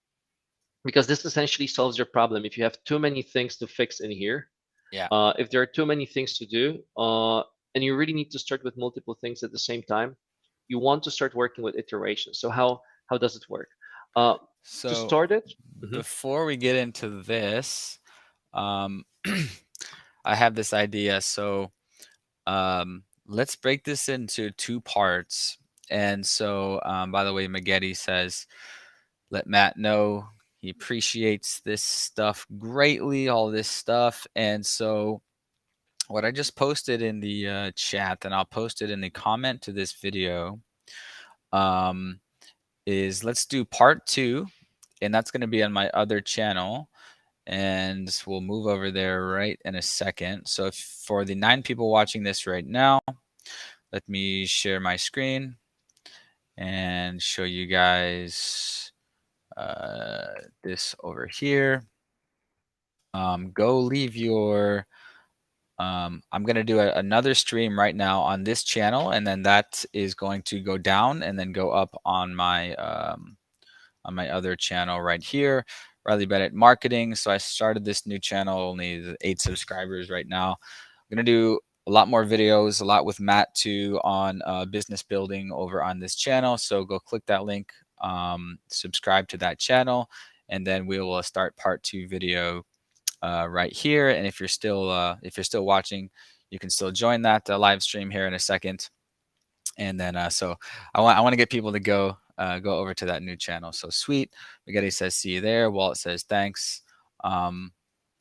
because 0.84 1.06
this 1.06 1.24
essentially 1.24 1.66
solves 1.66 1.98
your 1.98 2.06
problem. 2.06 2.44
If 2.44 2.56
you 2.56 2.64
have 2.64 2.78
too 2.84 2.98
many 2.98 3.22
things 3.22 3.56
to 3.58 3.66
fix 3.66 4.00
in 4.00 4.10
here, 4.10 4.50
Yeah. 4.92 5.08
uh, 5.10 5.32
if 5.38 5.50
there 5.50 5.60
are 5.60 5.66
too 5.66 5.86
many 5.86 6.06
things 6.06 6.38
to 6.38 6.46
do, 6.46 6.82
uh, 6.96 7.42
and 7.74 7.84
you 7.84 7.96
really 7.96 8.12
need 8.12 8.30
to 8.32 8.38
start 8.38 8.64
with 8.64 8.76
multiple 8.76 9.16
things 9.20 9.42
at 9.42 9.52
the 9.52 9.58
same 9.58 9.82
time, 9.82 10.16
you 10.68 10.78
want 10.78 11.02
to 11.04 11.10
start 11.10 11.34
working 11.34 11.64
with 11.64 11.76
iterations. 11.76 12.38
So 12.40 12.50
how 12.50 12.80
how 13.08 13.18
does 13.18 13.36
it 13.36 13.44
work? 13.48 13.68
Uh, 14.16 14.36
to 14.86 14.94
start 14.94 15.32
it, 15.32 15.52
mhm, 15.82 15.92
before 15.92 16.44
we 16.44 16.56
get 16.56 16.76
into 16.76 17.22
this, 17.22 17.98
um, 18.52 19.04
I 20.24 20.34
have 20.34 20.54
this 20.54 20.72
idea. 20.72 21.20
So 21.20 21.72
um, 22.46 23.04
let's 23.26 23.56
break 23.56 23.84
this 23.84 24.08
into 24.08 24.50
two 24.50 24.80
parts. 24.80 25.58
And 25.90 26.24
so, 26.24 26.80
um, 26.84 27.10
by 27.10 27.24
the 27.24 27.32
way, 27.32 27.48
Maggette 27.48 27.96
says, 27.96 28.46
let 29.30 29.46
Matt 29.46 29.76
know 29.76 30.28
he 30.60 30.68
appreciates 30.68 31.60
this 31.60 31.82
stuff 31.82 32.46
greatly, 32.58 33.28
all 33.28 33.50
this 33.50 33.68
stuff. 33.68 34.26
And 34.36 34.64
so, 34.64 35.22
what 36.08 36.24
I 36.24 36.30
just 36.30 36.56
posted 36.56 37.02
in 37.02 37.20
the 37.20 37.48
uh, 37.48 37.70
chat, 37.76 38.24
and 38.24 38.34
I'll 38.34 38.44
post 38.44 38.82
it 38.82 38.90
in 38.90 39.00
the 39.00 39.10
comment 39.10 39.62
to 39.62 39.72
this 39.72 39.92
video, 39.92 40.60
um, 41.52 42.20
is 42.84 43.24
let's 43.24 43.46
do 43.46 43.64
part 43.64 44.06
two, 44.06 44.46
and 45.00 45.14
that's 45.14 45.30
going 45.30 45.40
to 45.40 45.46
be 45.46 45.62
on 45.62 45.72
my 45.72 45.88
other 45.90 46.20
channel. 46.20 46.90
And 47.46 48.14
we'll 48.26 48.42
move 48.42 48.66
over 48.66 48.90
there 48.90 49.26
right 49.28 49.58
in 49.64 49.76
a 49.76 49.82
second. 49.82 50.46
So, 50.46 50.66
if, 50.66 50.74
for 50.74 51.24
the 51.24 51.34
nine 51.34 51.62
people 51.62 51.90
watching 51.90 52.22
this 52.22 52.46
right 52.46 52.66
now, 52.66 53.00
let 53.92 54.06
me 54.06 54.44
share 54.44 54.78
my 54.78 54.96
screen 54.96 55.56
and 56.58 57.22
show 57.22 57.44
you 57.44 57.66
guys 57.66 58.79
uh, 59.60 60.40
this 60.62 60.94
over 61.02 61.26
here. 61.26 61.84
Um, 63.12 63.50
go 63.52 63.80
leave 63.80 64.16
your 64.16 64.86
um, 65.80 66.22
I'm 66.30 66.44
going 66.44 66.56
to 66.56 66.62
do 66.62 66.78
a, 66.78 66.92
another 66.92 67.34
stream 67.34 67.78
right 67.78 67.96
now 67.96 68.20
on 68.20 68.44
this 68.44 68.64
channel, 68.64 69.12
and 69.12 69.26
then 69.26 69.42
that 69.44 69.82
is 69.94 70.14
going 70.14 70.42
to 70.42 70.60
go 70.60 70.76
down 70.76 71.22
and 71.22 71.38
then 71.38 71.52
go 71.52 71.70
up 71.70 71.96
on 72.04 72.34
my 72.34 72.74
um, 72.74 73.38
on 74.04 74.14
my 74.14 74.28
other 74.28 74.56
channel 74.56 75.00
right 75.00 75.22
here, 75.22 75.64
Riley 76.04 76.26
Bennett 76.26 76.52
Marketing. 76.52 77.14
So 77.14 77.30
I 77.30 77.38
started 77.38 77.82
this 77.82 78.06
new 78.06 78.18
channel, 78.18 78.58
only 78.58 79.16
eight 79.22 79.40
subscribers 79.40 80.10
right 80.10 80.28
now. 80.28 80.50
I'm 80.50 81.16
going 81.16 81.24
to 81.24 81.32
do 81.32 81.58
a 81.86 81.90
lot 81.90 82.08
more 82.08 82.26
videos, 82.26 82.82
a 82.82 82.84
lot 82.84 83.06
with 83.06 83.18
Matt 83.18 83.54
too 83.54 83.98
on 84.04 84.42
uh, 84.44 84.66
business 84.66 85.02
building 85.02 85.50
over 85.50 85.82
on 85.82 85.98
this 85.98 86.14
channel. 86.14 86.58
So 86.58 86.84
go 86.84 86.98
click 86.98 87.24
that 87.26 87.44
link, 87.44 87.72
um, 88.00 88.58
subscribe 88.68 89.28
to 89.28 89.36
that 89.38 89.58
channel, 89.58 90.08
and 90.48 90.66
then 90.66 90.86
we 90.86 90.98
will 90.98 91.22
start 91.22 91.56
part 91.56 91.82
two 91.82 92.08
video 92.08 92.64
uh, 93.22 93.46
right 93.48 93.72
here. 93.72 94.10
And 94.10 94.26
if 94.26 94.40
you're 94.40 94.48
still 94.48 94.90
uh, 94.90 95.16
if 95.22 95.36
you're 95.36 95.44
still 95.44 95.64
watching, 95.64 96.10
you 96.50 96.58
can 96.58 96.70
still 96.70 96.90
join 96.90 97.22
that 97.22 97.48
uh, 97.48 97.58
live 97.58 97.82
stream 97.82 98.10
here 98.10 98.26
in 98.26 98.34
a 98.34 98.38
second. 98.38 98.88
And 99.78 99.98
then 99.98 100.16
uh, 100.16 100.30
so 100.30 100.56
I 100.94 101.00
want 101.00 101.18
I 101.18 101.20
want 101.20 101.32
to 101.32 101.38
get 101.38 101.50
people 101.50 101.72
to 101.72 101.80
go 101.80 102.16
uh, 102.38 102.58
go 102.58 102.78
over 102.78 102.94
to 102.94 103.06
that 103.06 103.22
new 103.22 103.36
channel. 103.36 103.72
So 103.72 103.90
sweet. 103.90 104.32
Spaghetti 104.62 104.90
says 104.90 105.14
see 105.14 105.32
you 105.32 105.40
there. 105.40 105.70
Walt 105.70 105.96
says 105.96 106.22
thanks. 106.22 106.82
Um, 107.22 107.72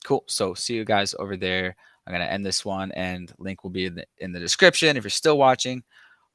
cool. 0.04 0.24
So 0.28 0.54
see 0.54 0.76
you 0.76 0.86
guys 0.86 1.16
over 1.18 1.38
there. 1.38 1.76
I'm 2.06 2.14
gonna 2.14 2.26
end 2.26 2.46
this 2.46 2.66
one, 2.66 2.92
and 2.94 3.32
link 3.38 3.64
will 3.64 3.70
be 3.70 3.86
in 3.86 3.96
the, 3.96 4.06
in 4.18 4.32
the 4.32 4.40
description 4.40 4.98
if 4.98 5.04
you're 5.04 5.12
still 5.12 5.38
watching 5.38 5.84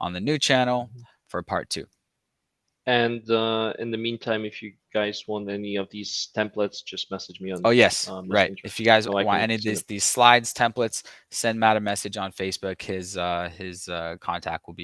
on 0.00 0.12
the 0.12 0.20
new 0.20 0.38
channel 0.38 0.90
for 1.26 1.42
part 1.42 1.68
two. 1.68 1.86
And 2.86 3.28
uh, 3.30 3.72
in 3.78 3.90
the 3.90 3.96
meantime, 3.96 4.44
if 4.44 4.60
you 4.62 4.72
guys 4.92 5.24
want 5.26 5.48
any 5.48 5.76
of 5.76 5.88
these 5.90 6.28
templates, 6.36 6.84
just 6.84 7.10
message 7.10 7.40
me 7.40 7.50
on. 7.50 7.60
Oh 7.64 7.70
yes, 7.70 8.10
uh, 8.10 8.22
right. 8.26 8.54
If 8.62 8.78
you 8.78 8.84
guys 8.84 9.04
so 9.04 9.12
want 9.12 9.28
any 9.40 9.54
of 9.54 9.62
these 9.62 9.80
it. 9.80 9.86
these 9.86 10.04
slides 10.04 10.52
templates, 10.52 11.02
send 11.30 11.58
Matt 11.58 11.78
a 11.78 11.80
message 11.80 12.18
on 12.18 12.30
Facebook. 12.32 12.82
His 12.82 13.16
uh, 13.16 13.48
his 13.56 13.88
uh, 13.88 14.16
contact 14.20 14.66
will 14.66 14.74
be 14.74 14.82